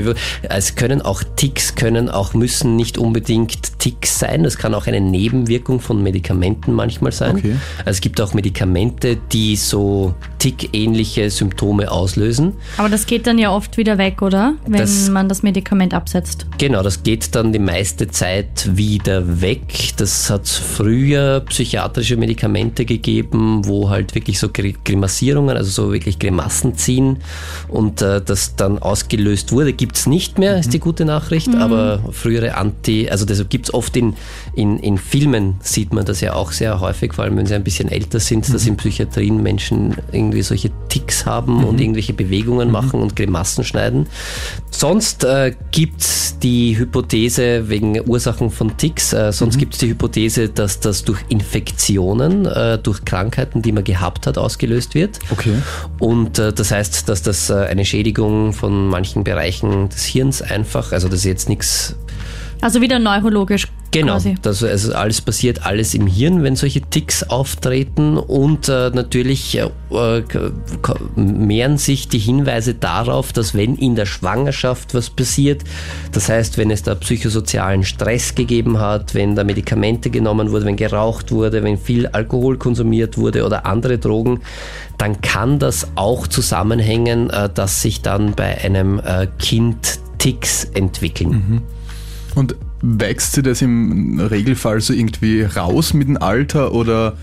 Es 0.44 0.76
können 0.76 1.02
auch 1.02 1.24
Ticks, 1.36 1.76
können 1.76 2.10
auch, 2.10 2.34
müssen 2.34 2.76
nicht 2.76 2.98
unbedingt 2.98 3.80
Ticks 3.80 4.20
sein. 4.20 4.44
Das 4.44 4.58
kann 4.58 4.74
auch 4.74 4.88
eine 4.88 5.02
Nebenwirkung 5.02 5.80
von 5.80 6.02
Medikamenten 6.04 6.74
manchmal 6.74 7.12
sein. 7.12 7.38
Okay. 7.38 7.56
Also 7.80 7.92
es 7.92 8.02
gibt 8.02 8.22
auch 8.22 8.34
Medikamente, 8.34 9.18
die 9.32 9.56
so 9.56 10.14
Tick-ähnliche 10.40 11.30
Symptome 11.30 11.92
auslösen. 11.92 12.54
Aber 12.78 12.90
das 12.90 13.06
geht 13.06 13.28
dann 13.28 13.38
ja 13.38 13.52
oft 13.52 13.78
wieder 13.78 13.98
weg, 13.98 14.22
oder? 14.22 14.54
Wenn 14.66 14.82
Das- 14.82 15.10
man 15.10 15.28
das 15.30 15.44
Medikament 15.44 15.94
absetzt. 15.94 16.46
Genau, 16.58 16.84
das 16.84 17.04
geht 17.04 17.36
dann 17.36 17.54
die 17.54 17.60
meiste 17.60 18.08
Zeit 18.08 18.70
wieder 18.78 19.42
weg. 19.42 19.94
Das 19.98 20.30
hat 20.30 20.48
früher 20.48 21.42
psychiatrische 21.42 22.18
Medikamente 22.18 22.86
gegeben, 22.86 23.66
wo 23.68 23.90
halt 23.90 24.16
wirklich 24.16 24.40
so 24.40 24.48
Gri- 24.48 24.76
Grimassierungen, 24.84 25.58
also 25.58 25.70
so 25.70 25.92
wirklich 25.94 26.20
Grimassen 26.20 26.76
ziehen 26.76 27.18
und 27.68 28.02
äh, 28.02 28.22
das 28.22 28.56
dann 28.56 28.80
ausgelöst 28.80 29.52
wurde. 29.52 29.74
Gibt's 29.74 30.06
nicht 30.08 30.38
mehr, 30.40 30.58
ist 30.60 30.74
die 30.74 30.80
gute 30.80 31.06
Nachricht, 31.06 31.54
aber 31.56 32.00
frühere 32.12 32.56
Anti, 32.56 33.10
also 33.10 33.26
deshalb 33.26 33.50
gibt's 33.50 33.74
oft 33.74 33.96
in, 33.98 34.14
in, 34.56 34.78
in 34.80 34.98
Filmen, 34.98 35.56
sieht 35.62 35.94
man 35.94 36.06
das 36.06 36.22
ja 36.22 36.34
auch 36.34 36.52
sehr 36.52 36.80
häufig, 36.80 37.14
vor 37.14 37.24
allem 37.26 37.38
wenn 37.38 37.46
sie 37.46 37.56
ein 37.56 37.64
bisschen 37.64 37.90
älter 37.90 38.20
sind, 38.20 38.52
dass 38.54 38.66
in 38.68 38.78
Psychiatrien 38.78 39.42
Menschen 39.42 39.96
irgendwie 40.28 40.44
solche 40.44 40.72
Ticks 40.90 41.26
haben 41.26 41.64
und 41.64 41.80
irgendwelche 41.80 42.14
Bewegungen 42.14 42.72
machen 42.72 43.02
und 43.02 43.16
Grimassen 43.16 43.64
schneiden. 43.64 44.08
Sonst 44.72 45.24
äh, 45.24 45.54
gibt's 45.72 46.38
die 46.40 46.78
Hypothese 46.78 47.70
wegen 47.70 48.00
Ursachen 48.08 48.52
von 48.52 48.78
Ticks, 48.78 49.14
äh, 49.14 49.32
sonst 49.32 49.58
gibt's 49.58 49.78
die 49.80 49.90
Hypothese, 49.90 50.50
dass 50.50 50.80
das 50.80 51.04
durch 51.04 51.20
Infektionen, 51.30 52.46
äh, 52.46 52.78
durch 52.78 53.06
Krankheiten, 53.06 53.62
die 53.62 53.72
man 53.72 53.84
gehabt 53.84 54.28
hat, 54.28 54.38
ausgelöst 54.38 54.94
wird. 54.94 55.20
Okay. 55.32 55.56
Und 56.00 56.40
äh, 56.40 56.54
das 56.54 56.72
heißt, 56.72 57.10
dass 57.10 57.22
das 57.24 57.50
äh, 57.50 57.56
eine 57.56 57.86
Schädigung 57.86 58.54
von 58.54 58.88
manchen 58.88 59.24
Bereichen 59.24 59.90
des 59.90 60.06
Hirns 60.06 60.42
einfach, 60.42 60.92
also 60.92 61.08
das 61.08 61.20
ist 61.20 61.26
jetzt 61.26 61.50
nichts 61.50 61.96
Also 62.62 62.82
wieder 62.82 63.00
neurologisch 63.00 63.68
Genau, 63.92 64.14
quasi. 64.14 64.36
das, 64.42 64.64
also 64.64 64.94
alles 64.94 65.22
passiert 65.22 65.66
alles 65.66 65.94
im 65.94 66.08
Hirn, 66.08 66.44
wenn 66.44 66.56
solche 66.56 66.82
Ticks 66.82 67.24
auftreten 67.24 68.18
und 68.18 68.68
äh, 68.68 68.90
natürlich 68.94 69.58
äh, 69.58 70.22
mehren 71.16 71.78
sich 71.78 72.10
die 72.10 72.20
Hinweise 72.20 72.74
darauf, 72.74 73.32
dass 73.32 73.56
wenn 73.56 73.76
in 73.76 73.96
der 73.96 74.06
Schwangerschaft 74.06 74.94
was 74.94 75.10
passiert, 75.10 75.64
das 76.12 76.28
heißt, 76.28 76.58
wenn 76.58 76.70
es 76.70 76.84
da 76.84 76.96
psychosozialen 76.96 77.84
Stress 77.84 78.36
gegeben 78.36 78.80
hat, 78.80 79.16
wenn 79.16 79.36
da 79.36 79.46
Medikamente 79.46 80.10
genommen 80.10 80.52
wurden, 80.52 80.66
wenn 80.66 80.76
geraucht 80.76 81.32
wurde, 81.32 81.64
wenn 81.64 81.78
viel 81.78 82.08
Alkohol 82.08 82.58
konsumiert 82.58 83.18
wurde 83.18 83.46
oder 83.46 83.66
andere 83.66 83.98
Drogen, 83.98 84.42
dann 84.98 85.22
kann 85.22 85.60
das 85.60 85.88
auch 85.96 86.28
zusammenhängen, 86.28 87.30
äh, 87.30 87.50
dass 87.54 87.82
sich 87.82 88.02
dann 88.02 88.34
bei 88.36 88.58
einem 88.62 89.00
äh, 89.00 89.28
Kind 89.40 90.00
Ticks 90.18 90.66
entwickeln. 90.66 91.64
Und 92.38 92.56
wächst 92.84 93.34
sie 93.34 93.42
das 93.42 93.64
im 93.64 94.20
Regelfall 94.20 94.80
so 94.80 94.94
irgendwie 94.94 95.42
raus 95.42 95.96
mit 95.96 96.08
dem 96.08 96.18
Alter 96.18 96.72
oder 96.72 97.18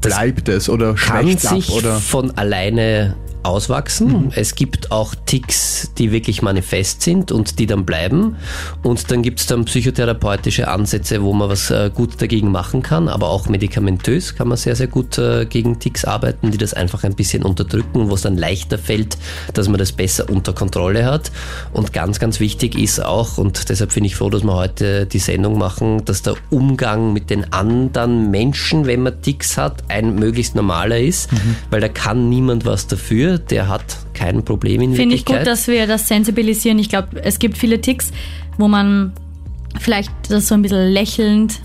bleibt 0.00 0.48
es 0.48 0.68
oder 0.68 0.94
kann 0.94 1.26
schwächt 1.26 1.46
ab 1.46 1.54
sich 1.54 1.70
oder 1.70 1.96
von 1.96 2.36
alleine 2.36 3.16
auswachsen. 3.42 4.32
Es 4.34 4.54
gibt 4.54 4.90
auch 4.90 5.14
Ticks, 5.26 5.92
die 5.96 6.12
wirklich 6.12 6.42
manifest 6.42 7.02
sind 7.02 7.32
und 7.32 7.58
die 7.58 7.66
dann 7.66 7.84
bleiben. 7.84 8.36
Und 8.82 9.10
dann 9.10 9.22
gibt 9.22 9.40
es 9.40 9.46
dann 9.46 9.64
psychotherapeutische 9.64 10.68
Ansätze, 10.68 11.22
wo 11.22 11.32
man 11.32 11.48
was 11.48 11.70
äh, 11.70 11.90
gut 11.92 12.20
dagegen 12.20 12.50
machen 12.50 12.82
kann, 12.82 13.08
aber 13.08 13.28
auch 13.28 13.48
medikamentös 13.48 14.34
kann 14.34 14.48
man 14.48 14.56
sehr, 14.56 14.76
sehr 14.76 14.86
gut 14.86 15.18
äh, 15.18 15.46
gegen 15.46 15.78
Ticks 15.78 16.04
arbeiten, 16.04 16.50
die 16.50 16.58
das 16.58 16.74
einfach 16.74 17.04
ein 17.04 17.14
bisschen 17.14 17.42
unterdrücken, 17.42 18.10
wo 18.10 18.14
es 18.14 18.22
dann 18.22 18.36
leichter 18.36 18.78
fällt, 18.78 19.16
dass 19.54 19.68
man 19.68 19.78
das 19.78 19.92
besser 19.92 20.28
unter 20.28 20.52
Kontrolle 20.52 21.04
hat. 21.04 21.30
Und 21.72 21.92
ganz, 21.92 22.18
ganz 22.18 22.40
wichtig 22.40 22.78
ist 22.78 23.04
auch, 23.04 23.38
und 23.38 23.68
deshalb 23.68 23.94
bin 23.94 24.04
ich 24.04 24.16
froh, 24.16 24.30
dass 24.30 24.42
wir 24.42 24.54
heute 24.54 25.06
die 25.06 25.18
Sendung 25.18 25.58
machen, 25.58 26.04
dass 26.04 26.22
der 26.22 26.34
Umgang 26.50 27.12
mit 27.12 27.30
den 27.30 27.52
anderen 27.52 28.30
Menschen, 28.30 28.86
wenn 28.86 29.02
man 29.02 29.22
Ticks 29.22 29.56
hat, 29.56 29.84
ein 29.88 30.14
möglichst 30.14 30.54
normaler 30.54 30.98
ist, 30.98 31.30
weil 31.70 31.80
da 31.80 31.88
kann 31.88 32.28
niemand 32.28 32.64
was 32.64 32.86
dafür, 32.86 33.38
der 33.38 33.68
hat 33.68 33.96
kein 34.14 34.44
Problem 34.44 34.80
in 34.80 34.94
Finde 34.94 35.14
ich 35.14 35.24
gut, 35.24 35.46
dass 35.46 35.68
wir 35.68 35.86
das 35.86 36.08
sensibilisieren. 36.08 36.78
Ich 36.78 36.88
glaube, 36.88 37.22
es 37.22 37.38
gibt 37.38 37.58
viele 37.58 37.80
Ticks, 37.80 38.12
wo 38.56 38.68
man 38.68 39.12
vielleicht 39.78 40.10
das 40.28 40.48
so 40.48 40.54
ein 40.54 40.62
bisschen 40.62 40.90
lächelnd 40.90 41.60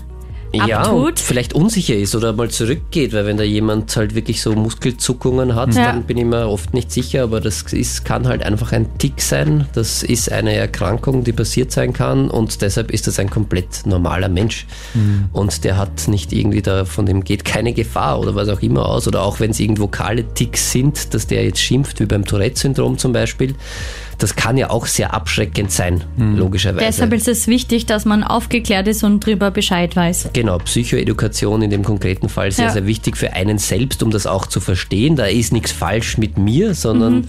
ja, 0.54 0.80
abtut. 0.80 1.20
vielleicht 1.20 1.52
unsicher 1.54 1.94
ist 1.94 2.14
oder 2.14 2.32
mal 2.32 2.50
zurückgeht, 2.50 3.12
weil 3.12 3.26
wenn 3.26 3.36
da 3.36 3.44
jemand 3.44 3.94
halt 3.96 4.14
wirklich 4.14 4.42
so 4.42 4.52
Muskelzuckungen 4.54 5.54
hat, 5.54 5.74
Ja. 5.74 5.92
dann 5.92 6.02
bin 6.04 6.16
ich 6.18 6.24
mir 6.24 6.48
oft 6.48 6.74
nicht 6.74 6.90
sicher, 6.90 7.22
aber 7.22 7.40
das 7.40 7.62
ist, 7.72 8.04
kann 8.04 8.26
halt 8.26 8.42
einfach 8.42 8.72
ein 8.72 8.98
Tick 8.98 9.20
sein. 9.22 9.66
Das 9.74 10.02
ist 10.02 10.30
eine 10.32 10.54
Erkrankung, 10.54 11.24
die 11.24 11.32
passiert 11.32 11.70
sein 11.72 11.92
kann 11.92 12.28
und 12.30 12.60
deshalb 12.62 12.90
ist 12.90 13.06
das 13.06 13.18
ein 13.18 13.30
komplett 13.30 13.86
normaler 13.86 14.28
Mensch. 14.28 14.66
Und 15.32 15.64
der 15.64 15.76
hat 15.76 16.08
nicht 16.08 16.32
irgendwie 16.32 16.62
da, 16.62 16.84
von 16.84 17.06
dem 17.06 17.22
geht 17.24 17.44
keine 17.44 17.72
Gefahr 17.72 18.18
oder 18.20 18.34
was 18.34 18.48
auch 18.48 18.60
immer 18.60 18.86
aus 18.86 19.06
oder 19.06 19.22
auch 19.22 19.38
wenn 19.40 19.50
es 19.52 19.60
irgendwo 19.60 19.84
vokale 19.84 20.24
Ticks 20.34 20.72
sind, 20.72 21.12
dass 21.12 21.26
der 21.26 21.44
jetzt 21.44 21.60
schimpft, 21.60 22.00
wie 22.00 22.06
beim 22.06 22.24
Tourette-Syndrom 22.24 22.96
zum 22.96 23.12
Beispiel. 23.12 23.54
Das 24.18 24.36
kann 24.36 24.56
ja 24.56 24.70
auch 24.70 24.86
sehr 24.86 25.12
abschreckend 25.14 25.70
sein, 25.70 26.04
logischerweise. 26.16 26.84
Deshalb 26.86 27.12
ist 27.12 27.28
es 27.28 27.46
wichtig, 27.46 27.86
dass 27.86 28.04
man 28.04 28.22
aufgeklärt 28.24 28.86
ist 28.88 29.02
und 29.04 29.24
drüber 29.24 29.50
Bescheid 29.50 29.94
weiß. 29.96 30.30
Genau, 30.32 30.58
Psychoedukation 30.58 31.62
in 31.62 31.70
dem 31.70 31.84
konkreten 31.84 32.28
Fall 32.28 32.50
sehr, 32.52 32.66
Ja. 32.66 32.72
sehr 32.72 32.86
wichtig 32.86 33.16
für 33.16 33.32
einen 33.32 33.58
selbst, 33.58 34.02
um 34.02 34.10
das 34.10 34.26
auch 34.26 34.46
zu 34.46 34.60
verstehen. 34.60 35.16
Da 35.16 35.26
ist 35.26 35.52
nichts 35.52 35.72
falsch 35.72 36.16
mit 36.18 36.38
mir, 36.38 36.74
sondern 36.74 37.14
Mhm. 37.18 37.24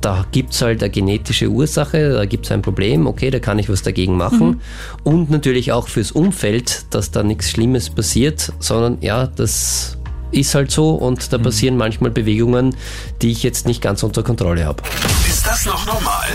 da 0.00 0.24
gibt's 0.30 0.62
halt 0.62 0.80
eine 0.82 0.90
genetische 0.90 1.48
Ursache, 1.48 2.12
da 2.12 2.24
gibt's 2.24 2.52
ein 2.52 2.62
Problem, 2.62 3.06
okay, 3.08 3.30
da 3.30 3.40
kann 3.40 3.58
ich 3.58 3.68
was 3.68 3.82
dagegen 3.82 4.16
machen. 4.16 4.48
Mhm. 4.48 4.60
Und 5.02 5.30
natürlich 5.30 5.72
auch 5.72 5.88
fürs 5.88 6.12
Umfeld, 6.12 6.84
dass 6.90 7.10
da 7.10 7.22
nichts 7.24 7.50
Schlimmes 7.50 7.90
passiert, 7.90 8.52
sondern 8.60 8.98
ja, 9.00 9.26
das 9.26 9.97
ist 10.30 10.54
halt 10.54 10.70
so 10.70 10.90
und 10.90 11.18
Mhm. 11.18 11.30
da 11.30 11.38
passieren 11.38 11.76
manchmal 11.76 12.10
Bewegungen, 12.10 12.76
die 13.22 13.30
ich 13.32 13.42
jetzt 13.42 13.66
nicht 13.66 13.80
ganz 13.82 14.02
unter 14.02 14.22
Kontrolle 14.22 14.64
habe. 14.64 14.82
Ist 15.28 15.46
das 15.46 15.64
noch 15.64 15.86
normal? 15.86 16.26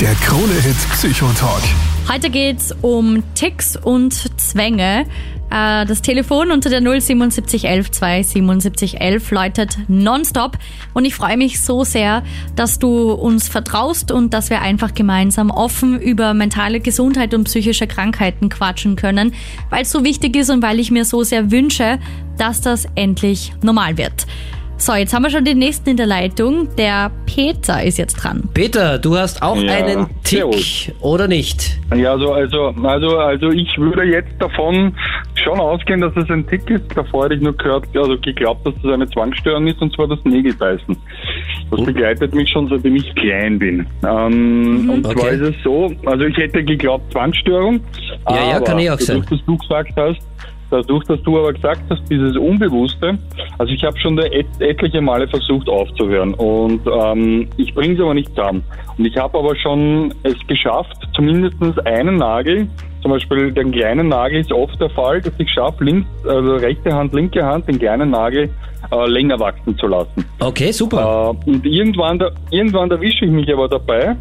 Der 0.00 0.14
Krone-Hit 0.16 0.76
Psychotalk. 0.92 1.62
Heute 2.06 2.28
geht's 2.28 2.70
um 2.82 3.22
Ticks 3.34 3.76
und 3.76 4.12
Zwänge. 4.38 5.06
Äh, 5.50 5.86
Das 5.86 6.02
Telefon 6.02 6.50
unter 6.50 6.68
der 6.68 6.80
07711 6.82 7.90
27711 7.92 9.30
läutet 9.30 9.78
nonstop 9.88 10.58
und 10.92 11.06
ich 11.06 11.14
freue 11.14 11.38
mich 11.38 11.62
so 11.62 11.82
sehr, 11.82 12.22
dass 12.56 12.78
du 12.78 13.10
uns 13.12 13.48
vertraust 13.48 14.12
und 14.12 14.34
dass 14.34 14.50
wir 14.50 14.60
einfach 14.60 14.92
gemeinsam 14.92 15.50
offen 15.50 15.98
über 15.98 16.34
mentale 16.34 16.80
Gesundheit 16.80 17.32
und 17.32 17.44
psychische 17.44 17.86
Krankheiten 17.86 18.50
quatschen 18.50 18.96
können, 18.96 19.32
weil 19.70 19.82
es 19.82 19.90
so 19.90 20.04
wichtig 20.04 20.36
ist 20.36 20.50
und 20.50 20.60
weil 20.60 20.78
ich 20.78 20.90
mir 20.90 21.06
so 21.06 21.22
sehr 21.22 21.50
wünsche, 21.50 21.98
dass 22.36 22.60
das 22.60 22.86
endlich 22.96 23.54
normal 23.62 23.96
wird. 23.96 24.26
So, 24.78 24.92
jetzt 24.94 25.14
haben 25.14 25.22
wir 25.22 25.30
schon 25.30 25.44
den 25.44 25.58
nächsten 25.58 25.90
in 25.90 25.96
der 25.96 26.06
Leitung. 26.06 26.68
Der 26.76 27.10
Peter 27.24 27.82
ist 27.82 27.96
jetzt 27.96 28.14
dran. 28.16 28.42
Peter, 28.52 28.98
du 28.98 29.16
hast 29.16 29.42
auch 29.42 29.56
Ja, 29.56 29.72
einen 29.74 30.06
Tick, 30.22 30.94
oder 31.00 31.26
nicht? 31.26 31.78
Ja, 31.96 32.12
also, 32.12 32.32
also, 32.34 32.74
also, 32.82 33.16
also 33.18 33.50
ich 33.50 33.68
würde 33.78 34.04
jetzt 34.04 34.30
davon 34.38 34.94
schon 35.42 35.58
ausgehen, 35.58 36.02
dass 36.02 36.14
es 36.16 36.28
ein 36.30 36.46
Tick 36.46 36.68
ist. 36.68 36.84
Davor 36.94 37.24
hätte 37.24 37.36
ich 37.36 37.40
nur 37.40 37.56
gehört, 37.56 37.86
also 37.96 38.18
geglaubt, 38.18 38.66
dass 38.66 38.74
es 38.84 38.92
eine 38.92 39.08
Zwangsstörung 39.08 39.66
ist, 39.66 39.80
und 39.80 39.94
zwar 39.94 40.08
das 40.08 40.18
Nägelbeißen. 40.24 40.96
Das 41.70 41.82
begleitet 41.82 42.34
mich 42.34 42.48
schon, 42.50 42.68
seitdem 42.68 42.96
ich 42.96 43.14
klein 43.14 43.58
bin. 43.58 43.86
Ähm, 44.06 44.90
und 44.90 45.04
zwar 45.04 45.16
Okay. 45.16 45.36
ist 45.36 45.40
es 45.40 45.54
so, 45.64 45.90
also 46.04 46.24
ich 46.24 46.36
hätte 46.36 46.62
geglaubt 46.62 47.10
Zwangsstörung. 47.12 47.80
Ja, 48.28 48.50
ja, 48.50 48.60
kann 48.60 48.78
eh 48.78 48.90
auch 48.90 49.00
sein. 49.00 49.22
Dadurch, 49.22 49.40
dass 49.40 49.46
du 49.46 49.56
gesagt 49.56 49.92
hast, 49.96 50.20
dadurch, 50.70 51.04
dass 51.04 51.22
du 51.22 51.38
aber 51.38 51.52
gesagt 51.52 51.82
hast, 51.90 52.02
dieses 52.10 52.36
Unbewusste, 52.36 53.18
also 53.58 53.72
ich 53.72 53.82
habe 53.84 53.98
schon 53.98 54.18
et 54.18 54.46
etliche 54.60 55.00
Male 55.00 55.28
versucht 55.28 55.68
aufzuhören 55.68 56.34
und 56.34 56.80
ähm, 56.86 57.48
ich 57.56 57.74
bringe 57.74 57.94
es 57.94 58.00
aber 58.00 58.14
nicht 58.14 58.28
zusammen. 58.30 58.62
Und 58.98 59.04
ich 59.04 59.16
habe 59.16 59.38
aber 59.38 59.54
schon 59.56 60.14
es 60.22 60.34
geschafft, 60.46 60.96
zumindest 61.14 61.86
einen 61.86 62.16
Nagel, 62.16 62.68
zum 63.02 63.12
Beispiel 63.12 63.52
den 63.52 63.70
kleinen 63.70 64.08
Nagel 64.08 64.40
ist 64.40 64.52
oft 64.52 64.80
der 64.80 64.90
Fall, 64.90 65.20
dass 65.20 65.32
ich 65.38 65.48
schaffe, 65.50 65.84
links, 65.84 66.08
also 66.26 66.56
rechte 66.56 66.92
Hand, 66.92 67.12
linke 67.12 67.44
Hand, 67.44 67.68
den 67.68 67.78
kleinen 67.78 68.10
Nagel 68.10 68.50
äh, 68.90 69.08
länger 69.08 69.38
wachsen 69.38 69.78
zu 69.78 69.86
lassen. 69.86 70.24
Okay, 70.40 70.72
super. 70.72 71.36
Äh, 71.46 71.50
und 71.50 71.64
irgendwann, 71.64 72.18
da, 72.18 72.30
irgendwann 72.50 72.90
erwische 72.90 73.24
ich 73.24 73.30
mich 73.30 73.52
aber 73.52 73.68
dabei. 73.68 74.16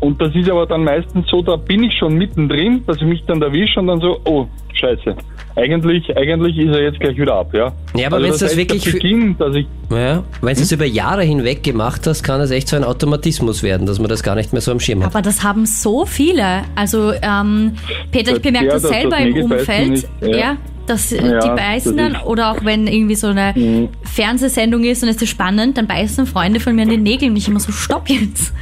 Und 0.00 0.20
das 0.20 0.34
ist 0.34 0.48
aber 0.50 0.66
dann 0.66 0.84
meistens 0.84 1.26
so, 1.28 1.42
da 1.42 1.56
bin 1.56 1.82
ich 1.84 1.94
schon 1.98 2.14
mittendrin, 2.14 2.82
dass 2.86 2.96
ich 2.98 3.02
mich 3.04 3.24
dann 3.26 3.40
erwische 3.42 3.80
und 3.80 3.86
dann 3.86 4.00
so, 4.00 4.20
oh, 4.24 4.46
scheiße. 4.74 5.14
Eigentlich, 5.56 6.14
eigentlich 6.14 6.58
ist 6.58 6.68
er 6.76 6.82
jetzt 6.82 7.00
gleich 7.00 7.16
wieder 7.16 7.34
ab, 7.34 7.48
ja. 7.54 7.72
Ja, 7.96 8.08
aber 8.08 8.16
also 8.16 8.26
wenn's 8.28 8.38
das 8.40 8.48
heißt, 8.50 8.58
wirklich 8.58 8.84
Beginn, 8.92 9.34
dass 9.38 9.54
ich, 9.56 9.66
Ja, 9.90 10.22
wenn 10.42 10.54
du 10.54 10.60
es 10.62 10.70
über 10.70 10.84
Jahre 10.84 11.22
hinweg 11.22 11.62
gemacht 11.62 12.06
hast, 12.06 12.22
kann 12.22 12.42
es 12.42 12.50
echt 12.50 12.68
so 12.68 12.76
ein 12.76 12.84
Automatismus 12.84 13.62
werden, 13.62 13.86
dass 13.86 13.98
man 13.98 14.08
das 14.10 14.22
gar 14.22 14.34
nicht 14.34 14.52
mehr 14.52 14.60
so 14.60 14.70
am 14.70 14.80
Schirm 14.80 15.02
hat. 15.02 15.12
Aber 15.14 15.22
das 15.22 15.42
haben 15.42 15.64
so 15.64 16.04
viele. 16.04 16.62
Also, 16.74 17.12
ähm, 17.22 17.72
Peter, 18.12 18.32
ich 18.32 18.36
Das- 18.36 18.42
bemerke 18.42 18.66
ja, 18.66 18.72
das 18.74 18.82
das- 18.82 18.90
selber 18.90 19.16
das 19.16 19.20
im 19.26 19.42
Umfeld. 19.44 19.92
ist- 19.94 20.08
ja. 20.20 20.28
ja. 20.36 20.56
dass 20.86 21.10
Ja, 21.10 21.40
die 21.40 21.48
beißen 21.48 21.96
das 21.96 22.12
dann 22.12 22.22
oder 22.22 22.52
auch 22.52 22.64
wenn 22.64 22.86
irgendwie 22.86 23.16
so 23.16 23.26
eine 23.26 23.52
Mhm. 23.56 23.88
Fernsehsendung 24.04 24.84
ist 24.84 25.02
und 25.02 25.08
es 25.08 25.20
ist 25.20 25.28
spannend, 25.30 25.78
dann 25.78 25.88
beißen 25.88 26.26
Freunde 26.26 26.60
von 26.60 26.76
mir 26.76 26.82
an 26.82 26.90
den 26.90 27.02
Nägeln 27.02 27.32
und 27.32 27.36
ich 27.38 27.48
immer 27.48 27.58
so, 27.58 27.72
stopp 27.72 28.08
jetzt. 28.08 28.52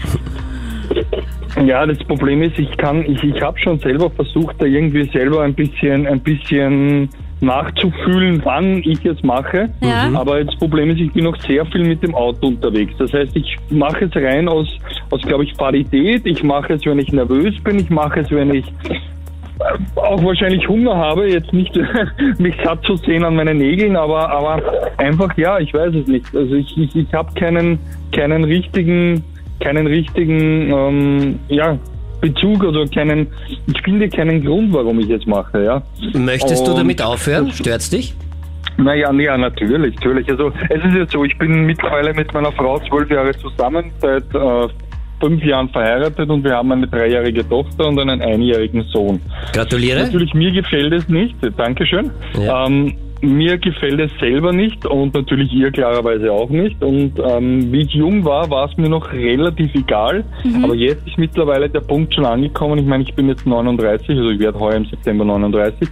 Ja, 1.63 1.87
das 1.87 1.99
Problem 1.99 2.43
ist, 2.43 2.59
ich 2.59 2.77
kann, 2.77 3.05
ich, 3.09 3.23
ich 3.23 3.41
habe 3.41 3.59
schon 3.59 3.79
selber 3.79 4.11
versucht, 4.11 4.57
da 4.61 4.65
irgendwie 4.65 5.05
selber 5.11 5.43
ein 5.43 5.55
bisschen, 5.55 6.07
ein 6.07 6.21
bisschen 6.21 7.09
nachzufühlen, 7.41 8.41
wann 8.45 8.79
ich 8.79 9.05
es 9.05 9.23
mache. 9.23 9.69
Ja. 9.81 10.09
Mhm. 10.09 10.17
Aber 10.17 10.43
das 10.43 10.55
Problem 10.57 10.91
ist, 10.91 11.01
ich 11.01 11.13
bin 11.13 11.25
noch 11.25 11.37
sehr 11.43 11.65
viel 11.67 11.85
mit 11.85 12.03
dem 12.03 12.15
Auto 12.15 12.49
unterwegs. 12.49 12.95
Das 12.99 13.13
heißt, 13.13 13.37
ich 13.37 13.57
mache 13.71 14.07
es 14.07 14.17
rein 14.17 14.49
aus, 14.49 14.69
aus 15.11 15.23
glaube 15.23 15.45
ich, 15.45 15.57
Qualität. 15.57 16.23
Ich 16.27 16.43
mache 16.43 16.75
es, 16.75 16.85
wenn 16.87 16.99
ich 16.99 17.13
nervös 17.13 17.55
bin. 17.63 17.79
Ich 17.79 17.91
mache 17.91 18.21
es, 18.21 18.31
wenn 18.31 18.53
ich 18.55 18.67
äh, 18.67 20.01
auch 20.01 20.23
wahrscheinlich 20.25 20.67
Hunger 20.69 20.97
habe, 20.97 21.31
jetzt 21.31 21.53
nicht 21.53 21.79
mich 22.39 22.57
satt 22.65 22.83
zu 22.85 22.97
sehen 22.97 23.25
an 23.25 23.37
meinen 23.37 23.59
Nägeln, 23.59 23.97
aber, 23.97 24.29
aber 24.31 24.61
einfach 24.97 25.37
ja, 25.37 25.59
ich 25.59 25.73
weiß 25.73 25.95
es 25.95 26.07
nicht. 26.09 26.35
Also 26.35 26.55
ich, 26.55 26.77
ich, 26.77 26.97
ich 26.97 27.15
habe 27.15 27.33
keinen, 27.35 27.79
keinen 28.13 28.45
richtigen, 28.45 29.23
keinen 29.65 29.87
richtigen 29.87 30.71
ähm, 30.71 31.39
ja, 31.49 31.79
Bezug 32.21 32.63
oder 32.63 32.87
keinen, 32.87 33.27
ich 33.67 33.81
finde 33.83 34.09
keinen 34.09 34.45
Grund, 34.45 34.73
warum 34.73 35.01
ich 35.01 35.11
es 35.11 35.27
mache, 35.27 35.65
ja. 35.65 35.83
Möchtest 36.13 36.67
du 36.67 36.73
Und- 36.73 36.79
damit 36.79 37.03
aufhören? 37.03 37.51
Stört's 37.51 37.91
dich? 37.91 38.15
Naja, 38.77 39.13
ja, 39.13 39.39
natürlich, 39.39 39.95
natürlich. 39.95 40.29
Also 40.29 40.53
es 40.69 40.85
ist 40.85 40.95
jetzt 40.97 41.13
so, 41.13 41.25
ich 41.25 41.37
bin 41.39 41.65
mittlerweile 41.65 42.13
mit 42.13 42.33
meiner 42.35 42.51
Frau 42.53 42.79
zwölf 42.81 43.09
Jahre 43.09 43.33
zusammen, 43.39 43.93
seit 44.01 44.25
äh, 44.35 44.69
fünf 45.21 45.45
Jahren 45.45 45.69
verheiratet 45.69 46.29
und 46.29 46.43
wir 46.43 46.57
haben 46.57 46.73
eine 46.73 46.89
dreijährige 46.89 47.49
Tochter 47.49 47.87
und 47.87 48.01
einen 48.01 48.21
einjährigen 48.21 48.83
Sohn. 48.93 49.21
Gratuliere. 49.53 50.03
Natürlich, 50.05 50.35
mir 50.35 50.51
gefällt 50.51 50.93
es 50.93 51.09
nicht. 51.09 51.37
Dankeschön. 51.57 52.11
Ja. 52.37 52.67
Ähm, 52.67 52.95
mir 53.25 53.59
gefällt 53.59 54.01
es 54.01 54.11
selber 54.21 54.53
nicht 54.53 54.87
und 54.87 55.15
natürlich 55.15 55.53
ihr 55.53 55.71
klarerweise 55.71 56.33
auch 56.33 56.51
nicht. 56.51 56.83
Und 56.83 57.13
ähm, 57.19 57.73
wie 57.73 57.83
ich 57.83 57.93
jung 57.93 58.25
war, 58.25 58.51
war 58.51 58.69
es 58.71 58.77
mir 58.77 58.89
noch 58.89 59.13
relativ 59.13 59.75
egal. 59.75 60.25
Aber 60.63 60.75
jetzt 60.75 61.07
ist 61.07 61.19
mittlerweile 61.19 61.69
der 61.69 61.81
Punkt 61.81 62.15
schon 62.15 62.25
angekommen. 62.25 62.79
Ich 62.79 62.87
meine, 62.87 63.03
ich 63.03 63.15
bin 63.15 63.29
jetzt 63.29 63.47
39, 63.47 64.11
also 64.11 64.31
ich 64.31 64.39
werde 64.39 64.59
heuer 64.59 64.77
im 64.77 64.87
September 64.87 65.25
39, 65.25 65.89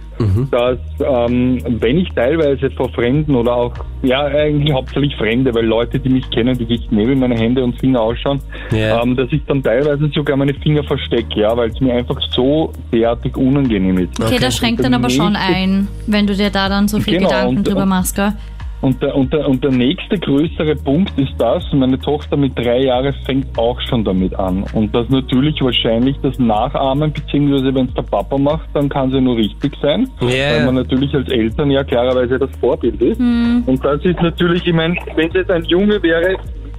dass 0.51 0.77
ähm, 0.99 1.59
wenn 1.79 1.97
ich 1.99 2.09
teilweise 2.13 2.69
vor 2.71 2.89
Fremden 2.89 3.35
oder 3.35 3.55
auch, 3.55 3.73
ja, 4.01 4.25
eigentlich 4.25 4.73
hauptsächlich 4.73 5.15
Fremde, 5.15 5.53
weil 5.53 5.65
Leute, 5.65 5.99
die 5.99 6.09
mich 6.09 6.29
kennen, 6.31 6.57
die 6.57 6.67
wissen 6.67 6.97
eh, 6.99 7.07
wie 7.07 7.15
meine 7.15 7.35
Hände 7.35 7.63
und 7.63 7.79
Finger 7.79 8.01
ausschauen, 8.01 8.39
Ja. 8.71 9.01
ähm, 9.01 9.15
dass 9.15 9.31
ich 9.31 9.41
dann 9.45 9.61
teilweise 9.63 10.09
sogar 10.13 10.35
meine 10.37 10.53
Finger 10.55 10.83
verstecke, 10.83 11.39
ja, 11.41 11.55
weil 11.55 11.69
es 11.69 11.79
mir 11.79 11.93
einfach 11.93 12.19
so 12.31 12.71
derartig 12.91 13.35
unangenehm 13.37 13.97
ist. 13.99 14.19
Okay, 14.21 14.37
das 14.39 14.55
schränkt 14.57 14.83
dann 14.83 14.93
aber 14.93 15.09
schon 15.09 15.35
ein, 15.35 15.87
wenn 16.07 16.27
du 16.27 16.35
dir 16.35 16.49
da 16.49 16.69
dann 16.69 16.87
so 16.87 16.99
viel 16.99 17.17
Genau, 17.17 17.29
Gedanken 17.29 17.57
und- 17.57 17.67
drüber 17.67 17.85
machst, 17.85 18.15
gell? 18.15 18.33
Und 18.83 19.01
der, 19.01 19.15
und, 19.15 19.31
der, 19.31 19.47
und 19.47 19.63
der 19.63 19.71
nächste 19.71 20.19
größere 20.19 20.75
Punkt 20.75 21.17
ist 21.17 21.31
das, 21.37 21.63
meine 21.71 21.97
Tochter 21.97 22.35
mit 22.35 22.51
drei 22.59 22.83
Jahren 22.83 23.13
fängt 23.25 23.57
auch 23.57 23.79
schon 23.87 24.03
damit 24.03 24.35
an. 24.35 24.65
Und 24.73 24.93
das 24.93 25.07
natürlich 25.07 25.55
wahrscheinlich 25.61 26.17
das 26.21 26.37
Nachahmen, 26.37 27.13
beziehungsweise 27.13 27.73
wenn 27.73 27.85
es 27.85 27.93
der 27.93 28.01
Papa 28.01 28.37
macht, 28.37 28.67
dann 28.73 28.89
kann 28.89 29.09
sie 29.09 29.21
nur 29.21 29.37
richtig 29.37 29.71
sein. 29.81 30.09
Ja. 30.19 30.57
Weil 30.57 30.65
man 30.65 30.75
natürlich 30.75 31.15
als 31.15 31.29
Eltern 31.29 31.71
ja 31.71 31.81
klarerweise 31.85 32.37
das 32.37 32.49
Vorbild 32.59 33.01
ist. 33.01 33.21
Und 33.21 33.79
das 33.85 34.03
ist 34.03 34.21
natürlich, 34.21 34.67
ich 34.67 34.73
meine, 34.73 34.97
wenn 35.15 35.29
es 35.29 35.33
jetzt 35.33 35.51
ein 35.51 35.63
Junge 35.63 36.03
wäre, 36.03 36.35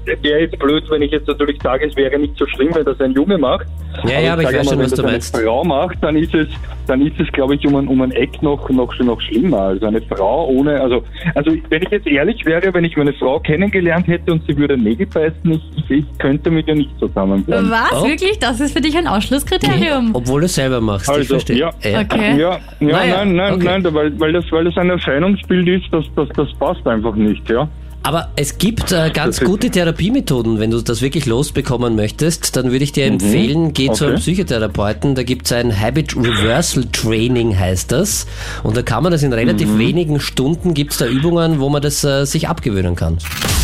wäre 0.07 0.41
jetzt 0.41 0.59
blöd, 0.59 0.85
wenn 0.91 1.03
ich 1.03 1.11
jetzt 1.13 1.27
natürlich 1.29 1.61
sage, 1.63 1.87
es 1.87 1.97
wäre 1.97 2.19
nicht 2.19 2.37
so 2.37 2.47
schlimm, 2.47 2.71
wenn 2.75 2.85
das 2.85 3.01
ein 3.01 3.13
Junge 3.13 3.39
macht. 3.39 3.67
Ja, 4.07 4.21
ja, 4.21 4.33
aber 4.33 4.43
ich 4.43 4.49
sage 4.49 4.59
weiß 4.59 4.67
mal, 4.67 4.71
schon, 4.73 4.79
wenn 4.79 4.85
was 4.85 4.91
das 4.91 4.99
du 4.99 5.03
eine 5.05 5.13
meinst. 5.13 5.37
Frau 5.37 5.65
macht, 5.65 5.99
dann 6.03 6.17
ist 6.17 6.35
es, 6.35 6.49
dann 6.87 7.07
ist 7.07 7.19
es, 7.21 7.31
glaube 7.33 7.55
ich, 7.55 7.67
um 7.67 7.77
ein, 7.77 7.87
um 7.89 8.01
ein 8.03 8.11
Eck 8.13 8.43
noch, 8.43 8.69
noch, 8.71 8.99
noch 8.99 9.21
schlimmer. 9.21 9.61
Also 9.61 9.87
eine 9.87 10.03
Frau 10.03 10.47
ohne, 10.49 10.81
also, 10.81 11.03
also 11.35 11.53
wenn 11.71 11.83
ich 11.83 11.91
jetzt 11.91 12.07
ehrlich 12.07 12.45
wäre, 12.45 12.73
wenn 12.75 12.85
ich 12.85 12.97
meine 12.97 13.13
Frau 13.15 13.39
kennengelernt 13.41 14.07
hätte 14.09 14.33
und 14.33 14.43
sie 14.47 14.57
würde 14.57 14.77
Nägel 14.77 15.07
beißen, 15.07 15.51
ich, 15.77 15.91
ich 15.91 16.05
könnte 16.19 16.51
mit 16.51 16.67
ihr 16.69 16.75
nicht 16.75 16.91
zusammenbleiben. 16.99 17.71
Was? 17.71 17.93
Oh. 17.93 18.07
Wirklich? 18.07 18.39
Das 18.39 18.61
ist 18.61 18.73
für 18.73 18.81
dich 18.81 18.97
ein 18.97 19.07
Ausschlusskriterium? 19.07 20.11
Obwohl 20.15 20.41
du 20.41 20.47
es 20.47 20.55
selber 20.55 20.81
machst. 20.81 21.09
ich 21.09 21.15
Also, 21.15 21.35
verstehe. 21.35 21.57
ja. 21.59 21.69
Okay. 21.69 22.37
Ja, 22.37 22.37
ja, 22.37 22.59
Naja, 22.81 23.25
nein, 23.25 23.37
nein, 23.37 23.55
okay. 23.55 23.65
nein, 23.65 23.95
weil, 23.95 24.19
weil, 24.21 24.33
das, 24.33 24.45
weil 24.51 24.65
das 24.65 24.77
ein 24.77 24.91
Erscheinungsbild 24.91 25.69
ist, 25.69 25.85
das, 25.93 26.05
das, 26.17 26.29
das 26.37 26.53
passt 26.59 26.87
einfach 26.87 27.15
nicht, 27.15 27.49
ja. 27.49 27.69
Aber 28.07 28.29
es 28.37 28.59
gibt 28.59 28.93
äh, 28.93 29.11
ganz 29.11 29.41
gute 29.41 29.71
Therapiemethoden. 29.71 30.59
Wenn 30.61 30.71
du 30.71 30.81
das 30.83 31.01
wirklich 31.01 31.25
losbekommen 31.25 31.97
möchtest, 31.97 32.55
dann 32.55 32.71
würde 32.71 32.85
ich 32.85 32.93
dir 32.93 33.07
empfehlen, 33.07 33.73
geh 33.73 33.91
zu 33.93 34.05
einem 34.05 34.13
Mhm. 34.15 34.19
Okay. 34.19 34.23
Psychotherapeuten. 34.35 35.15
Da 35.15 35.23
gibt 35.23 35.47
es 35.47 35.53
ein 35.53 35.79
Habit 35.81 36.15
Reversal 36.15 36.85
Training, 36.93 37.59
heißt 37.59 37.91
das. 37.93 38.27
Und 38.63 38.77
da 38.77 38.83
kann 38.83 39.03
man 39.05 39.11
das 39.13 39.23
in 39.23 39.33
relativ 39.33 39.69
Mhm. 39.71 39.79
wenigen 39.79 40.21
Stunden, 40.21 40.75
gibt 40.75 40.93
es 40.93 40.99
da 40.99 41.07
Übungen, 41.07 41.61
wo 41.61 41.71
man 41.71 41.81
das 41.81 42.05
äh, 42.05 42.27
sich 42.27 42.47
abgewöhnen 42.47 42.95
kann. 42.95 43.17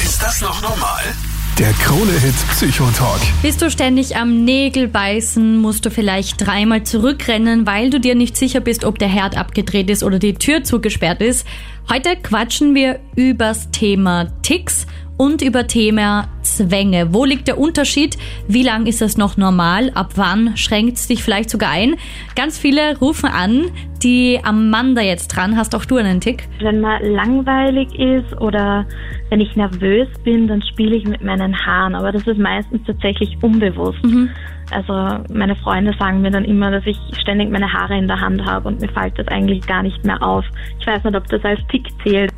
Ist 0.02 0.22
das 0.22 0.40
noch 0.40 0.60
normal? 0.62 1.02
Der 1.60 1.74
Krone-Hit 1.74 2.34
Psychotalk. 2.52 3.20
Bist 3.42 3.60
du 3.60 3.70
ständig 3.70 4.16
am 4.16 4.46
Nägel 4.46 4.88
beißen, 4.88 5.58
musst 5.58 5.84
du 5.84 5.90
vielleicht 5.90 6.46
dreimal 6.46 6.84
zurückrennen, 6.84 7.66
weil 7.66 7.90
du 7.90 8.00
dir 8.00 8.14
nicht 8.14 8.34
sicher 8.38 8.60
bist, 8.60 8.82
ob 8.82 8.98
der 8.98 9.08
Herd 9.08 9.36
abgedreht 9.36 9.90
ist 9.90 10.02
oder 10.02 10.18
die 10.18 10.32
Tür 10.32 10.64
zugesperrt 10.64 11.20
ist. 11.20 11.46
Heute 11.90 12.16
quatschen 12.16 12.74
wir 12.74 13.00
übers 13.14 13.70
Thema 13.72 14.28
Ticks 14.40 14.86
und 15.18 15.42
über 15.42 15.66
Thema 15.66 16.30
Zwänge. 16.40 17.12
Wo 17.12 17.26
liegt 17.26 17.46
der 17.46 17.58
Unterschied? 17.58 18.16
Wie 18.48 18.62
lang 18.62 18.86
ist 18.86 19.02
es 19.02 19.18
noch 19.18 19.36
normal? 19.36 19.90
Ab 19.94 20.12
wann 20.14 20.56
schränkt 20.56 20.96
es 20.96 21.08
dich 21.08 21.22
vielleicht 21.22 21.50
sogar 21.50 21.68
ein? 21.68 21.96
Ganz 22.36 22.56
viele 22.56 22.96
rufen 23.00 23.28
an. 23.28 23.66
Die 24.02 24.40
Amanda 24.42 25.02
jetzt 25.02 25.28
dran. 25.28 25.56
Hast 25.56 25.74
auch 25.74 25.84
du 25.84 25.96
einen 25.96 26.20
Tick? 26.20 26.48
Wenn 26.60 26.80
man 26.80 27.02
langweilig 27.02 27.94
ist 27.98 28.40
oder 28.40 28.86
wenn 29.28 29.40
ich 29.40 29.54
nervös 29.56 30.08
bin, 30.24 30.48
dann 30.48 30.62
spiele 30.62 30.96
ich 30.96 31.04
mit 31.04 31.22
meinen 31.22 31.54
Haaren. 31.66 31.94
Aber 31.94 32.10
das 32.10 32.26
ist 32.26 32.38
meistens 32.38 32.80
tatsächlich 32.86 33.36
unbewusst. 33.42 34.00
Also 34.70 35.22
meine 35.32 35.56
Freunde 35.56 35.94
sagen 35.98 36.22
mir 36.22 36.30
dann 36.30 36.44
immer, 36.44 36.70
dass 36.70 36.86
ich 36.86 36.96
ständig 37.20 37.50
meine 37.50 37.72
Haare 37.72 37.98
in 37.98 38.06
der 38.06 38.20
Hand 38.20 38.44
habe 38.44 38.68
und 38.68 38.80
mir 38.80 38.88
fällt 38.88 39.18
das 39.18 39.28
eigentlich 39.28 39.66
gar 39.66 39.82
nicht 39.82 40.04
mehr 40.04 40.22
auf. 40.22 40.44
Ich 40.78 40.86
weiß 40.86 41.04
nicht, 41.04 41.16
ob 41.16 41.26
das 41.26 41.44
als 41.44 41.60
Tick 41.68 41.86
zählt. 42.02 42.30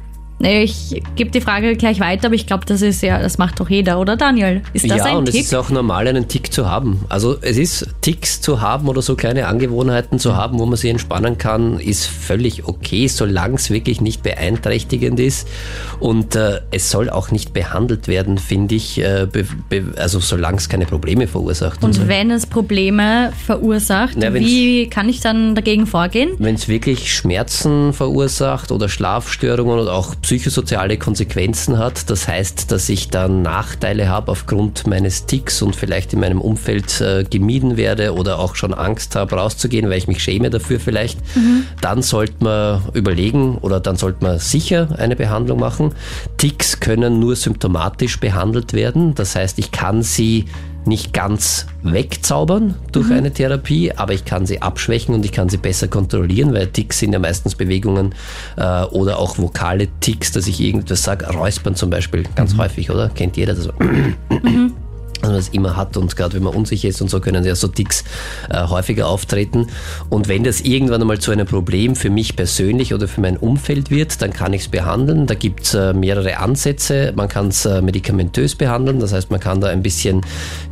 Ich 0.42 1.00
gebe 1.14 1.30
die 1.30 1.40
Frage 1.40 1.76
gleich 1.76 2.00
weiter, 2.00 2.26
aber 2.26 2.34
ich 2.34 2.46
glaube, 2.46 2.64
das 2.66 2.82
ist 2.82 3.00
ja, 3.02 3.20
das 3.20 3.38
macht 3.38 3.60
doch 3.60 3.70
jeder, 3.70 4.00
oder 4.00 4.16
Daniel? 4.16 4.62
Ist 4.72 4.90
das 4.90 4.98
ja, 4.98 5.04
ein 5.04 5.16
und 5.18 5.28
es 5.28 5.34
Tick? 5.34 5.44
ist 5.44 5.54
auch 5.54 5.70
normal, 5.70 6.08
einen 6.08 6.26
Tick 6.26 6.52
zu 6.52 6.68
haben. 6.68 7.04
Also 7.08 7.36
es 7.40 7.56
ist, 7.56 7.88
Ticks 8.00 8.40
zu 8.40 8.60
haben 8.60 8.88
oder 8.88 9.02
so 9.02 9.14
kleine 9.14 9.46
Angewohnheiten 9.46 10.18
zu 10.18 10.36
haben, 10.36 10.58
wo 10.58 10.66
man 10.66 10.76
sich 10.76 10.90
entspannen 10.90 11.38
kann, 11.38 11.78
ist 11.78 12.06
völlig 12.06 12.66
okay, 12.66 13.06
solange 13.06 13.54
es 13.54 13.70
wirklich 13.70 14.00
nicht 14.00 14.22
beeinträchtigend 14.22 15.20
ist. 15.20 15.46
Und 16.00 16.34
äh, 16.34 16.60
es 16.72 16.90
soll 16.90 17.08
auch 17.08 17.30
nicht 17.30 17.52
behandelt 17.52 18.08
werden, 18.08 18.38
finde 18.38 18.74
ich, 18.74 19.00
äh, 19.00 19.28
also 19.96 20.18
solange 20.18 20.58
es 20.58 20.68
keine 20.68 20.86
Probleme 20.86 21.28
verursacht. 21.28 21.84
Und 21.84 22.08
wenn 22.08 22.30
es 22.32 22.46
Probleme 22.46 23.32
verursacht, 23.46 24.14
Na, 24.16 24.34
wie 24.34 24.88
kann 24.88 25.08
ich 25.08 25.20
dann 25.20 25.54
dagegen 25.54 25.86
vorgehen? 25.86 26.32
Wenn 26.38 26.56
es 26.56 26.66
wirklich 26.66 27.12
Schmerzen 27.12 27.92
verursacht 27.92 28.72
oder 28.72 28.88
Schlafstörungen 28.88 29.78
oder 29.78 29.92
auch 29.92 30.14
psychosoziale 30.32 30.96
Konsequenzen 30.96 31.76
hat, 31.76 32.08
das 32.08 32.26
heißt, 32.26 32.72
dass 32.72 32.88
ich 32.88 33.10
dann 33.10 33.42
Nachteile 33.42 34.08
habe 34.08 34.32
aufgrund 34.32 34.86
meines 34.86 35.26
Ticks 35.26 35.60
und 35.60 35.76
vielleicht 35.76 36.14
in 36.14 36.20
meinem 36.20 36.40
Umfeld 36.40 37.02
äh, 37.02 37.24
gemieden 37.24 37.76
werde 37.76 38.14
oder 38.14 38.38
auch 38.38 38.54
schon 38.54 38.72
Angst 38.72 39.14
habe, 39.14 39.36
rauszugehen, 39.36 39.90
weil 39.90 39.98
ich 39.98 40.08
mich 40.08 40.22
schäme 40.22 40.48
dafür 40.48 40.80
vielleicht, 40.80 41.18
dann 41.82 42.00
sollte 42.00 42.32
man 42.38 42.80
überlegen 42.94 43.58
oder 43.58 43.78
dann 43.78 43.96
sollte 43.96 44.24
man 44.24 44.38
sicher 44.38 44.88
eine 44.96 45.16
Behandlung 45.16 45.60
machen. 45.60 45.94
Ticks 46.38 46.80
können 46.80 47.20
nur 47.20 47.36
symptomatisch 47.36 48.18
behandelt 48.18 48.72
werden, 48.72 49.14
das 49.14 49.36
heißt, 49.36 49.58
ich 49.58 49.70
kann 49.70 50.02
sie 50.02 50.46
nicht 50.86 51.12
ganz 51.12 51.66
wegzaubern 51.82 52.74
durch 52.92 53.10
eine 53.10 53.32
Therapie, 53.32 53.92
aber 53.92 54.12
ich 54.12 54.24
kann 54.24 54.46
sie 54.46 54.62
abschwächen 54.62 55.14
und 55.14 55.24
ich 55.24 55.32
kann 55.32 55.48
sie 55.48 55.56
besser 55.56 55.88
kontrollieren, 55.88 56.52
weil 56.54 56.66
Ticks 56.68 56.98
sind 56.98 57.12
ja 57.12 57.18
meistens 57.18 57.54
Bewegungen 57.54 58.14
äh, 58.56 58.84
oder 58.84 59.18
auch 59.18 59.38
vokale 59.38 59.88
Ticks, 60.00 60.32
dass 60.32 60.46
ich 60.46 60.60
irgendwas 60.60 61.02
sage, 61.02 61.26
Räuspern 61.26 61.74
zum 61.74 61.90
Beispiel, 61.90 62.24
ganz 62.34 62.56
häufig, 62.56 62.90
oder? 62.90 63.08
Kennt 63.10 63.36
jeder 63.36 63.54
das? 63.54 63.68
dass 63.68 63.74
man 65.22 65.32
das 65.32 65.48
immer 65.48 65.76
hat 65.76 65.96
und 65.96 66.14
gerade 66.16 66.34
wenn 66.34 66.42
man 66.42 66.54
unsicher 66.54 66.88
ist 66.88 67.00
und 67.00 67.08
so 67.08 67.20
können 67.20 67.44
ja 67.44 67.54
so 67.54 67.68
Ticks 67.68 68.04
äh, 68.50 68.66
häufiger 68.66 69.08
auftreten. 69.08 69.68
Und 70.10 70.28
wenn 70.28 70.44
das 70.44 70.60
irgendwann 70.60 71.00
einmal 71.00 71.18
zu 71.18 71.30
einem 71.30 71.46
Problem 71.46 71.96
für 71.96 72.10
mich 72.10 72.36
persönlich 72.36 72.94
oder 72.94 73.08
für 73.08 73.20
mein 73.20 73.36
Umfeld 73.36 73.90
wird, 73.90 74.20
dann 74.22 74.32
kann 74.32 74.52
ich 74.52 74.62
es 74.62 74.68
behandeln. 74.68 75.26
Da 75.26 75.34
gibt 75.34 75.64
es 75.64 75.74
äh, 75.74 75.92
mehrere 75.92 76.38
Ansätze. 76.38 77.12
Man 77.16 77.28
kann 77.28 77.48
es 77.48 77.64
äh, 77.64 77.80
medikamentös 77.80 78.54
behandeln, 78.54 79.00
das 79.00 79.12
heißt 79.12 79.30
man 79.30 79.40
kann 79.40 79.60
da 79.60 79.68
ein 79.68 79.82
bisschen 79.82 80.20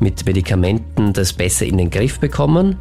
mit 0.01 0.26
Medikamenten 0.26 1.12
das 1.12 1.32
besser 1.32 1.66
in 1.66 1.78
den 1.78 1.90
Griff 1.90 2.20
bekommen 2.20 2.76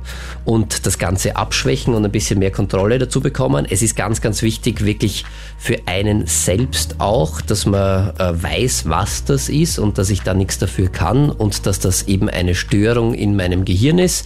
und 0.45 0.85
das 0.85 0.97
Ganze 0.97 1.35
abschwächen 1.35 1.93
und 1.93 2.05
ein 2.05 2.11
bisschen 2.11 2.39
mehr 2.39 2.51
Kontrolle 2.51 2.99
dazu 2.99 3.21
bekommen. 3.21 3.65
Es 3.69 3.81
ist 3.81 3.95
ganz, 3.95 4.21
ganz 4.21 4.41
wichtig, 4.41 4.83
wirklich 4.85 5.25
für 5.61 5.77
einen 5.87 6.25
selbst 6.25 6.95
auch, 6.99 7.41
dass 7.41 7.65
man 7.65 8.11
äh, 8.17 8.31
weiß, 8.41 8.85
was 8.87 9.25
das 9.25 9.49
ist 9.49 9.77
und 9.77 9.97
dass 9.97 10.09
ich 10.09 10.21
da 10.21 10.33
nichts 10.33 10.57
dafür 10.57 10.87
kann 10.87 11.29
und 11.29 11.65
dass 11.65 11.81
das 11.81 12.03
eben 12.03 12.29
eine 12.29 12.55
Störung 12.55 13.13
in 13.13 13.35
meinem 13.35 13.65
Gehirn 13.65 13.99
ist, 13.99 14.25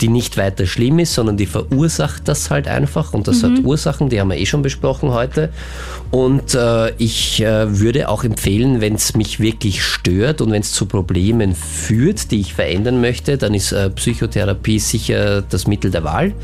die 0.00 0.08
nicht 0.08 0.36
weiter 0.36 0.66
schlimm 0.66 0.98
ist, 0.98 1.14
sondern 1.14 1.36
die 1.36 1.46
verursacht 1.46 2.26
das 2.26 2.50
halt 2.50 2.66
einfach 2.66 3.14
und 3.14 3.28
das 3.28 3.44
hat 3.44 3.60
Ursachen, 3.62 4.08
die 4.08 4.20
haben 4.20 4.30
wir 4.30 4.38
eh 4.38 4.46
schon 4.46 4.62
besprochen 4.62 5.12
heute. 5.12 5.50
Und 6.10 6.54
äh, 6.54 6.90
ich 6.96 7.40
äh, 7.40 7.78
würde 7.78 8.08
auch 8.08 8.24
empfehlen, 8.24 8.80
wenn 8.80 8.96
es 8.96 9.14
mich 9.14 9.38
wirklich 9.38 9.84
stört 9.84 10.40
und 10.40 10.50
wenn 10.50 10.62
es 10.62 10.72
zu 10.72 10.86
Problemen 10.86 11.54
führt, 11.54 12.32
die 12.32 12.40
ich 12.40 12.54
verändern 12.54 13.00
möchte, 13.00 13.38
dann 13.38 13.54
ist 13.54 13.74
Psychotherapie 13.94 14.80
sicher 14.80 15.42
das 15.42 15.66
Mittel 15.66 15.90
der 15.92 16.02
Wahl. 16.02 16.34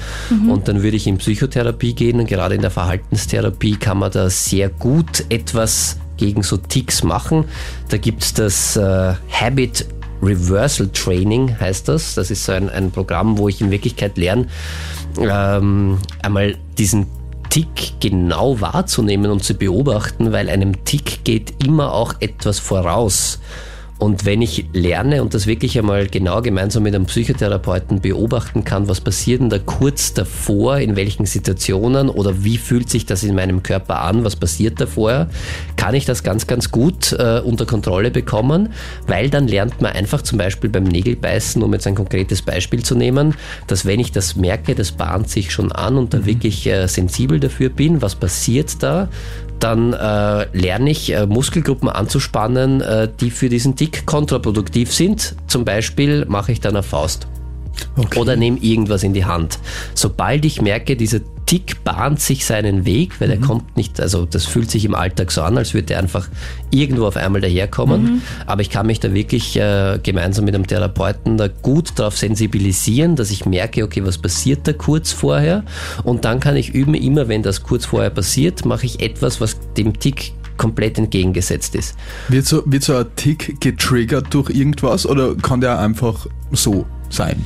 Und 0.48 0.68
dann 0.68 0.82
würde 0.82 0.96
ich 0.96 1.06
in 1.06 1.18
Psychotherapie 1.18 1.94
gehen 1.94 2.20
und 2.20 2.28
gerade 2.28 2.54
in 2.54 2.60
der 2.60 2.70
Verhaltenstherapie 2.70 3.76
kann 3.76 3.98
man 3.98 4.12
da 4.12 4.27
sehr 4.30 4.68
gut 4.68 5.24
etwas 5.28 5.98
gegen 6.16 6.42
so 6.42 6.56
Ticks 6.56 7.02
machen. 7.02 7.44
Da 7.88 7.96
gibt's 7.96 8.34
das 8.34 8.76
äh, 8.76 9.14
Habit 9.30 9.86
Reversal 10.22 10.88
Training, 10.88 11.58
heißt 11.58 11.88
das. 11.88 12.14
Das 12.14 12.30
ist 12.30 12.44
so 12.44 12.52
ein, 12.52 12.68
ein 12.68 12.90
Programm, 12.90 13.38
wo 13.38 13.48
ich 13.48 13.60
in 13.60 13.70
Wirklichkeit 13.70 14.18
lerne, 14.18 14.46
ähm, 15.18 15.98
einmal 16.22 16.56
diesen 16.76 17.06
Tick 17.50 18.00
genau 18.00 18.60
wahrzunehmen 18.60 19.30
und 19.30 19.42
zu 19.42 19.54
beobachten, 19.54 20.32
weil 20.32 20.50
einem 20.50 20.84
Tick 20.84 21.24
geht 21.24 21.64
immer 21.64 21.92
auch 21.92 22.14
etwas 22.20 22.58
voraus. 22.58 23.38
Und 23.98 24.24
wenn 24.24 24.42
ich 24.42 24.66
lerne 24.72 25.22
und 25.22 25.34
das 25.34 25.48
wirklich 25.48 25.76
einmal 25.76 26.06
genau 26.06 26.40
gemeinsam 26.40 26.84
mit 26.84 26.94
einem 26.94 27.06
Psychotherapeuten 27.06 28.00
beobachten 28.00 28.62
kann, 28.64 28.86
was 28.88 29.00
passiert 29.00 29.40
denn 29.40 29.50
da 29.50 29.58
kurz 29.58 30.14
davor, 30.14 30.78
in 30.78 30.94
welchen 30.94 31.26
Situationen 31.26 32.08
oder 32.08 32.44
wie 32.44 32.58
fühlt 32.58 32.88
sich 32.88 33.06
das 33.06 33.24
in 33.24 33.34
meinem 33.34 33.64
Körper 33.64 34.02
an, 34.02 34.22
was 34.22 34.36
passiert 34.36 34.80
da 34.80 34.86
vorher, 34.86 35.28
kann 35.74 35.94
ich 35.94 36.04
das 36.04 36.22
ganz, 36.22 36.46
ganz 36.46 36.70
gut 36.70 37.12
äh, 37.12 37.40
unter 37.40 37.66
Kontrolle 37.66 38.12
bekommen, 38.12 38.68
weil 39.08 39.30
dann 39.30 39.48
lernt 39.48 39.80
man 39.82 39.92
einfach 39.92 40.22
zum 40.22 40.38
Beispiel 40.38 40.70
beim 40.70 40.84
Nägelbeißen, 40.84 41.60
um 41.60 41.72
jetzt 41.72 41.88
ein 41.88 41.96
konkretes 41.96 42.42
Beispiel 42.42 42.84
zu 42.84 42.94
nehmen, 42.94 43.34
dass 43.66 43.84
wenn 43.84 43.98
ich 43.98 44.12
das 44.12 44.36
merke, 44.36 44.76
das 44.76 44.92
bahnt 44.92 45.28
sich 45.28 45.50
schon 45.50 45.72
an 45.72 45.96
und 45.96 46.14
da 46.14 46.24
wirklich 46.24 46.64
äh, 46.68 46.86
sensibel 46.86 47.40
dafür 47.40 47.68
bin, 47.68 48.00
was 48.00 48.14
passiert 48.14 48.80
da, 48.80 49.08
dann 49.60 49.92
äh, 49.92 50.46
lerne 50.52 50.90
ich 50.90 51.12
äh, 51.12 51.26
Muskelgruppen 51.26 51.88
anzuspannen, 51.88 52.80
äh, 52.80 53.08
die 53.20 53.30
für 53.30 53.48
diesen 53.48 53.76
Tick 53.76 54.06
kontraproduktiv 54.06 54.92
sind. 54.92 55.34
Zum 55.46 55.64
Beispiel 55.64 56.24
mache 56.26 56.52
ich 56.52 56.60
dann 56.60 56.76
eine 56.76 56.82
Faust 56.82 57.26
Okay. 57.96 58.18
oder 58.18 58.36
nehme 58.36 58.58
irgendwas 58.58 59.02
in 59.02 59.12
die 59.12 59.24
Hand. 59.24 59.58
Sobald 59.94 60.44
ich 60.44 60.62
merke, 60.62 60.96
dieser 60.96 61.20
Tick 61.48 61.82
bahnt 61.82 62.20
sich 62.20 62.44
seinen 62.44 62.84
Weg, 62.84 63.22
weil 63.22 63.30
er 63.30 63.38
kommt 63.38 63.74
nicht, 63.74 64.02
also 64.02 64.26
das 64.26 64.44
fühlt 64.44 64.70
sich 64.70 64.84
im 64.84 64.94
Alltag 64.94 65.32
so 65.32 65.40
an, 65.40 65.56
als 65.56 65.72
würde 65.72 65.94
er 65.94 66.00
einfach 66.00 66.28
irgendwo 66.70 67.06
auf 67.06 67.16
einmal 67.16 67.40
daherkommen. 67.40 68.20
Aber 68.44 68.60
ich 68.60 68.68
kann 68.68 68.86
mich 68.86 69.00
da 69.00 69.14
wirklich 69.14 69.56
äh, 69.56 69.98
gemeinsam 70.02 70.44
mit 70.44 70.54
einem 70.54 70.66
Therapeuten 70.66 71.38
da 71.38 71.48
gut 71.48 71.92
darauf 71.96 72.18
sensibilisieren, 72.18 73.16
dass 73.16 73.30
ich 73.30 73.46
merke, 73.46 73.82
okay, 73.82 74.04
was 74.04 74.18
passiert 74.18 74.68
da 74.68 74.74
kurz 74.74 75.12
vorher? 75.12 75.64
Und 76.04 76.26
dann 76.26 76.38
kann 76.38 76.54
ich 76.54 76.74
üben, 76.74 76.92
immer 76.92 77.28
wenn 77.28 77.42
das 77.42 77.62
kurz 77.62 77.86
vorher 77.86 78.10
passiert, 78.10 78.66
mache 78.66 78.84
ich 78.84 79.00
etwas, 79.00 79.40
was 79.40 79.56
dem 79.78 79.98
Tick 79.98 80.34
komplett 80.58 80.98
entgegengesetzt 80.98 81.74
ist. 81.74 81.96
Wird 82.28 82.44
so, 82.44 82.62
wird 82.66 82.82
so 82.82 82.94
ein 82.94 83.06
Tick 83.16 83.58
getriggert 83.58 84.26
durch 84.34 84.50
irgendwas 84.50 85.06
oder 85.06 85.34
kann 85.36 85.62
der 85.62 85.78
einfach 85.78 86.26
so 86.52 86.84
sein? 87.08 87.42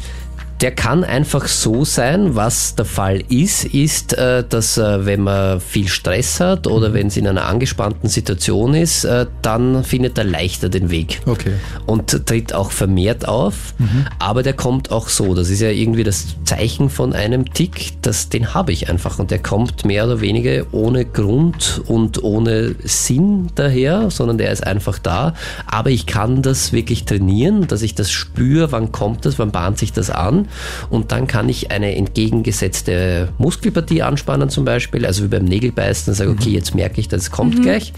Der 0.63 0.71
kann 0.71 1.03
einfach 1.03 1.49
so 1.49 1.85
sein. 1.85 2.37
Was 2.37 2.77
der 2.77 2.85
Fall 2.85 3.25
ist, 3.29 3.65
ist, 3.65 4.17
äh, 4.17 4.45
dass 4.49 4.79
äh, 4.79 5.05
wenn 5.05 5.23
man 5.23 5.61
viel 5.61 5.89
Stress 5.89 6.39
hat 6.39 6.69
oder 6.69 6.95
wenn 6.95 7.09
es 7.09 7.17
in 7.17 7.27
einer 7.27 7.47
angespannten 7.47 8.09
Situation 8.09 8.75
ist, 8.75 9.03
äh, 9.05 9.27
dann 9.43 9.83
findet 9.83 10.17
er 10.19 10.25
leichter 10.25 10.69
den 10.69 10.91
Weg. 10.91 11.21
Okay. 11.27 11.55
Und 11.87 12.27
tritt 12.27 12.55
auch 12.55 12.71
vermehrt 12.71 13.27
auf, 13.27 13.75
aber 14.21 14.45
der 14.45 14.53
kommt 14.53 14.93
auch 14.93 15.09
so. 15.09 15.35
Das 15.35 15.51
ist 15.51 15.61
ja 15.61 15.71
irgendwie 15.71 16.05
das 16.05 16.37
Zeichen 16.45 16.91
von 16.91 17.13
einem 17.13 17.53
Tick, 17.53 18.01
das, 18.03 18.29
den 18.29 18.55
habe 18.55 18.71
ich 18.71 18.89
einfach 18.89 19.19
und 19.19 19.31
der 19.31 19.41
kommt 19.41 19.85
mehr 19.85 20.05
oder 20.05 20.21
weniger 20.21 20.67
ohne 20.73 21.05
Grund 21.05 21.83
und 21.87 22.23
ohne 22.23 22.77
Sinn 22.85 23.49
daher, 23.57 24.11
sondern 24.11 24.39
der 24.39 24.53
ist 24.53 24.65
einfach 24.65 24.99
da. 24.99 25.35
Aber 25.67 25.91
ich 25.91 26.07
kann 26.07 26.43
das 26.43 26.73
wirklich 26.73 27.05
trainieren, 27.05 27.67
dass 27.67 27.83
ich 27.83 27.95
das 27.95 28.11
spüre, 28.11 28.71
wann 28.71 28.93
kommt 28.93 29.25
das, 29.25 29.39
wann 29.39 29.51
bahnt 29.51 29.79
sich 29.79 29.93
das 29.93 30.11
an 30.11 30.49
und 30.91 31.13
dann 31.13 31.27
kann 31.27 31.49
ich 31.49 31.71
eine 31.71 31.95
entgegengesetzte 31.95 33.29
Muskelpartie 33.39 34.03
anspannen 34.03 34.49
zum 34.49 34.65
Beispiel, 34.65 35.07
also 35.07 35.25
wie 35.25 35.29
beim 35.29 35.45
Nägelbeißen, 35.45 36.15
sage 36.15 36.31
okay, 36.31 36.51
jetzt 36.51 36.75
merke 36.75 37.01
ich, 37.01 37.09
das 37.09 37.31
kommt 37.31 37.63
gleich. 37.63 37.93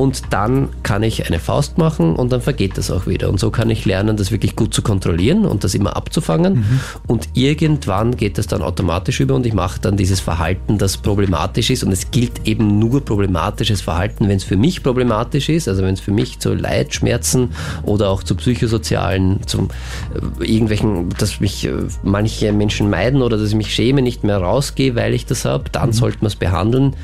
Und 0.00 0.32
dann 0.32 0.70
kann 0.82 1.02
ich 1.02 1.26
eine 1.26 1.38
Faust 1.38 1.76
machen 1.76 2.16
und 2.16 2.32
dann 2.32 2.40
vergeht 2.40 2.78
das 2.78 2.90
auch 2.90 3.06
wieder. 3.06 3.28
Und 3.28 3.38
so 3.38 3.50
kann 3.50 3.68
ich 3.68 3.84
lernen, 3.84 4.16
das 4.16 4.30
wirklich 4.30 4.56
gut 4.56 4.72
zu 4.72 4.80
kontrollieren 4.80 5.44
und 5.44 5.62
das 5.62 5.74
immer 5.74 5.94
abzufangen. 5.94 6.64
Und 7.06 7.28
irgendwann 7.34 8.16
geht 8.16 8.38
das 8.38 8.46
dann 8.46 8.62
automatisch 8.62 9.20
über 9.20 9.34
und 9.34 9.44
ich 9.44 9.52
mache 9.52 9.78
dann 9.78 9.98
dieses 9.98 10.18
Verhalten, 10.18 10.78
das 10.78 10.96
problematisch 10.96 11.68
ist. 11.68 11.84
Und 11.84 11.92
es 11.92 12.10
gilt 12.10 12.48
eben 12.48 12.78
nur 12.78 13.04
problematisches 13.04 13.82
Verhalten, 13.82 14.26
wenn 14.26 14.38
es 14.38 14.44
für 14.44 14.56
mich 14.56 14.82
problematisch 14.82 15.50
ist, 15.50 15.68
also 15.68 15.82
wenn 15.82 15.92
es 15.92 16.00
für 16.00 16.12
mich 16.12 16.38
zu 16.38 16.54
Leid, 16.54 16.94
Schmerzen 16.94 17.50
oder 17.82 18.08
auch 18.08 18.22
zu 18.22 18.36
psychosozialen, 18.36 19.46
zum 19.46 19.68
äh, 20.14 20.46
irgendwelchen, 20.46 21.10
dass 21.18 21.40
mich 21.40 21.66
äh, 21.66 21.72
manche 22.02 22.54
Menschen 22.54 22.88
meiden 22.88 23.20
oder 23.20 23.36
dass 23.36 23.50
ich 23.50 23.54
mich 23.54 23.74
schäme, 23.74 24.00
nicht 24.00 24.24
mehr 24.24 24.38
rausgehe, 24.38 24.94
weil 24.94 25.12
ich 25.12 25.26
das 25.26 25.44
habe, 25.44 25.64
dann 25.70 25.92
sollte 25.92 26.20
man 26.22 26.28
es 26.28 26.36
behandeln. 26.36 26.96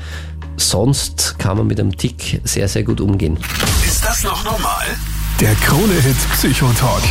Sonst 0.57 1.35
kann 1.37 1.57
man 1.57 1.67
mit 1.67 1.79
einem 1.79 1.95
Tick 1.95 2.41
sehr, 2.43 2.67
sehr 2.67 2.83
gut 2.83 2.99
umgehen. 2.99 3.37
Ist 3.85 4.03
das 4.03 4.23
noch 4.23 4.43
normal? 4.43 4.85
Der 5.39 5.53
Krone-Hit 5.55 6.17
Psychotalk. 6.33 7.03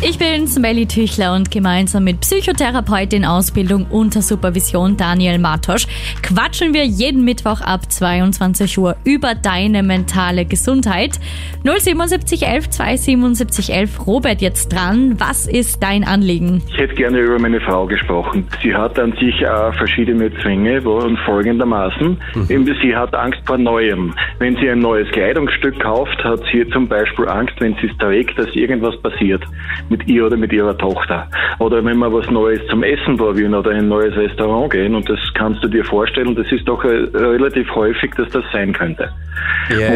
Ich 0.00 0.16
bin's, 0.16 0.56
Melly 0.56 0.86
Tüchler 0.86 1.34
und 1.34 1.50
gemeinsam 1.50 2.04
mit 2.04 2.20
Psychotherapeut 2.20 3.12
in 3.12 3.24
Ausbildung 3.24 3.84
unter 3.90 4.22
Supervision 4.22 4.96
Daniel 4.96 5.40
Martosch 5.40 5.88
quatschen 6.22 6.72
wir 6.72 6.84
jeden 6.84 7.24
Mittwoch 7.24 7.60
ab 7.60 7.90
22 7.90 8.78
Uhr 8.78 8.94
über 9.04 9.34
deine 9.34 9.82
mentale 9.82 10.44
Gesundheit. 10.44 11.18
07711 11.64 12.70
27711 12.70 14.06
Robert 14.06 14.40
jetzt 14.40 14.68
dran. 14.68 15.16
Was 15.18 15.48
ist 15.48 15.82
dein 15.82 16.04
Anliegen? 16.04 16.62
Ich 16.68 16.78
hätte 16.78 16.94
gerne 16.94 17.18
über 17.18 17.40
meine 17.40 17.60
Frau 17.60 17.84
gesprochen. 17.86 18.46
Sie 18.62 18.72
hat 18.72 19.00
an 19.00 19.10
sich 19.14 19.42
äh, 19.42 19.72
verschiedene 19.72 20.30
Zwänge 20.42 20.80
und 20.80 21.18
folgendermaßen. 21.26 22.16
Eben, 22.48 22.66
Sie 22.80 22.94
hat 22.94 23.16
Angst 23.16 23.40
vor 23.44 23.58
Neuem. 23.58 24.14
Wenn 24.38 24.54
sie 24.58 24.70
ein 24.70 24.78
neues 24.78 25.10
Kleidungsstück 25.10 25.80
kauft, 25.80 26.22
hat 26.22 26.40
sie 26.52 26.68
zum 26.68 26.86
Beispiel 26.86 27.26
Angst, 27.28 27.54
wenn 27.58 27.74
sie 27.80 27.88
es 27.88 27.98
trägt, 27.98 28.38
dass 28.38 28.54
irgendwas 28.54 28.96
passiert 29.02 29.42
mit 29.88 30.06
ihr 30.06 30.26
oder 30.26 30.36
mit 30.36 30.52
ihrer 30.52 30.76
Tochter. 30.76 31.28
Oder 31.58 31.84
wenn 31.84 31.98
wir 31.98 32.12
was 32.12 32.28
Neues 32.30 32.60
zum 32.68 32.82
Essen 32.82 33.16
probieren 33.16 33.54
oder 33.54 33.72
in 33.72 33.78
ein 33.78 33.88
neues 33.88 34.14
Restaurant 34.16 34.72
gehen 34.72 34.94
und 34.94 35.08
das 35.08 35.18
kannst 35.34 35.62
du 35.64 35.68
dir 35.68 35.84
vorstellen, 35.84 36.34
das 36.34 36.50
ist 36.52 36.66
doch 36.68 36.84
äh, 36.84 37.08
relativ 37.14 37.74
häufig, 37.74 38.12
dass 38.16 38.28
das 38.30 38.44
sein 38.52 38.72
könnte. 38.72 39.10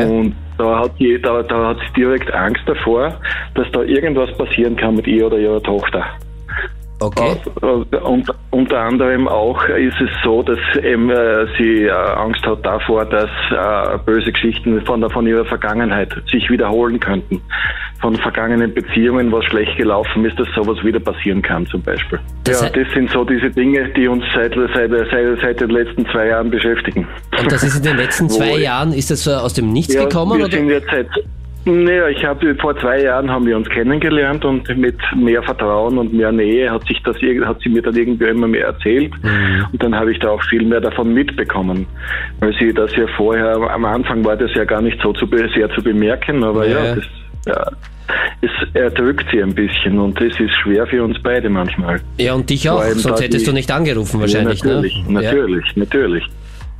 Und 0.08 0.34
da 0.58 0.80
hat, 0.80 0.92
sie, 0.98 1.20
da, 1.20 1.42
da 1.42 1.68
hat 1.68 1.78
sie 1.86 2.00
direkt 2.00 2.32
Angst 2.32 2.62
davor, 2.66 3.18
dass 3.54 3.70
da 3.72 3.82
irgendwas 3.82 4.32
passieren 4.36 4.76
kann 4.76 4.96
mit 4.96 5.06
ihr 5.06 5.26
oder 5.26 5.38
ihrer 5.38 5.62
Tochter. 5.62 6.04
Okay. 7.02 7.36
Äh, 7.62 7.96
Und, 7.96 8.32
unter 8.50 8.78
anderem 8.78 9.26
auch 9.26 9.64
ist 9.64 10.00
es 10.00 10.10
so, 10.22 10.42
dass 10.42 10.58
eben, 10.82 11.10
äh, 11.10 11.46
sie 11.58 11.84
äh, 11.84 11.90
Angst 11.90 12.46
hat 12.46 12.64
davor, 12.64 13.04
dass 13.04 13.30
äh, 13.50 13.98
böse 14.04 14.30
Geschichten 14.30 14.80
von, 14.82 15.08
von 15.10 15.26
ihrer 15.26 15.44
Vergangenheit 15.44 16.14
sich 16.30 16.48
wiederholen 16.48 17.00
könnten. 17.00 17.42
Von 18.02 18.16
vergangenen 18.16 18.74
Beziehungen, 18.74 19.30
was 19.32 19.44
schlecht 19.46 19.76
gelaufen 19.76 20.24
ist, 20.24 20.38
dass 20.38 20.48
sowas 20.56 20.76
wieder 20.84 20.98
passieren 21.00 21.40
kann 21.40 21.64
zum 21.68 21.80
Beispiel. 21.82 22.18
Das 22.44 22.60
ja, 22.60 22.68
das 22.68 22.92
sind 22.92 23.08
so 23.10 23.24
diese 23.24 23.48
Dinge, 23.48 23.88
die 23.96 24.08
uns 24.08 24.24
seit, 24.34 24.54
seit, 24.74 24.90
seit, 24.90 25.40
seit 25.40 25.60
den 25.60 25.70
letzten 25.70 26.04
zwei 26.06 26.26
Jahren 26.28 26.50
beschäftigen. 26.50 27.06
Und 27.38 27.50
das 27.52 27.62
ist 27.62 27.76
in 27.76 27.84
den 27.84 27.96
letzten 27.96 28.28
zwei 28.28 28.58
Jahren, 28.58 28.92
ist 28.92 29.10
das 29.10 29.22
so 29.24 29.30
aus 29.30 29.54
dem 29.54 29.72
Nichts 29.72 29.94
Ja, 29.94 30.02
gekommen? 30.04 30.36
wir 30.38 30.46
Oder? 30.46 30.52
sind 30.56 30.68
jetzt 30.68 30.88
seit 30.90 31.06
naja, 31.64 32.08
ich 32.08 32.24
habe 32.24 32.56
vor 32.56 32.76
zwei 32.76 33.02
Jahren 33.02 33.30
haben 33.30 33.46
wir 33.46 33.56
uns 33.56 33.68
kennengelernt 33.68 34.44
und 34.44 34.68
mit 34.76 34.96
mehr 35.14 35.40
Vertrauen 35.44 35.96
und 35.96 36.12
mehr 36.12 36.32
Nähe 36.32 36.68
hat 36.68 36.84
sich 36.88 37.00
das 37.04 37.14
hat 37.46 37.60
sie 37.62 37.68
mir 37.68 37.82
dann 37.82 37.94
irgendwie 37.94 38.24
immer 38.24 38.48
mehr 38.48 38.66
erzählt 38.66 39.12
Mhm. 39.22 39.66
und 39.70 39.80
dann 39.80 39.94
habe 39.94 40.10
ich 40.10 40.18
da 40.18 40.30
auch 40.30 40.42
viel 40.50 40.64
mehr 40.64 40.80
davon 40.80 41.14
mitbekommen, 41.14 41.86
weil 42.40 42.52
sie 42.58 42.72
das 42.74 42.90
ja 42.96 43.06
vorher 43.16 43.58
am 43.70 43.84
Anfang 43.84 44.24
war 44.24 44.36
das 44.36 44.52
ja 44.56 44.64
gar 44.64 44.82
nicht 44.82 45.00
so 45.00 45.12
zu 45.12 45.24
sehr 45.54 45.70
zu 45.70 45.80
bemerken, 45.84 46.42
aber 46.42 46.66
Ja. 46.66 46.84
ja, 46.84 46.94
das 46.96 47.04
ja, 47.46 47.70
es 48.40 48.50
erdrückt 48.74 49.24
sie 49.32 49.42
ein 49.42 49.54
bisschen 49.54 49.98
und 49.98 50.20
das 50.20 50.38
ist 50.38 50.54
schwer 50.62 50.86
für 50.86 51.04
uns 51.04 51.16
beide 51.22 51.48
manchmal. 51.48 52.00
Ja, 52.18 52.34
und 52.34 52.50
dich 52.50 52.68
auch, 52.68 52.82
sonst 52.84 53.20
hättest 53.20 53.46
du 53.46 53.52
nicht 53.52 53.70
angerufen 53.70 54.20
wahrscheinlich. 54.20 54.60
ja, 54.60 54.66
natürlich, 54.66 55.06
ne? 55.06 55.12
natürlich, 55.12 55.76
natürlich. 55.76 56.24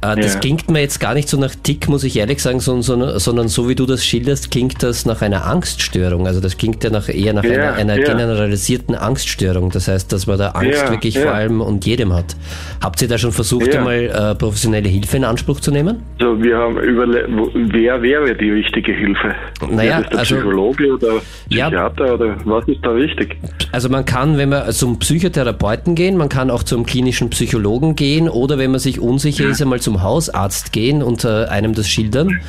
Äh, 0.03 0.17
das 0.17 0.35
Ja. 0.35 0.41
klingt 0.41 0.71
mir 0.71 0.81
jetzt 0.81 0.99
gar 1.01 1.15
nicht 1.15 1.29
so 1.29 1.39
nach 1.39 1.55
Tick, 1.63 1.89
muss 1.89 2.05
ich 2.05 2.17
ehrlich 2.19 2.43
sagen, 2.43 2.61
so, 2.61 2.81
so, 2.83 3.19
sondern 3.19 3.49
so 3.49 3.69
wie 3.69 3.75
du 3.75 3.87
das 3.87 4.05
schilderst, 4.05 4.51
klingt 4.51 4.83
das 4.83 5.07
nach 5.07 5.23
einer 5.23 5.47
Angststörung. 5.47 6.27
Also 6.27 6.41
das 6.41 6.57
klingt 6.59 6.83
ja 6.85 6.91
nach, 6.91 7.09
eher 7.09 7.33
nach 7.33 7.45
Ja, 7.45 7.53
einer, 7.53 7.73
einer 7.75 7.99
ja. 7.99 8.05
generalisierten 8.07 8.95
Angststörung. 8.95 9.71
Das 9.71 9.89
heißt, 9.89 10.13
dass 10.13 10.27
man 10.27 10.39
da 10.39 10.49
Angst 10.51 10.91
wirklich 10.91 11.19
vor 11.19 11.33
allem 11.33 11.61
und 11.61 11.87
jedem 11.87 12.13
hat. 12.13 12.37
Habt 12.83 13.01
ihr 13.03 13.09
da 13.09 13.17
schon 13.19 13.33
versucht, 13.33 13.75
einmal 13.75 13.95
äh, 14.05 14.35
professionelle 14.35 14.89
Hilfe 14.89 15.17
in 15.17 15.25
Anspruch 15.25 15.61
zu 15.61 15.71
nehmen? 15.71 16.03
Also 16.21 16.43
wir 16.43 16.57
haben 16.57 16.79
überle 16.81 17.27
wo- 17.31 17.51
wer 17.55 18.03
wäre 18.03 18.35
die 18.35 18.51
richtige 18.51 18.93
Hilfe? 18.93 19.35
Naja, 19.71 20.01
das 20.01 20.11
der 20.11 20.19
also- 20.19 20.35
Psychologe 20.37 20.93
oder. 20.95 21.13
Psychiater 21.49 22.15
oder 22.15 22.37
was 22.45 22.67
ist 22.67 22.79
da 22.83 22.95
wichtig? 22.97 23.37
Also 23.73 23.89
man 23.89 24.05
kann, 24.05 24.39
wenn 24.39 24.49
man 24.49 24.71
zum 24.73 24.99
Psychotherapeuten 24.99 25.95
gehen, 25.95 26.17
man 26.17 26.29
kann 26.29 26.51
auch 26.51 26.63
zum 26.63 26.87
klinischen 26.87 27.31
Psychologen 27.31 27.95
gehen 27.95 28.29
oder 28.29 28.59
wenn 28.59 28.71
man 28.71 28.81
sich 28.81 29.01
unsicher 29.01 29.47
ist, 29.49 29.61
einmal 29.63 29.81
zum 29.81 29.92
Hausarzt 30.01 30.73
gehen 30.73 31.03
und 31.03 31.25
äh, 31.25 31.47
einem 31.47 31.75
das 31.75 31.89
schildern. 31.89 32.41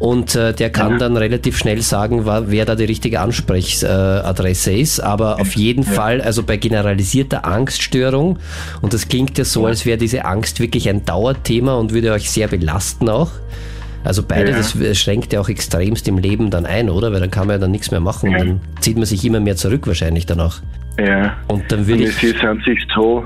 Und 0.00 0.34
äh, 0.34 0.52
der 0.52 0.68
kann 0.70 0.98
dann 0.98 1.16
relativ 1.16 1.56
schnell 1.56 1.80
sagen, 1.80 2.26
wer 2.26 2.64
da 2.64 2.74
die 2.74 2.84
richtige 2.84 3.20
Ansprechadresse 3.20 4.72
ist. 4.72 5.00
Aber 5.00 5.40
auf 5.40 5.54
jeden 5.56 5.84
Fall, 5.84 6.20
also 6.20 6.42
bei 6.42 6.56
generalisierter 6.56 7.44
Angststörung, 7.46 8.38
und 8.80 8.92
das 8.92 9.08
klingt 9.08 9.38
ja 9.38 9.44
so, 9.44 9.64
als 9.66 9.86
wäre 9.86 9.98
diese 9.98 10.24
Angst 10.24 10.60
wirklich 10.60 10.88
ein 10.88 11.04
Dauerthema 11.04 11.74
und 11.74 11.92
würde 11.92 12.12
euch 12.12 12.30
sehr 12.30 12.48
belasten 12.48 13.08
auch. 13.08 13.30
Also 14.04 14.24
beide, 14.26 14.50
Ja. 14.50 14.56
das 14.56 14.98
schränkt 14.98 15.32
ja 15.32 15.40
auch 15.40 15.48
extremst 15.48 16.08
im 16.08 16.18
Leben 16.18 16.50
dann 16.50 16.66
ein, 16.66 16.90
oder? 16.90 17.12
Weil 17.12 17.20
dann 17.20 17.30
kann 17.30 17.46
man 17.46 17.54
ja 17.54 17.58
dann 17.60 17.70
nichts 17.70 17.92
mehr 17.92 18.00
machen. 18.00 18.32
Dann 18.32 18.60
zieht 18.80 18.96
man 18.96 19.06
sich 19.06 19.24
immer 19.24 19.38
mehr 19.38 19.54
zurück 19.54 19.86
wahrscheinlich 19.86 20.26
danach. 20.26 20.60
Ja. 20.98 21.36
Und 21.46 21.70
dann 21.70 21.86
würde 21.86 22.04
es 22.04 22.16
ich. 22.22 22.34
ist 22.34 22.44
an 22.44 22.60
sich 22.66 22.80
so, 22.94 23.24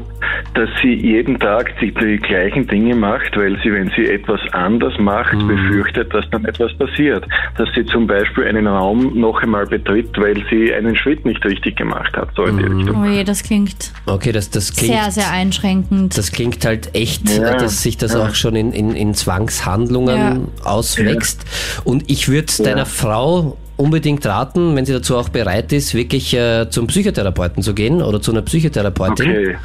dass 0.55 0.69
sie 0.83 0.95
jeden 0.95 1.39
Tag 1.39 1.79
die, 1.81 1.93
die 1.93 2.17
gleichen 2.17 2.67
Dinge 2.67 2.95
macht, 2.95 3.37
weil 3.37 3.59
sie, 3.63 3.73
wenn 3.73 3.91
sie 3.97 4.07
etwas 4.09 4.41
anders 4.53 4.95
macht, 4.99 5.35
Mhm. 5.35 5.49
befürchtet, 5.49 6.15
dass 6.15 6.25
dann 6.31 6.45
etwas 6.47 6.73
passiert. 6.79 7.25
Dass 7.59 7.69
sie 7.75 7.85
zum 7.87 8.07
Beispiel 8.07 8.45
einen 8.47 8.67
Raum 8.67 9.19
noch 9.21 9.43
einmal 9.43 9.67
betritt, 9.67 10.17
weil 10.19 10.43
sie 10.51 10.73
einen 10.73 10.97
Schritt 10.97 11.25
nicht 11.27 11.45
richtig 11.45 11.77
gemacht 11.77 12.17
hat, 12.17 12.29
so 12.37 12.45
in 12.45 12.57
die 12.59 12.65
Mhm. 12.65 12.77
Richtung. 12.79 13.03
Oh 13.03 13.05
je, 13.07 13.25
das 13.25 13.43
klingt 13.43 13.93
Okay, 14.07 14.33
das, 14.33 14.49
das 14.51 14.73
klingt. 14.75 14.95
sehr, 14.95 15.11
sehr 15.11 15.31
einschränkend. 15.31 16.17
Das 16.17 16.33
klingt 16.33 16.65
halt 16.65 16.95
echt, 16.95 17.29
Ja, 17.29 17.57
dass 17.57 17.83
sich 17.83 17.97
das 17.99 18.15
ja. 18.15 18.21
auch 18.27 18.35
schon 18.35 18.57
in, 18.57 18.73
in, 18.73 18.95
in 18.97 19.15
Zwangshandlungen 19.15 20.17
Ja. 20.63 20.65
auswächst. 20.65 21.45
Und 21.85 22.05
ich 22.11 22.29
würde 22.29 22.53
deiner 22.65 22.87
Frau 22.87 23.57
unbedingt 23.77 24.25
raten, 24.25 24.75
wenn 24.75 24.87
sie 24.87 24.93
dazu 24.95 25.17
auch 25.17 25.29
bereit 25.29 25.71
ist, 25.73 25.95
wirklich 25.95 26.33
äh, 26.35 26.71
zum 26.71 26.87
Psychotherapeuten 26.87 27.63
zu 27.63 27.75
gehen 27.75 28.01
oder 28.01 28.23
zu 28.23 28.31
einer 28.33 28.41
Psychotherapeutin 28.43 29.29
Okay. 29.31 29.57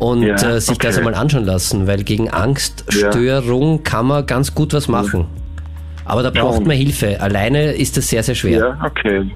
Und 0.00 0.22
Ja, 0.22 0.34
äh, 0.34 0.60
sich 0.60 0.78
das 0.78 0.96
okay. 0.96 0.98
einmal 1.06 1.14
anschauen 1.14 1.44
lassen, 1.44 1.86
weil 1.86 2.02
gegen 2.02 2.28
Angststörung 2.30 3.82
kann 3.84 4.06
man 4.06 4.26
ganz 4.26 4.54
gut 4.54 4.72
was 4.72 4.88
machen. 4.88 5.26
Aber 6.04 6.22
da 6.24 6.30
braucht 6.30 6.66
man 6.66 6.76
Hilfe. 6.76 7.20
Alleine 7.20 7.72
ist 7.72 7.96
das 7.96 8.08
sehr, 8.08 8.22
sehr 8.22 8.34
schwer. 8.34 8.58
Ja, 8.58 8.78
okay. 8.84 9.30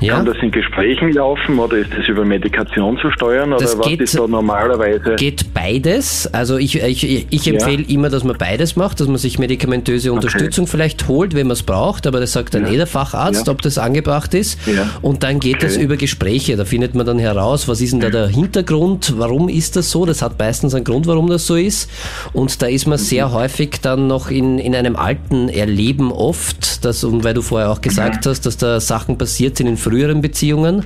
Ja? 0.00 0.16
Kann 0.16 0.26
das 0.26 0.36
in 0.42 0.50
Gesprächen 0.50 1.12
laufen 1.12 1.58
oder 1.58 1.76
ist 1.76 1.90
das 1.96 2.08
über 2.08 2.24
Medikation 2.24 2.98
zu 2.98 3.10
steuern 3.10 3.52
oder 3.52 3.62
Das 3.62 3.78
was 3.78 3.86
geht- 3.86 4.00
ist 4.00 4.18
da 4.18 4.26
normalerweise? 4.26 5.16
Geht 5.16 5.52
beides. 5.52 6.26
Also 6.32 6.56
ich, 6.56 6.76
ich, 6.82 7.26
ich 7.30 7.48
empfehle 7.48 7.82
immer, 7.86 8.08
dass 8.08 8.24
man 8.24 8.36
beides 8.38 8.76
macht, 8.76 9.00
dass 9.00 9.08
man 9.08 9.18
sich 9.18 9.38
medikamentöse 9.38 10.12
Unterstützung 10.12 10.66
vielleicht 10.66 11.06
holt, 11.08 11.34
wenn 11.34 11.46
man 11.48 11.52
es 11.54 11.62
braucht, 11.62 12.06
aber 12.06 12.20
das 12.20 12.32
sagt 12.32 12.54
dann 12.54 12.66
Ja. 12.66 12.72
eh 12.72 12.76
der 12.78 12.86
Facharzt, 12.86 13.46
Ja. 13.46 13.52
ob 13.52 13.62
das 13.62 13.78
angebracht 13.78 14.32
ist. 14.34 14.58
Ja. 14.66 14.88
Und 15.02 15.22
dann 15.22 15.38
geht 15.40 15.62
es 15.62 15.74
Okay. 15.76 15.84
über 15.84 15.96
Gespräche. 15.96 16.56
Da 16.56 16.64
findet 16.64 16.94
man 16.94 17.04
dann 17.06 17.18
heraus, 17.18 17.68
was 17.68 17.80
ist 17.80 17.92
denn 17.92 18.00
da 18.00 18.10
der 18.10 18.28
Hintergrund, 18.28 19.14
warum 19.18 19.48
ist 19.48 19.76
das 19.76 19.90
so? 19.90 20.06
Das 20.06 20.22
hat 20.22 20.38
meistens 20.38 20.74
einen 20.74 20.84
Grund, 20.84 21.06
warum 21.06 21.28
das 21.28 21.46
so 21.46 21.56
ist. 21.56 21.90
Und 22.32 22.62
da 22.62 22.66
ist 22.66 22.86
man 22.86 22.98
Mhm. 22.98 23.02
sehr 23.04 23.32
häufig 23.32 23.80
dann 23.82 24.06
noch 24.06 24.30
in, 24.30 24.58
in 24.58 24.74
einem 24.74 24.96
alten 24.96 25.48
Erleben 25.48 26.10
oft, 26.12 26.84
das, 26.84 27.04
und 27.04 27.22
weil 27.24 27.34
du 27.34 27.42
vorher 27.42 27.70
auch 27.70 27.80
gesagt 27.80 28.26
hast, 28.26 28.46
dass 28.46 28.56
da 28.56 28.80
Sachen 28.80 29.18
passiert 29.18 29.56
sind 29.58 29.66
in 29.66 29.76
früheren 29.90 30.20
Beziehungen 30.22 30.84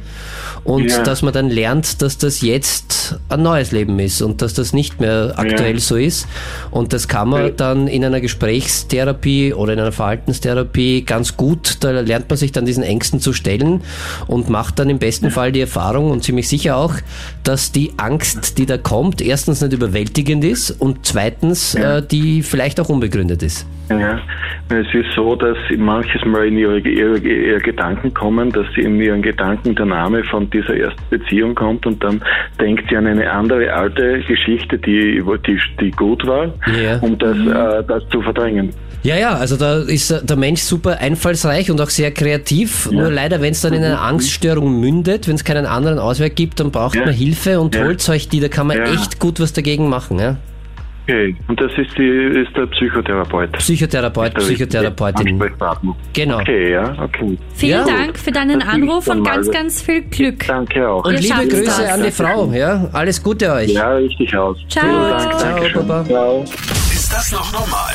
und 0.64 0.90
Ja. 0.90 1.02
dass 1.02 1.22
man 1.22 1.32
dann 1.34 1.50
lernt, 1.50 2.00
dass 2.00 2.16
das 2.18 2.40
jetzt 2.40 3.18
ein 3.28 3.42
neues 3.42 3.70
Leben 3.70 3.98
ist 3.98 4.22
und 4.22 4.40
dass 4.40 4.55
das 4.55 4.72
nicht 4.72 4.98
mehr 5.00 5.34
aktuell 5.36 5.74
Ja. 5.74 5.80
so 5.80 5.96
ist. 5.96 6.26
Und 6.70 6.92
das 6.94 7.07
kann 7.07 7.28
man 7.28 7.55
dann 7.57 7.86
in 7.86 8.05
einer 8.05 8.20
Gesprächstherapie 8.20 9.52
oder 9.52 9.74
in 9.74 9.80
einer 9.80 9.92
Verhaltenstherapie 9.92 11.02
ganz 11.05 11.36
gut, 11.36 11.78
da 11.84 11.90
lernt 11.90 12.28
man 12.30 12.36
sich 12.38 12.52
dann 12.52 12.64
diesen 12.64 12.82
Ängsten 12.82 13.20
zu 13.20 13.32
stellen 13.32 13.82
und 14.26 14.48
macht 14.48 14.78
dann 14.78 14.88
im 14.88 14.98
besten 14.98 15.30
Fall 15.30 15.52
die 15.52 15.61
Erfahrung 15.61 16.11
und 16.11 16.24
ziemlich 16.24 16.48
sicher 16.48 16.76
auch, 16.76 16.94
dass 17.42 17.72
die 17.72 17.92
Angst, 17.98 18.57
die 18.59 18.66
da 18.66 18.78
kommt, 18.78 19.20
erstens 19.20 19.61
nicht 19.61 19.72
überwältigend 19.74 20.44
ist 20.44 20.70
und 20.70 21.05
zweitens, 21.05 21.74
äh, 21.74 22.02
die 22.02 22.42
vielleicht 22.42 22.80
auch 22.80 22.88
unbegründet 22.88 23.42
ist. 23.42 23.66
Ja, 23.90 24.18
es 24.70 24.86
ist 24.94 25.12
so, 25.14 25.36
dass 25.36 25.59
manches 25.76 26.24
Mal 26.24 26.46
in 26.48 26.57
ihre, 26.57 26.78
ihre, 26.78 27.18
ihre 27.18 27.61
Gedanken 27.61 28.14
kommen, 28.14 28.50
dass 28.50 28.64
sie 28.74 28.80
in 28.95 29.01
ihren 29.01 29.22
Gedanken 29.22 29.74
der 29.74 29.86
Name 29.86 30.24
von 30.24 30.49
dieser 30.51 30.76
ersten 30.76 31.03
Beziehung 31.11 31.55
kommt 31.55 31.86
und 31.86 32.03
dann 32.03 32.22
denkt 32.61 32.84
sie 32.88 32.97
an 32.97 33.07
eine 33.07 33.30
andere 33.30 33.72
alte 33.72 34.20
Geschichte, 34.26 34.78
die, 34.78 35.22
die, 35.47 35.59
die 35.80 35.90
gut 35.92 36.26
war, 36.26 36.47
Ja. 36.76 36.99
um 37.01 37.16
das, 37.18 37.36
äh, 37.36 37.84
das 37.86 38.03
zu 38.11 38.20
verdrängen. 38.22 38.70
Ja, 39.03 39.16
ja, 39.16 39.34
also 39.36 39.57
da 39.59 39.80
ist 39.80 40.11
äh, 40.11 40.24
der 40.24 40.36
Mensch 40.36 40.62
super 40.62 40.99
einfallsreich 40.99 41.70
und 41.70 41.78
auch 41.80 41.90
sehr 41.90 42.11
kreativ. 42.11 42.90
Nur 42.90 43.11
leider, 43.11 43.42
wenn 43.42 43.53
es 43.53 43.61
dann 43.61 43.74
in 43.74 43.84
eine 43.84 43.99
Angststörung 44.01 44.80
mündet, 44.80 45.28
wenn 45.28 45.34
es 45.34 45.45
keinen 45.45 45.66
anderen 45.66 45.99
Ausweg 45.99 46.36
gibt, 46.36 46.59
dann 46.61 46.70
braucht 46.70 46.95
Ja. 46.97 47.05
man 47.05 47.12
Hilfe 47.12 47.61
und 47.61 47.74
Ja. 47.74 47.84
holt 47.84 48.09
euch 48.09 48.28
die. 48.30 48.40
Da 48.40 48.49
kann 48.49 48.66
man 48.66 48.78
Ja. 48.78 48.84
echt 48.95 49.18
gut 49.20 49.40
was 49.40 49.53
dagegen 49.53 49.90
machen. 49.90 50.18
Ja? 50.18 50.36
Okay, 51.07 51.36
und 51.48 51.61
das 51.61 51.70
ist, 51.76 51.96
die, 51.98 52.02
ist 52.09 52.57
der 52.57 52.64
Psychotherapeut. 52.66 53.52
Psychotherapeut, 53.52 54.32
Der 54.34 54.40
richtige 54.40 54.66
Psychotherapeutin. 54.66 55.38
Genau. 56.14 56.38
Okay, 56.40 56.72
ja, 56.72 56.94
okay. 56.98 57.36
Vielen 57.55 57.86
Ja. 57.86 57.94
Dank 57.96 58.18
für 58.18 58.30
deinen 58.30 58.61
Das 58.61 58.68
ist 58.68 58.74
Anruf 58.74 59.07
und 59.09 59.22
ganz, 59.22 59.50
ganz 59.50 59.82
viel 59.82 60.00
Glück. 60.02 60.46
Danke 60.46 60.88
auch. 60.88 61.05
Und 61.05 61.20
liebe 61.20 61.46
Grüße 61.46 61.64
das. 61.64 61.92
an 61.92 62.02
die 62.05 62.11
Frau. 62.11 62.50
Ja, 62.52 62.88
alles 62.92 63.22
Gute 63.22 63.52
euch. 63.52 63.70
Ja, 63.72 63.92
richtig 63.96 64.34
aus. 64.34 64.57
Ciao. 64.70 64.82
Vielen 64.84 65.11
Dank, 65.11 65.38
Ciao, 65.38 65.38
Dankeschön. 65.55 65.86
Baba. 65.88 66.05
Ciao. 66.07 66.42
Ist 66.42 67.12
das 67.12 67.32
noch 67.32 67.52
normal? 67.52 67.92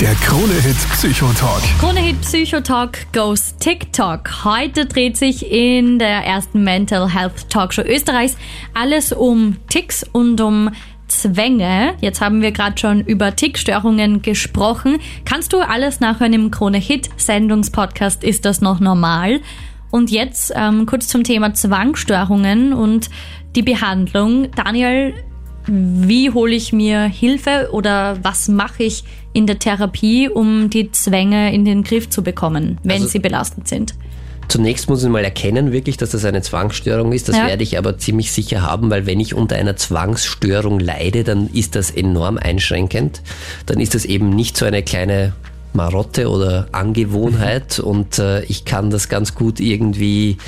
Der 0.00 0.14
Krone-Hit 0.26 0.76
Psychotalk. 0.92 1.62
Krone-Hit 1.80 2.20
Psychotalk 2.20 2.98
goes 3.12 3.56
TikTok. 3.58 4.44
Heute 4.44 4.86
dreht 4.86 5.16
sich 5.16 5.50
in 5.50 5.98
der 5.98 6.24
ersten 6.24 6.62
Mental 6.64 7.08
Health 7.12 7.48
Talkshow 7.48 7.82
Österreichs 7.82 8.36
alles 8.74 9.12
um 9.12 9.56
Ticks 9.68 10.04
und 10.12 10.40
um 10.40 10.70
Zwänge. 11.08 11.94
Jetzt 12.00 12.20
haben 12.20 12.42
wir 12.42 12.52
gerade 12.52 12.78
schon 12.78 13.00
über 13.00 13.34
Tickstörungen 13.36 14.22
gesprochen. 14.22 14.98
Kannst 15.24 15.52
du 15.52 15.58
alles 15.60 16.00
nachhören 16.00 16.32
im 16.32 16.50
Krone-Hit 16.50 17.10
Sendungspodcast 17.16 18.24
Ist 18.24 18.44
das 18.44 18.60
noch 18.60 18.80
normal? 18.80 19.40
Und 19.90 20.10
jetzt 20.10 20.52
ähm, 20.56 20.86
kurz 20.86 21.06
zum 21.08 21.22
Thema 21.22 21.54
Zwangsstörungen 21.54 22.72
und 22.72 23.10
die 23.54 23.62
Behandlung. 23.62 24.50
Daniel, 24.50 25.14
wie 25.66 26.30
hole 26.30 26.54
ich 26.54 26.72
mir 26.72 27.02
Hilfe 27.02 27.68
oder 27.72 28.18
was 28.22 28.48
mache 28.48 28.82
ich 28.82 29.04
in 29.32 29.46
der 29.46 29.58
Therapie, 29.58 30.28
um 30.28 30.68
die 30.68 30.90
Zwänge 30.90 31.52
in 31.54 31.64
den 31.64 31.84
Griff 31.84 32.10
zu 32.10 32.22
bekommen, 32.22 32.78
wenn 32.82 33.02
Also- 33.02 33.08
sie 33.08 33.18
belastend 33.20 33.68
sind? 33.68 33.94
Zunächst 34.48 34.88
muss 34.88 35.02
ich 35.02 35.08
mal 35.08 35.24
erkennen, 35.24 35.72
wirklich, 35.72 35.96
dass 35.96 36.10
das 36.10 36.24
eine 36.24 36.42
Zwangsstörung 36.42 37.12
ist. 37.12 37.28
Das 37.28 37.36
Ja. 37.36 37.46
werde 37.46 37.62
ich 37.62 37.78
aber 37.78 37.98
ziemlich 37.98 38.32
sicher 38.32 38.62
haben, 38.62 38.90
weil 38.90 39.06
wenn 39.06 39.20
ich 39.20 39.34
unter 39.34 39.56
einer 39.56 39.76
Zwangsstörung 39.76 40.80
leide, 40.80 41.24
dann 41.24 41.48
ist 41.52 41.74
das 41.76 41.90
enorm 41.90 42.38
einschränkend. 42.38 43.22
Dann 43.66 43.80
ist 43.80 43.94
das 43.94 44.04
eben 44.04 44.30
nicht 44.30 44.56
so 44.56 44.64
eine 44.64 44.82
kleine 44.82 45.32
Marotte 45.72 46.28
oder 46.30 46.68
Angewohnheit 46.72 47.80
und 47.80 48.18
äh, 48.18 48.44
ich 48.44 48.64
kann 48.64 48.90
das 48.90 49.08
ganz 49.08 49.34
gut 49.34 49.58
irgendwie 49.58 50.38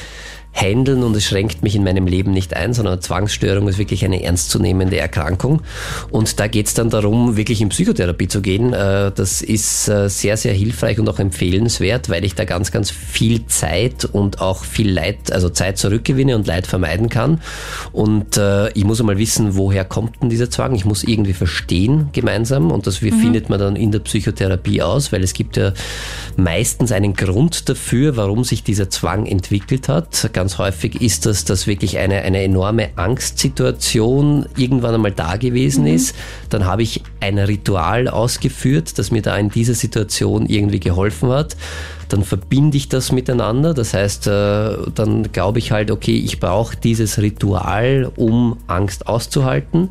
handeln 0.57 1.03
und 1.03 1.15
es 1.15 1.25
schränkt 1.25 1.63
mich 1.63 1.77
in 1.77 1.85
meinem 1.85 2.07
Leben 2.07 2.33
nicht 2.33 2.57
ein, 2.57 2.73
sondern 2.73 3.01
Zwangsstörung 3.01 3.69
ist 3.69 3.79
wirklich 3.79 4.05
eine 4.05 4.23
ernstzunehmende 4.23 4.99
Erkrankung. 4.99 5.61
Und 6.11 6.41
da 6.41 6.47
geht 6.49 6.67
es 6.67 6.75
dann 6.75 6.89
darum, 6.89 7.37
wirklich 7.37 7.61
in 7.61 7.69
Psychotherapie 7.69 8.29
zu 8.29 8.41
gehen. 8.41 8.73
Äh, 8.73 9.13
Das 9.15 9.43
ist 9.43 9.89
äh, 9.89 10.09
sehr, 10.09 10.37
sehr 10.37 10.55
hilfreich 10.55 10.99
und 10.99 11.09
auch 11.09 11.19
empfehlenswert, 11.19 12.09
weil 12.09 12.25
ich 12.25 12.35
da 12.35 12.45
ganz, 12.45 12.73
ganz 12.73 12.91
viel 12.91 13.47
Zeit 13.47 14.07
und 14.07 14.41
auch 14.41 14.65
viel 14.65 14.91
Leid, 14.91 15.31
also 15.31 15.51
Zeit 15.51 15.77
zurückgewinne 15.77 16.35
und 16.35 16.47
Leid 16.47 16.67
vermeiden 16.67 17.11
kann. 17.11 17.43
Und 17.93 18.37
äh, 18.39 18.71
ich 18.71 18.85
muss 18.85 19.01
einmal 19.01 19.19
wissen, 19.19 19.57
woher 19.57 19.85
kommt 19.85 20.23
denn 20.23 20.31
dieser 20.31 20.51
Zwang? 20.51 20.75
Ich 20.75 20.85
muss 20.87 21.05
irgendwie 21.05 21.35
verstehen 21.35 22.09
gemeinsam 22.13 22.71
und 22.71 22.87
das 22.87 22.97
findet 22.97 23.51
man 23.51 23.59
dann 23.59 23.77
in 23.77 23.93
der 23.93 23.99
Psychotherapie 23.99 24.81
aus, 24.81 25.13
weil 25.13 25.23
es 25.23 25.35
gibt 25.35 25.57
ja 25.57 25.73
meistens 26.37 26.93
einen 26.93 27.15
Grund 27.15 27.69
dafür, 27.69 28.17
warum 28.17 28.43
sich 28.43 28.63
dieser 28.63 28.89
Zwang 28.89 29.27
entwickelt 29.27 29.89
hat. 29.89 30.31
Ganz 30.33 30.46
ganz 30.47 30.59
häufig 30.59 31.03
ist 31.03 31.27
das, 31.27 31.45
dass 31.45 31.67
wirklich 31.67 31.99
eine, 31.99 32.23
eine 32.23 32.41
enorme 32.45 32.91
Angstsituation 32.95 34.47
irgendwann 34.57 34.95
einmal 34.95 35.11
da 35.11 35.35
gewesen 35.35 35.89
ist. 35.89 36.15
Dann 36.51 36.67
habe 36.67 36.85
ich 36.85 37.03
ein 37.19 37.37
Ritual 37.37 38.07
ausgeführt, 38.07 38.97
das 38.97 39.11
mir 39.11 39.23
da 39.23 39.37
in 39.37 39.49
dieser 39.49 39.75
Situation 39.75 40.47
irgendwie 40.47 40.79
geholfen 40.79 41.31
hat. 41.31 41.57
Dann 42.11 42.23
verbinde 42.23 42.77
ich 42.77 42.89
das 42.89 43.11
miteinander. 43.11 43.75
Das 43.75 43.93
heißt, 43.93 44.29
äh, 44.29 44.77
dann 44.95 45.33
glaube 45.33 45.59
ich 45.59 45.73
halt, 45.73 45.91
okay, 45.91 46.17
ich 46.17 46.39
brauche 46.39 46.77
dieses 46.77 47.19
Ritual, 47.19 48.13
um 48.15 48.57
Angst 48.69 49.09
auszuhalten. 49.09 49.89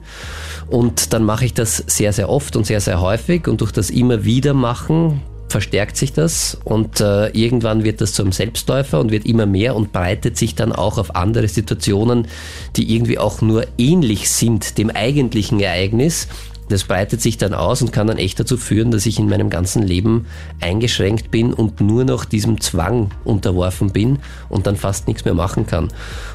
Und 0.68 1.12
dann 1.12 1.26
mache 1.26 1.44
ich 1.44 1.54
das 1.54 1.84
sehr, 1.86 2.14
sehr 2.14 2.30
oft 2.30 2.56
und 2.56 2.66
sehr, 2.66 2.80
sehr 2.80 3.02
häufig. 3.02 3.50
Und 3.50 3.60
durch 3.60 3.74
das 3.74 3.90
immer 3.90 4.24
wieder 4.24 4.54
machen, 4.54 5.22
verstärkt 5.56 5.96
sich 5.96 6.12
das 6.12 6.58
und 6.66 7.00
äh, 7.00 7.30
irgendwann 7.30 7.86
wird 7.86 8.02
das 8.02 8.12
zum 8.12 8.34
Selbstläufer 8.34 9.00
und 9.00 9.12
wird 9.14 9.26
immer 9.26 9.46
mehr 9.46 9.78
und 9.78 9.94
breitet 9.94 10.36
sich 10.36 10.54
dann 10.54 10.74
auch 10.74 10.98
auf 10.98 11.16
andere 11.16 11.48
Situationen, 11.48 12.28
die 12.76 12.94
irgendwie 12.94 13.18
auch 13.18 13.40
nur 13.40 13.66
ähnlich 13.78 14.30
sind 14.30 14.78
dem 14.78 14.90
eigentlichen 14.90 15.62
Ereignis 15.62 16.28
das 16.70 16.84
breitet 16.84 17.22
sich 17.22 17.38
dann 17.38 17.54
aus 17.54 17.82
und 17.82 17.92
kann 17.92 18.08
dann 18.08 18.18
echt 18.18 18.40
dazu 18.40 18.58
führen, 18.58 18.92
dass 18.92 19.06
ich 19.06 19.20
in 19.20 19.30
meinem 19.30 19.50
ganzen 19.50 19.84
Leben 19.84 20.26
eingeschränkt 20.62 21.32
bin 21.32 21.54
und 21.54 21.82
nur 21.82 22.04
noch 22.06 22.26
diesem 22.26 22.60
Zwang 22.62 23.12
unterworfen 23.24 23.92
bin 23.92 24.20
und 24.50 24.66
dann 24.66 24.76
fast 24.76 25.08
nichts 25.08 25.26
mehr 25.26 25.34
machen 25.34 25.68
kann. 25.68 25.90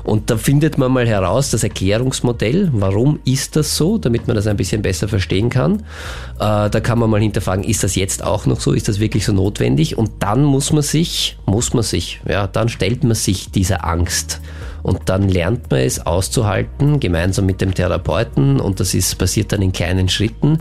Und 0.04 0.30
da 0.30 0.36
findet 0.36 0.78
man 0.78 0.92
mal 0.92 1.06
heraus, 1.06 1.50
das 1.50 1.64
Erklärungsmodell, 1.64 2.70
warum 2.72 3.18
ist 3.24 3.56
das 3.56 3.76
so, 3.76 3.98
damit 3.98 4.26
man 4.26 4.36
das 4.36 4.46
ein 4.46 4.56
bisschen 4.56 4.82
besser 4.82 5.08
verstehen 5.08 5.50
kann. 5.50 5.80
Äh, 6.38 6.70
da 6.70 6.80
kann 6.80 6.98
man 6.98 7.10
mal 7.10 7.20
hinterfragen, 7.20 7.64
ist 7.64 7.82
das 7.82 7.96
jetzt 7.96 8.22
auch 8.22 8.46
noch 8.46 8.60
so, 8.60 8.72
ist 8.72 8.88
das 8.88 9.00
wirklich 9.00 9.24
so 9.24 9.32
notwendig? 9.32 9.98
Und 9.98 10.10
dann 10.20 10.44
muss 10.44 10.72
man 10.72 10.82
sich, 10.82 11.36
muss 11.46 11.74
man 11.74 11.82
sich, 11.82 12.20
ja, 12.28 12.46
dann 12.46 12.68
stellt 12.68 13.04
man 13.04 13.14
sich 13.14 13.50
dieser 13.50 13.84
Angst. 13.84 14.40
Und 14.82 15.00
dann 15.06 15.28
lernt 15.28 15.70
man 15.70 15.80
es 15.80 16.04
auszuhalten, 16.06 17.00
gemeinsam 17.00 17.46
mit 17.46 17.60
dem 17.60 17.74
Therapeuten, 17.74 18.60
und 18.60 18.80
das 18.80 18.94
ist 18.94 19.18
passiert 19.18 19.52
dann 19.52 19.62
in 19.62 19.72
kleinen 19.72 20.08
Schritten, 20.08 20.60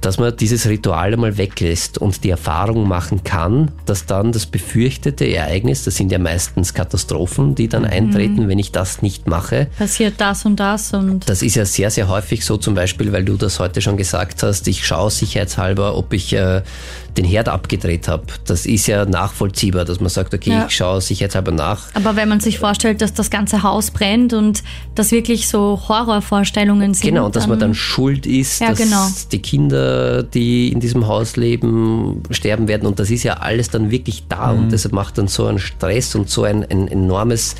dass 0.00 0.18
man 0.18 0.36
dieses 0.36 0.66
Ritual 0.66 1.12
einmal 1.12 1.36
weglässt 1.36 1.98
und 1.98 2.24
die 2.24 2.30
Erfahrung 2.30 2.88
machen 2.88 3.24
kann, 3.24 3.70
dass 3.86 4.06
dann 4.06 4.32
das 4.32 4.46
befürchtete 4.46 5.26
Ereignis, 5.26 5.84
das 5.84 5.96
sind 5.96 6.12
ja 6.12 6.18
meistens 6.18 6.74
Katastrophen, 6.74 7.54
die 7.54 7.68
dann 7.68 7.84
eintreten, 7.84 8.48
wenn 8.48 8.58
ich 8.58 8.72
das 8.72 9.02
nicht 9.02 9.26
mache. 9.26 9.68
Passiert 9.78 10.14
das 10.18 10.44
und 10.44 10.58
das 10.60 10.92
und. 10.92 11.28
Das 11.28 11.42
ist 11.42 11.54
ja 11.54 11.64
sehr, 11.64 11.90
sehr 11.90 12.08
häufig 12.08 12.44
so, 12.44 12.56
zum 12.56 12.74
Beispiel, 12.74 13.12
weil 13.12 13.24
du 13.24 13.36
das 13.36 13.58
heute 13.60 13.80
schon 13.80 13.96
gesagt 13.96 14.42
hast, 14.42 14.66
ich 14.68 14.86
schaue 14.86 15.10
sicherheitshalber, 15.10 15.96
ob 15.96 16.12
ich 16.12 16.32
äh, 16.32 16.62
den 17.18 17.24
Herd 17.24 17.48
abgedreht 17.48 18.06
habe. 18.08 18.22
Das 18.46 18.64
ist 18.64 18.86
ja 18.86 19.04
nachvollziehbar, 19.04 19.84
dass 19.84 19.98
man 20.00 20.08
sagt, 20.08 20.32
okay, 20.32 20.50
Ja. 20.50 20.66
ich 20.66 20.76
schaue 20.76 21.00
sicherheitshalber 21.00 21.50
nach. 21.50 21.88
Aber 21.94 22.14
wenn 22.16 22.28
man 22.28 22.38
sich 22.40 22.58
vorstellt, 22.58 23.02
dass 23.02 23.12
das 23.12 23.28
ganze 23.28 23.62
Haus 23.64 23.90
brennt 23.90 24.32
und 24.32 24.62
das 24.94 25.10
wirklich 25.10 25.48
so 25.48 25.80
Horrorvorstellungen 25.88 26.94
sind. 26.94 27.10
Genau, 27.10 27.26
und 27.26 27.34
dass 27.36 27.46
man 27.48 27.58
dann 27.58 27.74
schuld 27.74 28.24
ist, 28.26 28.60
Ja, 28.60 28.68
dass 28.70 28.78
genau. 28.78 29.06
die 29.32 29.42
Kinder, 29.42 30.22
die 30.22 30.70
in 30.70 30.78
diesem 30.80 31.06
Haus 31.08 31.36
leben, 31.36 32.22
sterben 32.30 32.68
werden. 32.68 32.86
Und 32.86 33.00
das 33.00 33.10
ist 33.10 33.24
ja 33.24 33.34
alles 33.34 33.68
dann 33.68 33.90
wirklich 33.90 34.24
da. 34.28 34.52
Mhm. 34.52 34.58
Und 34.60 34.72
deshalb 34.72 34.94
macht 34.94 35.18
dann 35.18 35.26
so 35.28 35.46
einen 35.46 35.58
Stress 35.58 36.14
und 36.14 36.30
so 36.30 36.44
ein, 36.44 36.64
ein 36.70 36.86
enormes, 36.88 37.56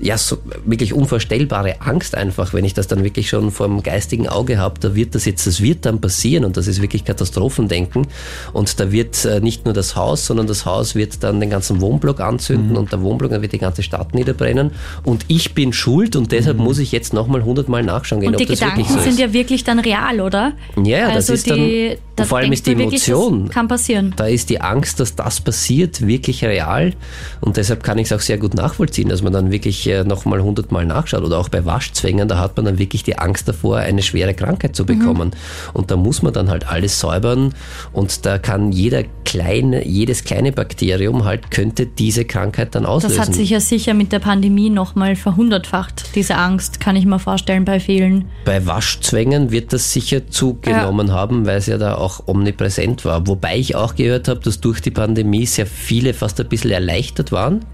ja, 0.00 0.18
so 0.18 0.38
wirklich 0.64 0.92
unvorstellbare 0.92 1.80
Angst 1.80 2.14
einfach, 2.16 2.52
wenn 2.52 2.64
ich 2.64 2.74
das 2.74 2.86
dann 2.86 3.02
wirklich 3.04 3.28
schon 3.28 3.50
vor 3.50 3.66
dem 3.66 3.82
geistigen 3.82 4.28
Auge 4.28 4.58
habe. 4.58 4.78
Da 4.80 4.94
wird 4.94 5.14
das 5.14 5.24
jetzt, 5.24 5.46
das 5.46 5.60
wird 5.62 5.86
dann 5.86 6.00
passieren 6.00 6.44
und 6.44 6.56
das 6.56 6.66
ist 6.66 6.82
wirklich 6.82 7.04
Katastrophendenken. 7.04 8.06
Und 8.52 8.78
da 8.80 8.92
wird 8.92 9.24
äh, 9.24 9.40
nicht 9.40 9.64
nur 9.64 9.74
das 9.74 9.96
Haus, 9.96 10.26
sondern 10.26 10.46
das 10.46 10.66
Haus 10.66 10.94
wird 10.94 11.22
dann 11.22 11.40
den 11.40 11.50
ganzen 11.50 11.80
Wohnblock 11.80 12.20
anzünden 12.20 12.70
Mhm. 12.70 12.76
und 12.76 12.92
der 12.92 13.00
Wohnblock, 13.02 13.30
dann 13.30 13.42
wird 13.42 13.52
die 13.52 13.58
ganze 13.58 13.82
Stadt 13.82 14.14
niederbrennen. 14.14 14.70
Und 15.04 15.24
ich 15.28 15.54
bin 15.54 15.72
schuld 15.72 16.16
und 16.16 16.32
deshalb 16.32 16.58
muss 16.58 16.78
ich 16.78 16.92
jetzt 16.92 17.12
nochmal 17.12 17.44
hundertmal 17.44 17.82
nachschauen 17.82 18.20
gehen, 18.20 18.30
Mhm. 18.30 18.34
Und 18.34 18.40
die 18.40 18.44
ob 18.44 18.50
das 18.50 18.58
Gedanken 18.60 18.78
wirklich 18.80 18.96
so 18.96 19.02
sind 19.02 19.12
ist. 19.14 19.18
ja 19.20 19.32
wirklich 19.32 19.64
dann 19.64 19.78
real, 19.78 20.20
oder? 20.20 20.52
Ja, 20.82 20.98
ja, 20.98 21.06
das 21.08 21.16
also 21.16 21.32
ist 21.34 21.50
dann- 21.50 21.56
die, 21.58 21.88
und 21.90 21.98
da 22.16 22.24
vor 22.24 22.38
allem 22.38 22.52
ist 22.52 22.66
die 22.66 22.76
wirklich, 22.78 23.06
Emotion- 23.08 23.46
Das 23.46 23.54
kann 23.54 23.68
passieren. 23.68 24.14
Da 24.16 24.26
ist 24.26 24.48
die 24.50 24.60
Angst, 24.60 25.00
dass 25.00 25.14
das 25.14 25.40
passiert, 25.40 26.06
wirklich 26.06 26.44
real. 26.44 26.92
Und 27.40 27.56
deshalb 27.56 27.82
kann 27.82 27.98
ich 27.98 28.06
es 28.06 28.12
auch 28.12 28.20
sehr 28.20 28.38
gut 28.38 28.54
nachvollziehen, 28.54 29.08
dass 29.10 29.22
man 29.22 29.32
dann 29.32 29.50
wirklich 29.50 29.85
äh, 29.86 30.04
nochmal 30.04 30.42
hundertmal 30.42 30.86
nachschaut. 30.86 31.22
Oder 31.22 31.38
auch 31.38 31.48
bei 31.48 31.64
Waschzwängen, 31.64 32.28
da 32.28 32.38
hat 32.38 32.56
man 32.56 32.66
dann 32.66 32.78
wirklich 32.78 33.02
die 33.02 33.18
Angst 33.18 33.48
davor, 33.48 33.78
eine 33.78 34.02
schwere 34.02 34.34
Krankheit 34.34 34.76
zu 34.76 34.84
bekommen. 34.86 35.32
Und 35.72 35.90
da 35.90 35.96
muss 35.96 36.22
man 36.22 36.32
dann 36.32 36.50
halt 36.50 36.68
alles 36.68 36.98
säubern. 36.98 37.54
Und 37.92 38.26
da 38.26 38.38
kann 38.38 38.72
jeder 38.72 39.04
kleine, 39.24 39.86
jedes 39.86 40.24
kleine 40.24 40.52
Bakterium 40.52 41.24
halt 41.24 41.50
könnte 41.50 41.86
diese 41.86 42.24
Krankheit 42.24 42.74
dann 42.74 42.86
auslösen. 42.86 43.16
Das 43.18 43.26
hat 43.26 43.34
sich 43.34 43.50
ja 43.50 43.60
sicher 43.60 43.92
mit 43.92 44.12
der 44.12 44.20
Pandemie 44.20 44.70
nochmal 44.70 45.16
verhundertfacht, 45.16 46.14
diese 46.14 46.36
Angst, 46.36 46.80
kann 46.80 46.96
ich 46.96 47.04
mir 47.04 47.18
vorstellen, 47.18 47.64
bei 47.64 47.80
vielen. 47.80 48.26
Bei 48.44 48.64
Waschzwängen 48.66 49.50
wird 49.50 49.72
das 49.72 49.92
sicher 49.92 50.28
zugenommen 50.28 51.12
haben, 51.12 51.46
weil 51.46 51.58
es 51.58 51.66
ja 51.66 51.76
da 51.76 51.96
auch 51.96 52.22
omnipräsent 52.26 53.04
war. 53.04 53.26
Wobei 53.26 53.58
ich 53.58 53.74
auch 53.74 53.96
gehört 53.96 54.28
habe, 54.28 54.40
dass 54.40 54.60
durch 54.60 54.80
die 54.80 54.90
Pandemie 54.90 55.46
sehr 55.46 55.66
viele 55.66 56.14
fast 56.14 56.40
ein 56.40 56.48
bisschen 56.48 56.70
erleichtert 56.70 57.32
waren. 57.32 57.64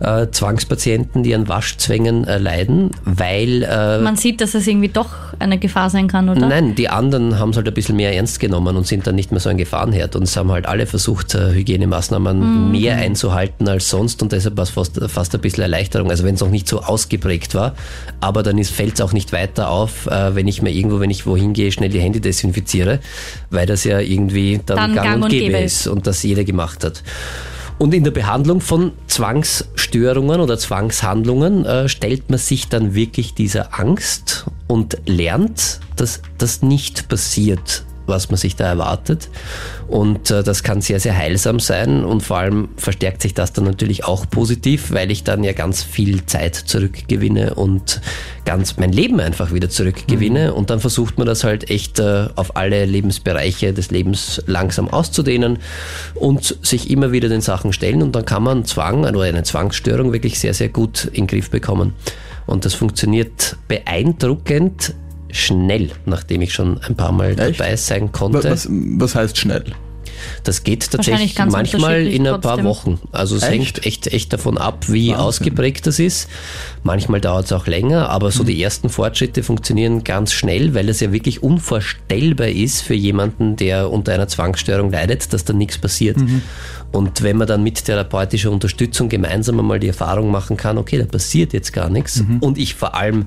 Äh, 0.00 0.28
Zwangspatienten, 0.30 1.22
die 1.22 1.34
an 1.34 1.48
Waschzwängen 1.48 2.26
äh, 2.26 2.38
leiden, 2.38 2.90
weil 3.04 3.62
äh, 3.62 3.98
Man 3.98 4.16
sieht, 4.16 4.40
dass 4.40 4.54
es 4.54 4.66
irgendwie 4.66 4.88
doch 4.88 5.10
eine 5.38 5.58
Gefahr 5.58 5.90
sein 5.90 6.08
kann, 6.08 6.28
oder? 6.28 6.46
Nein, 6.46 6.74
die 6.74 6.88
anderen 6.88 7.38
haben 7.38 7.50
es 7.50 7.56
halt 7.56 7.68
ein 7.68 7.74
bisschen 7.74 7.96
mehr 7.96 8.14
ernst 8.14 8.40
genommen 8.40 8.76
und 8.76 8.86
sind 8.86 9.06
dann 9.06 9.14
nicht 9.14 9.30
mehr 9.30 9.40
so 9.40 9.48
ein 9.48 9.56
Gefahrenherd. 9.56 10.16
Und 10.16 10.24
es 10.24 10.36
haben 10.36 10.50
halt 10.50 10.66
alle 10.66 10.86
versucht, 10.86 11.34
äh, 11.34 11.52
Hygienemaßnahmen 11.52 12.70
mehr 12.70 12.96
einzuhalten 12.96 13.68
als 13.68 13.88
sonst 13.88 14.22
und 14.22 14.32
deshalb 14.32 14.56
war 14.56 14.64
es 14.64 14.70
fast, 14.70 15.00
fast 15.08 15.34
ein 15.34 15.40
bisschen 15.40 15.62
Erleichterung. 15.62 16.10
Also 16.10 16.24
wenn 16.24 16.34
es 16.34 16.40
noch 16.40 16.50
nicht 16.50 16.68
so 16.68 16.82
ausgeprägt 16.82 17.54
war, 17.54 17.74
aber 18.20 18.42
dann 18.42 18.62
fällt 18.64 18.94
es 18.94 19.00
auch 19.00 19.12
nicht 19.12 19.32
weiter 19.32 19.70
auf, 19.70 20.06
äh, 20.06 20.34
wenn 20.34 20.48
ich 20.48 20.62
mir 20.62 20.70
irgendwo, 20.70 21.00
wenn 21.00 21.10
ich 21.10 21.26
wohin 21.26 21.52
gehe, 21.52 21.72
schnell 21.72 21.90
die 21.90 22.00
Hände 22.00 22.20
desinfiziere, 22.20 23.00
weil 23.50 23.66
das 23.66 23.84
ja 23.84 24.00
irgendwie 24.00 24.60
dann, 24.64 24.94
gang, 24.94 25.22
und 25.22 25.30
gäbe 25.30 25.58
ist 25.58 25.86
und 25.86 26.06
das 26.06 26.22
jeder 26.22 26.44
gemacht 26.44 26.84
hat. 26.84 27.02
Und 27.78 27.92
in 27.92 28.04
der 28.04 28.10
Behandlung 28.10 28.60
von 28.60 28.92
Zwangsstörungen 29.06 30.40
oder 30.40 30.58
Zwangshandlungen 30.58 31.66
äh, 31.66 31.88
stellt 31.88 32.30
man 32.30 32.38
sich 32.38 32.68
dann 32.68 32.94
wirklich 32.94 33.34
dieser 33.34 33.78
Angst 33.78 34.46
und 34.66 34.96
lernt, 35.04 35.80
dass 35.96 36.22
das 36.38 36.62
nicht 36.62 37.08
passiert, 37.08 37.84
was 38.06 38.30
man 38.30 38.36
sich 38.36 38.56
da 38.56 38.66
erwartet. 38.66 39.28
Und 39.88 40.30
äh, 40.30 40.42
das 40.42 40.62
kann 40.62 40.80
sehr, 40.80 41.00
sehr 41.00 41.16
heilsam 41.16 41.60
sein 41.60 42.04
und 42.04 42.22
vor 42.22 42.38
allem 42.38 42.68
verstärkt 42.76 43.22
sich 43.22 43.34
das 43.34 43.52
dann 43.52 43.64
natürlich 43.64 44.04
auch 44.04 44.28
positiv, 44.28 44.92
weil 44.92 45.10
ich 45.10 45.24
dann 45.24 45.44
ja 45.44 45.52
ganz 45.52 45.82
viel 45.82 46.26
Zeit 46.26 46.54
zurückgewinne 46.54 47.54
und 47.54 48.00
ganz 48.44 48.76
mein 48.78 48.92
Leben 48.92 49.20
einfach 49.20 49.52
wieder 49.52 49.68
zurückgewinne. 49.68 50.54
Und 50.54 50.70
dann 50.70 50.80
versucht 50.80 51.18
man 51.18 51.26
das 51.26 51.44
halt 51.44 51.70
echt 51.70 51.98
äh, 51.98 52.28
auf 52.34 52.56
alle 52.56 52.84
Lebensbereiche 52.84 53.72
des 53.72 53.90
Lebens 53.90 54.42
langsam 54.46 54.88
auszudehnen 54.88 55.58
und 56.14 56.56
sich 56.62 56.90
immer 56.90 57.12
wieder 57.12 57.28
den 57.28 57.40
Sachen 57.40 57.72
stellen. 57.72 58.02
Und 58.02 58.14
dann 58.16 58.24
kann 58.24 58.42
man 58.42 58.64
Zwang 58.64 59.04
oder 59.04 59.22
eine 59.22 59.42
Zwangsstörung 59.42 60.12
wirklich 60.12 60.38
sehr, 60.38 60.54
sehr 60.54 60.68
gut 60.68 61.04
in 61.06 61.22
den 61.22 61.26
Griff 61.26 61.50
bekommen. 61.50 61.92
Und 62.46 62.64
das 62.64 62.74
funktioniert 62.74 63.56
beeindruckend 63.68 64.94
schnell, 65.44 65.90
nachdem 66.04 66.42
ich 66.42 66.52
schon 66.52 66.78
ein 66.82 66.96
paar 66.96 67.12
Mal 67.12 67.38
Echt? 67.38 67.60
dabei 67.60 67.76
sein 67.76 68.12
konnte. 68.12 68.50
was, 68.50 68.68
was 68.70 69.14
heißt 69.14 69.38
schnell? 69.38 69.64
Das 70.44 70.64
geht 70.64 70.90
tatsächlich 70.90 71.36
manchmal 71.38 72.06
in 72.06 72.26
ein 72.26 72.40
paar 72.40 72.56
trotzdem. 72.56 72.64
Wochen. 72.64 73.00
Also 73.12 73.36
es 73.36 73.42
Echt? 73.42 73.52
hängt 73.52 73.86
echt, 73.86 74.06
echt 74.08 74.32
davon 74.32 74.58
ab, 74.58 74.86
wie 74.88 75.08
Wahnsinn. 75.08 75.24
ausgeprägt 75.24 75.86
das 75.86 75.98
ist. 75.98 76.28
Manchmal 76.82 77.20
dauert 77.20 77.46
es 77.46 77.52
auch 77.52 77.66
länger, 77.66 78.08
aber 78.08 78.30
so 78.30 78.44
die 78.44 78.62
ersten 78.62 78.88
Fortschritte 78.88 79.42
funktionieren 79.42 80.04
ganz 80.04 80.32
schnell, 80.32 80.74
weil 80.74 80.88
es 80.88 81.00
ja 81.00 81.12
wirklich 81.12 81.42
unvorstellbar 81.42 82.48
ist 82.48 82.82
für 82.82 82.94
jemanden, 82.94 83.56
der 83.56 83.90
unter 83.90 84.14
einer 84.14 84.28
Zwangsstörung 84.28 84.90
leidet, 84.90 85.32
dass 85.32 85.44
da 85.44 85.52
nichts 85.52 85.78
passiert. 85.78 86.16
Und 86.92 87.22
wenn 87.22 87.36
man 87.36 87.46
dann 87.46 87.62
mit 87.62 87.84
therapeutischer 87.84 88.50
Unterstützung 88.50 89.08
gemeinsam 89.08 89.58
einmal 89.58 89.80
die 89.80 89.88
Erfahrung 89.88 90.30
machen 90.30 90.56
kann, 90.56 90.78
okay, 90.78 90.98
da 90.98 91.04
passiert 91.04 91.52
jetzt 91.52 91.72
gar 91.72 91.90
nichts 91.90 92.22
und 92.40 92.58
ich 92.58 92.74
vor 92.74 92.94
allem 92.94 93.26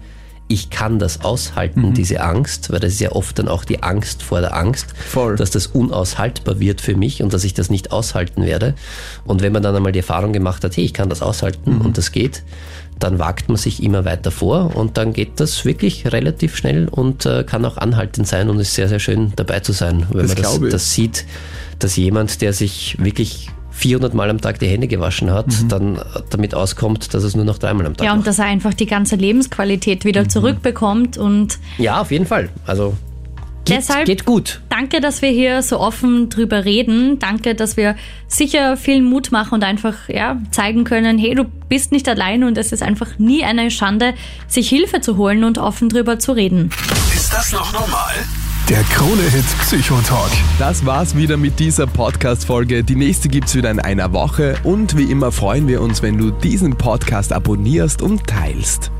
ich 0.52 0.72
kann 0.72 0.98
das 0.98 1.22
aushalten, 1.22 1.94
diese 1.94 2.22
Angst, 2.22 2.72
weil 2.72 2.80
das 2.80 2.94
ist 2.94 3.00
ja 3.00 3.12
oft 3.12 3.38
dann 3.38 3.48
auch 3.48 3.64
die 3.64 3.84
Angst 3.84 4.24
vor 4.24 4.42
der 4.42 4.56
Angst, 4.56 4.88
Voll. 5.08 5.36
dass 5.36 5.52
das 5.52 5.68
unaushaltbar 5.68 6.60
wird 6.60 6.82
für 6.82 6.96
mich 6.98 7.22
und 7.22 7.32
dass 7.34 7.44
ich 7.44 7.54
das 7.54 7.70
nicht 7.70 7.92
aushalten 7.92 8.44
werde. 8.44 8.74
Und 9.26 9.44
wenn 9.44 9.54
man 9.54 9.62
dann 9.62 9.76
einmal 9.76 9.92
die 9.92 10.00
Erfahrung 10.00 10.34
gemacht 10.34 10.64
hat, 10.64 10.76
hey, 10.76 10.84
ich 10.84 10.94
kann 10.94 11.08
das 11.08 11.22
aushalten 11.22 11.76
Mhm. 11.76 11.82
und 11.82 11.98
das 12.00 12.12
geht, 12.12 12.44
dann 12.98 13.20
wagt 13.20 13.48
man 13.48 13.58
sich 13.58 13.82
immer 13.84 14.06
weiter 14.06 14.32
vor 14.32 14.76
und 14.76 14.98
dann 14.98 15.14
geht 15.14 15.40
das 15.40 15.64
wirklich 15.66 16.12
relativ 16.12 16.58
schnell 16.58 16.88
und 16.90 17.26
äh, 17.28 17.44
kann 17.44 17.64
auch 17.64 17.78
anhaltend 17.78 18.28
sein 18.28 18.50
und 18.50 18.60
ist 18.60 18.74
sehr, 18.74 18.90
sehr 18.90 19.00
schön 19.00 19.32
dabei 19.36 19.60
zu 19.60 19.72
sein, 19.72 20.08
wenn 20.12 20.28
Das 20.28 20.36
man 20.36 20.62
das, 20.64 20.72
das 20.72 20.94
sieht, 20.94 21.26
dass 21.78 21.96
jemand, 21.96 22.42
der 22.42 22.54
sich 22.54 22.98
wirklich 23.00 23.52
400 23.80 24.14
Mal 24.14 24.30
am 24.30 24.40
Tag 24.42 24.60
die 24.60 24.68
Hände 24.68 24.88
gewaschen 24.88 25.32
hat, 25.32 25.48
Mhm. 25.48 25.68
dann 25.70 26.02
damit 26.30 26.54
auskommt, 26.54 27.14
dass 27.14 27.24
es 27.24 27.36
nur 27.36 27.46
noch 27.46 27.58
dreimal 27.58 27.86
am 27.86 27.96
Tag 27.96 28.06
Ja, 28.06 28.12
macht. 28.12 28.20
und 28.20 28.28
dass 28.28 28.40
er 28.40 28.46
einfach 28.46 28.74
die 28.74 28.86
ganze 28.86 29.16
Lebensqualität 29.16 30.06
wieder 30.06 30.24
Mhm. 30.24 30.30
zurückbekommt 30.30 31.18
und 31.18 31.58
Ja, 31.78 32.02
auf 32.02 32.12
jeden 32.12 32.26
Fall. 32.26 32.50
Also 32.68 32.94
Geht, 33.66 33.78
Deshalb 33.78 34.06
geht 34.06 34.26
gut. 34.26 34.62
danke, 34.70 35.00
dass 35.00 35.22
wir 35.22 35.30
hier 35.30 35.62
so 35.62 35.80
offen 35.80 36.30
drüber 36.30 36.66
reden. 36.66 37.20
Danke, 37.20 37.54
dass 37.54 37.78
wir 37.78 37.96
sicher 38.28 38.78
viel 38.78 39.02
Mut 39.04 39.32
machen 39.32 39.56
und 39.56 39.64
einfach 39.64 39.94
ja, 40.08 40.38
zeigen 40.50 40.86
können, 40.86 41.20
hey, 41.20 41.36
du 41.36 41.44
bist 41.68 41.92
nicht 41.92 42.08
allein 42.10 42.44
und 42.46 42.58
es 42.58 42.72
ist 42.72 42.82
einfach 42.82 43.20
nie 43.20 43.44
eine 43.44 43.70
Schande, 43.70 44.14
sich 44.48 44.70
Hilfe 44.70 45.02
zu 45.02 45.18
holen 45.18 45.44
und 45.44 45.58
offen 45.60 45.88
drüber 45.90 46.18
zu 46.18 46.32
reden. 46.32 46.72
Ist 47.14 47.32
das 47.32 47.52
noch 47.52 47.72
normal? 47.74 48.16
Der 48.70 48.84
Krone-Hit 48.84 49.46
Psychotalk. 49.62 50.30
Das 50.60 50.86
war's 50.86 51.16
wieder 51.16 51.38
mit 51.38 51.60
dieser 51.60 51.88
Podcast-Folge. 51.88 52.84
Die 52.84 52.96
nächste 52.96 53.28
gibt's 53.28 53.56
wieder 53.56 53.72
in 53.72 53.80
einer 53.80 54.14
Woche 54.14 54.58
und 54.64 54.96
wie 54.96 55.06
immer 55.06 55.32
freuen 55.32 55.68
wir 55.68 55.82
uns, 55.82 56.04
wenn 56.04 56.20
du 56.20 56.30
diesen 56.30 56.78
Podcast 56.78 57.34
abonnierst 57.34 58.04
und 58.04 58.28
teilst. 58.28 58.92